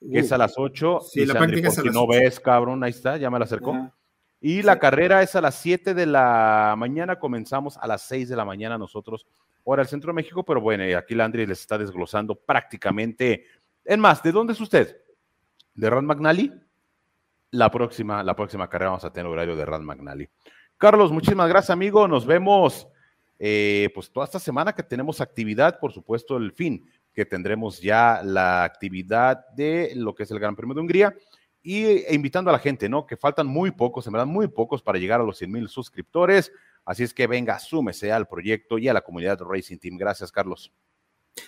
quali. 0.00 0.12
Que 0.12 0.18
es 0.20 0.32
a 0.32 0.38
las 0.38 0.54
8. 0.56 1.00
Sí, 1.02 1.20
la 1.20 1.34
Dice 1.34 1.38
Andri, 1.44 1.60
práctica 1.60 1.68
es 1.68 1.78
a 1.78 1.80
si 1.82 1.86
las 1.88 1.94
no 1.94 2.02
8. 2.04 2.18
ves, 2.18 2.40
cabrón, 2.40 2.82
ahí 2.82 2.90
está, 2.90 3.18
ya 3.18 3.28
me 3.28 3.38
la 3.38 3.44
acercó. 3.44 3.72
Ajá. 3.74 3.92
Y 4.40 4.62
la 4.62 4.78
carrera 4.78 5.20
es 5.20 5.36
a 5.36 5.42
las 5.42 5.56
7 5.56 5.92
de 5.92 6.06
la 6.06 6.74
mañana, 6.78 7.18
comenzamos 7.18 7.76
a 7.76 7.86
las 7.86 8.00
6 8.00 8.30
de 8.30 8.36
la 8.36 8.46
mañana 8.46 8.78
nosotros, 8.78 9.26
hora 9.62 9.82
del 9.82 9.88
Centro 9.90 10.08
de 10.08 10.14
México, 10.14 10.42
pero 10.42 10.62
bueno, 10.62 10.86
y 10.86 10.94
aquí 10.94 11.14
Landry 11.14 11.44
les 11.44 11.60
está 11.60 11.76
desglosando 11.76 12.34
prácticamente. 12.34 13.44
En 13.88 14.00
más, 14.00 14.20
¿de 14.20 14.32
dónde 14.32 14.52
es 14.52 14.60
usted? 14.60 15.00
¿De 15.72 15.88
Rand 15.88 16.08
McNally? 16.08 16.52
La 17.52 17.70
próxima, 17.70 18.20
la 18.24 18.34
próxima 18.34 18.68
carrera 18.68 18.90
vamos 18.90 19.04
a 19.04 19.12
tener 19.12 19.30
horario 19.30 19.54
de 19.54 19.64
Rand 19.64 19.84
McNally. 19.84 20.28
Carlos, 20.76 21.12
muchísimas 21.12 21.48
gracias, 21.48 21.70
amigo. 21.70 22.08
Nos 22.08 22.26
vemos 22.26 22.88
eh, 23.38 23.88
pues 23.94 24.10
toda 24.10 24.26
esta 24.26 24.40
semana 24.40 24.72
que 24.72 24.82
tenemos 24.82 25.20
actividad, 25.20 25.78
por 25.78 25.92
supuesto, 25.92 26.36
el 26.36 26.50
fin, 26.50 26.84
que 27.14 27.24
tendremos 27.24 27.80
ya 27.80 28.22
la 28.24 28.64
actividad 28.64 29.46
de 29.54 29.92
lo 29.94 30.16
que 30.16 30.24
es 30.24 30.30
el 30.32 30.40
Gran 30.40 30.56
Premio 30.56 30.74
de 30.74 30.80
Hungría 30.80 31.14
y 31.62 31.84
e 31.84 32.12
invitando 32.12 32.50
a 32.50 32.54
la 32.54 32.58
gente, 32.58 32.88
¿no? 32.88 33.06
Que 33.06 33.16
faltan 33.16 33.46
muy 33.46 33.70
pocos, 33.70 34.04
en 34.08 34.14
verdad, 34.14 34.26
muy 34.26 34.48
pocos 34.48 34.82
para 34.82 34.98
llegar 34.98 35.20
a 35.20 35.24
los 35.24 35.38
100 35.38 35.52
mil 35.52 35.68
suscriptores. 35.68 36.50
Así 36.84 37.04
es 37.04 37.14
que 37.14 37.28
venga, 37.28 37.56
súmese 37.60 38.10
al 38.10 38.26
proyecto 38.26 38.78
y 38.78 38.88
a 38.88 38.92
la 38.92 39.02
comunidad 39.02 39.40
Racing 39.40 39.78
Team. 39.78 39.96
Gracias, 39.96 40.32
Carlos. 40.32 40.72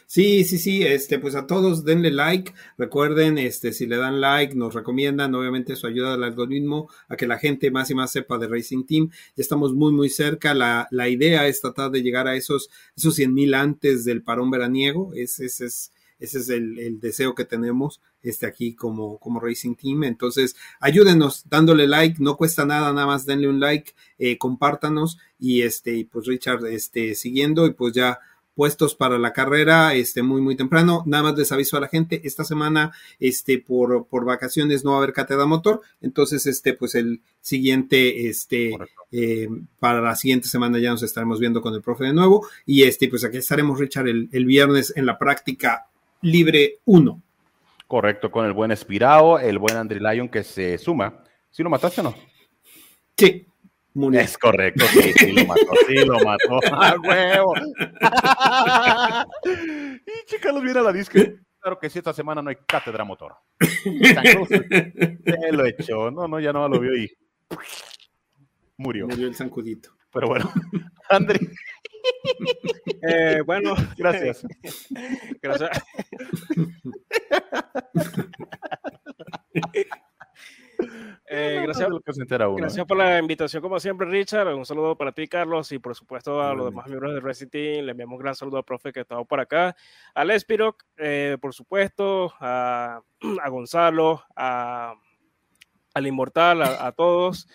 Sí, 0.06 0.44
sí, 0.44 0.58
sí, 0.58 0.82
este, 0.82 1.18
pues 1.18 1.34
a 1.34 1.46
todos 1.46 1.84
denle 1.84 2.10
like, 2.10 2.52
recuerden, 2.76 3.38
este, 3.38 3.72
si 3.72 3.86
le 3.86 3.96
dan 3.96 4.20
like, 4.20 4.54
nos 4.54 4.74
recomiendan, 4.74 5.34
obviamente 5.34 5.72
eso 5.72 5.86
ayuda 5.86 6.14
al 6.14 6.24
algoritmo 6.24 6.90
a 7.08 7.16
que 7.16 7.26
la 7.26 7.38
gente 7.38 7.70
más 7.70 7.90
y 7.90 7.94
más 7.94 8.10
sepa 8.12 8.36
de 8.38 8.48
Racing 8.48 8.84
Team, 8.84 9.08
ya 9.10 9.42
estamos 9.42 9.72
muy, 9.74 9.92
muy 9.92 10.10
cerca, 10.10 10.52
la, 10.54 10.88
la 10.90 11.08
idea 11.08 11.46
es 11.46 11.60
tratar 11.62 11.90
de 11.90 12.02
llegar 12.02 12.28
a 12.28 12.36
esos, 12.36 12.68
esos 12.96 13.14
100 13.14 13.32
mil 13.32 13.54
antes 13.54 14.04
del 14.04 14.22
parón 14.22 14.50
veraniego, 14.50 15.12
ese, 15.14 15.46
ese 15.46 15.66
es, 15.66 15.92
ese 16.18 16.38
es 16.38 16.48
el, 16.50 16.78
el 16.78 17.00
deseo 17.00 17.34
que 17.34 17.44
tenemos, 17.46 18.00
este, 18.22 18.44
aquí 18.46 18.74
como, 18.74 19.18
como 19.18 19.40
Racing 19.40 19.74
Team, 19.74 20.04
entonces 20.04 20.54
ayúdenos 20.80 21.44
dándole 21.48 21.86
like, 21.86 22.16
no 22.22 22.36
cuesta 22.36 22.66
nada, 22.66 22.92
nada 22.92 23.06
más 23.06 23.24
denle 23.24 23.48
un 23.48 23.60
like, 23.60 23.92
eh, 24.18 24.36
compártanos 24.36 25.18
y 25.38 25.62
este, 25.62 25.94
y 25.96 26.04
pues 26.04 26.26
Richard, 26.26 26.66
este, 26.66 27.14
siguiendo 27.14 27.66
y 27.66 27.72
pues 27.72 27.94
ya 27.94 28.18
puestos 28.58 28.96
para 28.96 29.18
la 29.18 29.32
carrera 29.32 29.94
este, 29.94 30.20
muy, 30.24 30.40
muy 30.40 30.56
temprano. 30.56 31.04
Nada 31.06 31.22
más 31.22 31.38
les 31.38 31.52
aviso 31.52 31.76
a 31.76 31.80
la 31.80 31.86
gente, 31.86 32.22
esta 32.24 32.42
semana, 32.42 32.90
este, 33.20 33.60
por, 33.60 34.08
por 34.08 34.24
vacaciones 34.24 34.84
no 34.84 34.90
va 34.90 34.96
a 34.96 34.98
haber 34.98 35.12
cátedra 35.12 35.46
motor, 35.46 35.80
entonces, 36.00 36.44
este, 36.44 36.74
pues 36.74 36.96
el 36.96 37.20
siguiente, 37.40 38.26
este, 38.28 38.76
eh, 39.12 39.48
para 39.78 40.00
la 40.00 40.16
siguiente 40.16 40.48
semana 40.48 40.80
ya 40.80 40.90
nos 40.90 41.04
estaremos 41.04 41.38
viendo 41.38 41.60
con 41.60 41.72
el 41.72 41.82
profe 41.82 42.06
de 42.06 42.12
nuevo, 42.12 42.48
y 42.66 42.82
este, 42.82 43.06
pues 43.06 43.22
aquí 43.22 43.36
estaremos, 43.36 43.78
Richard, 43.78 44.08
el, 44.08 44.28
el 44.32 44.44
viernes 44.44 44.92
en 44.96 45.06
la 45.06 45.20
práctica 45.20 45.86
libre 46.22 46.80
1. 46.86 47.22
Correcto, 47.86 48.32
con 48.32 48.44
el 48.44 48.54
buen 48.54 48.72
Espirao, 48.72 49.38
el 49.38 49.60
buen 49.60 49.76
Andri 49.76 50.00
Lyon 50.00 50.28
que 50.28 50.42
se 50.42 50.78
suma. 50.78 51.22
¿Sí 51.52 51.62
lo 51.62 51.70
mataste 51.70 52.00
o 52.00 52.04
no? 52.04 52.14
Sí, 53.16 53.46
Es 54.12 54.38
correcto, 54.38 54.84
sí, 54.86 55.12
sí 55.12 55.32
lo 55.32 55.44
mató, 55.46 55.66
sí 55.86 55.94
lo 56.04 56.18
mató. 56.20 56.60
¡A 56.72 56.96
huevo! 57.00 57.54
y 60.06 60.26
chicas, 60.26 60.54
los 60.54 60.62
viene 60.62 60.80
a 60.80 60.82
la 60.82 60.92
disque. 60.92 61.36
Claro 61.60 61.78
que 61.78 61.90
sí, 61.90 61.98
esta 61.98 62.12
semana 62.12 62.40
no 62.40 62.50
hay 62.50 62.56
cátedra 62.66 63.04
motor. 63.04 63.34
Se 63.60 65.52
lo 65.52 65.66
echó. 65.66 66.10
No, 66.10 66.28
no, 66.28 66.38
ya 66.38 66.52
no 66.52 66.68
lo 66.68 66.78
vio 66.78 66.96
y 66.96 67.10
murió. 68.76 69.08
Murió 69.08 69.26
el 69.26 69.34
zancudito. 69.34 69.90
Pero 70.12 70.28
bueno, 70.28 70.50
Andri, 71.10 71.38
Eh, 73.02 73.42
bueno, 73.44 73.74
gracias. 73.96 74.46
gracias. 75.42 75.82
Eh, 81.30 81.60
gracias, 81.62 81.88
De 81.88 81.90
lo 81.90 81.97
que 82.08 82.14
se 82.14 82.22
entera 82.22 82.48
uno, 82.48 82.56
Gracias 82.56 82.82
¿eh? 82.82 82.86
por 82.86 82.96
la 82.96 83.18
invitación, 83.18 83.62
como 83.62 83.78
siempre, 83.78 84.06
Richard. 84.08 84.54
Un 84.54 84.64
saludo 84.64 84.96
para 84.96 85.12
ti, 85.12 85.28
Carlos, 85.28 85.70
y 85.72 85.78
por 85.78 85.94
supuesto 85.94 86.42
a 86.42 86.54
los 86.54 86.66
demás 86.66 86.86
miembros 86.86 87.14
de 87.14 87.20
Racing 87.20 87.48
Team. 87.48 87.84
Le 87.84 87.90
enviamos 87.92 88.14
un 88.14 88.22
gran 88.22 88.34
saludo 88.34 88.56
al 88.56 88.64
profe 88.64 88.92
que 88.92 89.00
estaba 89.00 89.22
por 89.24 89.40
acá, 89.40 89.76
al 90.14 90.30
Espiroc, 90.30 90.82
eh, 90.96 91.36
por 91.40 91.54
supuesto, 91.54 92.32
a, 92.40 93.02
a 93.42 93.48
Gonzalo, 93.50 94.22
a, 94.34 94.94
al 95.94 96.06
Inmortal, 96.06 96.62
a, 96.62 96.86
a 96.86 96.92
todos. 96.92 97.46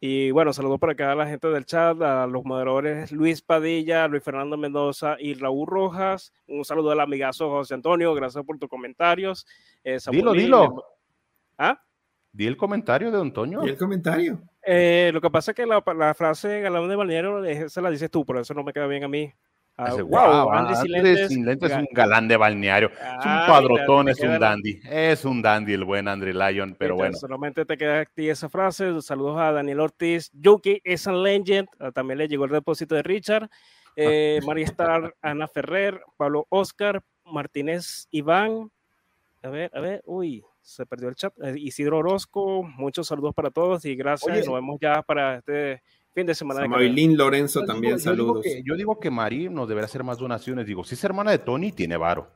Y 0.00 0.30
bueno, 0.30 0.52
saludos 0.52 0.78
para 0.78 0.92
acá 0.92 1.12
a 1.12 1.16
la 1.16 1.26
gente 1.26 1.48
del 1.48 1.66
chat, 1.66 2.00
a 2.00 2.26
los 2.26 2.44
moderadores 2.44 3.10
Luis 3.10 3.42
Padilla, 3.42 4.06
Luis 4.06 4.22
Fernando 4.22 4.56
Mendoza 4.56 5.16
y 5.18 5.34
Raúl 5.34 5.66
Rojas. 5.66 6.32
Un 6.46 6.64
saludo 6.64 6.92
al 6.92 7.00
amigazo 7.00 7.50
José 7.50 7.74
Antonio, 7.74 8.14
gracias 8.14 8.44
por 8.44 8.58
tus 8.58 8.68
comentarios. 8.68 9.46
Eh, 9.82 9.98
Dilo, 10.10 10.32
dilo. 10.32 10.84
¿Ah? 11.58 11.82
Di 12.32 12.46
el 12.46 12.56
comentario 12.56 13.10
de 13.10 13.30
Toño. 13.30 13.66
Y 13.66 13.70
el 13.70 13.76
comentario. 13.76 14.40
Eh, 14.62 15.10
lo 15.12 15.20
que 15.20 15.30
pasa 15.30 15.52
es 15.52 15.56
que 15.56 15.66
la, 15.66 15.82
la 15.96 16.14
frase 16.14 16.60
galán 16.60 16.88
de 16.88 16.96
balneario 16.96 17.44
eh, 17.44 17.68
se 17.68 17.80
la 17.80 17.90
dices 17.90 18.10
tú, 18.10 18.24
pero 18.24 18.40
eso 18.40 18.54
no 18.54 18.62
me 18.62 18.72
queda 18.72 18.86
bien 18.86 19.04
a 19.04 19.08
mí. 19.08 19.32
Ah, 19.80 19.94
wow, 19.94 20.06
guau, 20.06 20.50
Andy 20.50 20.74
Andrés 20.74 20.80
sin 20.80 20.90
lentes. 20.90 21.28
sin 21.28 21.46
lentes 21.46 21.70
es 21.70 21.76
un 21.78 21.86
galán 21.92 22.26
de 22.26 22.36
balneario. 22.36 22.90
Es 22.90 23.24
un 23.24 23.46
padrotón, 23.46 24.08
es 24.08 24.20
un 24.20 24.36
dandy. 24.36 24.80
Es 24.90 25.24
un 25.24 25.40
dandy 25.40 25.72
el 25.72 25.84
buen 25.84 26.08
Andri 26.08 26.32
Lyon, 26.32 26.74
pero 26.76 26.94
Viste, 26.94 27.02
bueno. 27.02 27.16
Solamente 27.16 27.64
te 27.64 27.78
queda 27.78 28.00
a 28.00 28.04
ti 28.04 28.28
esa 28.28 28.48
frase. 28.48 29.00
Saludos 29.02 29.38
a 29.38 29.52
Daniel 29.52 29.78
Ortiz. 29.78 30.32
Yuki 30.32 30.80
es 30.82 31.06
un 31.06 31.22
legend. 31.22 31.68
Ah, 31.78 31.92
También 31.92 32.18
le 32.18 32.26
llegó 32.26 32.46
el 32.46 32.50
depósito 32.50 32.96
de 32.96 33.04
Richard. 33.04 33.48
Eh, 33.94 34.40
María 34.44 34.64
Star, 34.64 35.14
Ana 35.22 35.46
Ferrer, 35.46 36.02
Pablo 36.16 36.46
Oscar, 36.48 37.00
Martínez 37.24 38.08
Iván. 38.10 38.72
A 39.44 39.48
ver, 39.48 39.70
a 39.74 39.80
ver, 39.80 40.02
uy, 40.06 40.44
se 40.68 40.84
perdió 40.84 41.08
el 41.08 41.14
chat. 41.14 41.32
Eh, 41.42 41.54
Isidro 41.56 41.98
Orozco, 41.98 42.62
muchos 42.62 43.06
saludos 43.06 43.34
para 43.34 43.50
todos 43.50 43.84
y 43.86 43.96
gracias. 43.96 44.30
Oye. 44.36 44.44
Nos 44.44 44.54
vemos 44.54 44.78
ya 44.80 45.02
para 45.02 45.36
este 45.36 45.82
fin 46.14 46.26
de 46.26 46.34
semana. 46.34 46.60
Samailín 46.60 47.16
Lorenzo 47.16 47.60
Yo 47.60 47.66
también, 47.66 47.96
digo- 47.96 48.04
yo 48.04 48.12
digo 48.12 48.26
saludos. 48.26 48.44
que- 48.44 48.62
Yo 48.64 48.76
digo 48.76 49.00
que 49.00 49.10
Mari 49.10 49.48
nos 49.48 49.66
deberá 49.68 49.86
hacer 49.86 50.04
más 50.04 50.18
donaciones. 50.18 50.66
Digo, 50.66 50.84
si 50.84 50.94
es 50.94 51.02
hermana 51.04 51.30
de 51.30 51.38
Tony, 51.38 51.72
tiene 51.72 51.96
varo. 51.96 52.30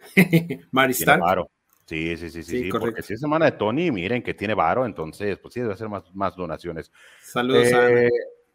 Mari 0.72 0.94
Tiene 0.94 1.16
varo. 1.18 1.48
Sí, 1.86 2.16
sí, 2.16 2.30
sí, 2.30 2.42
sí, 2.42 2.62
Sí, 2.64 2.68
porque 2.70 3.02
si 3.02 3.14
es 3.14 3.22
hermana 3.22 3.46
de 3.46 3.52
Tony, 3.52 3.90
miren 3.90 4.22
que 4.22 4.34
tiene 4.34 4.54
varo, 4.54 4.86
entonces, 4.86 5.38
pues 5.38 5.52
sí, 5.54 5.60
debe 5.60 5.74
hacer 5.74 5.88
más, 5.88 6.02
más 6.14 6.34
donaciones. 6.34 6.90
Saludos. 7.22 7.66
Eh, 7.70 8.08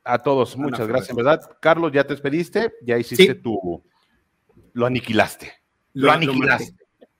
a 0.03 0.18
todos, 0.20 0.57
muchas 0.57 0.88
gracias, 0.88 1.11
en 1.11 1.18
verdad. 1.18 1.39
Carlos, 1.61 1.91
ya 1.91 2.03
te 2.05 2.13
despediste, 2.13 2.74
ya 2.82 2.97
hiciste 2.97 3.34
Sí. 3.34 3.41
tu. 3.41 3.84
Lo 4.74 4.86
aniquilaste. 4.86 5.53
Lo, 5.93 6.11
aniquilaste 6.11 6.74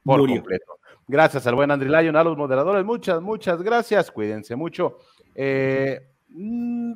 por 0.04 0.20
Murió. 0.22 0.36
completo. 0.38 0.77
Gracias 1.08 1.48
al 1.48 1.56
buen 1.56 1.72
Andri 1.72 1.88
Lyon, 1.90 2.16
a 2.18 2.24
los 2.24 2.38
moderadores, 2.38 2.84
muchas, 2.84 3.22
muchas 3.22 3.62
gracias. 3.62 4.12
Cuídense 4.12 4.56
mucho. 4.56 4.98
Eh, 5.34 6.00
mm, 6.30 6.94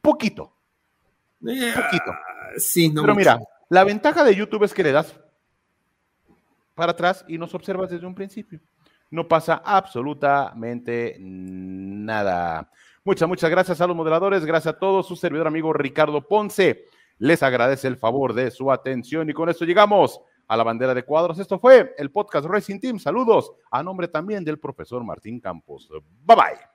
poquito, 0.00 0.52
Eh, 1.46 1.72
poquito. 1.74 2.12
sí, 2.56 2.88
no 2.88 3.02
Pero 3.02 3.14
mucho. 3.14 3.18
mira, 3.18 3.40
la 3.68 3.84
ventaja 3.84 4.24
de 4.24 4.34
YouTube 4.34 4.64
es 4.64 4.74
que 4.74 4.82
le 4.82 4.92
das 4.92 5.14
para 6.74 6.92
atrás 6.92 7.24
y 7.28 7.38
nos 7.38 7.54
observas 7.54 7.90
desde 7.90 8.06
un 8.06 8.14
principio. 8.14 8.58
No 9.10 9.26
pasa 9.28 9.62
absolutamente 9.64 11.16
nada. 11.20 12.70
Muchas, 13.04 13.28
muchas 13.28 13.50
gracias 13.50 13.80
a 13.80 13.86
los 13.86 13.96
moderadores, 13.96 14.44
gracias 14.44 14.74
a 14.74 14.78
todos. 14.78 15.06
Su 15.06 15.16
servidor 15.16 15.46
amigo 15.46 15.72
Ricardo 15.72 16.26
Ponce 16.26 16.84
les 17.18 17.42
agradece 17.42 17.86
el 17.88 17.96
favor 17.96 18.32
de 18.34 18.50
su 18.50 18.70
atención 18.72 19.28
y 19.28 19.32
con 19.32 19.48
esto 19.48 19.64
llegamos 19.64 20.20
a 20.50 20.56
la 20.56 20.64
bandera 20.64 20.92
de 20.92 21.04
cuadros. 21.04 21.38
Esto 21.38 21.60
fue 21.60 21.94
el 21.96 22.10
podcast 22.10 22.44
Racing 22.44 22.80
Team. 22.80 22.98
Saludos 22.98 23.52
a 23.70 23.84
nombre 23.84 24.08
también 24.08 24.44
del 24.44 24.58
profesor 24.58 25.04
Martín 25.04 25.38
Campos. 25.38 25.88
Bye 26.26 26.36
bye. 26.36 26.69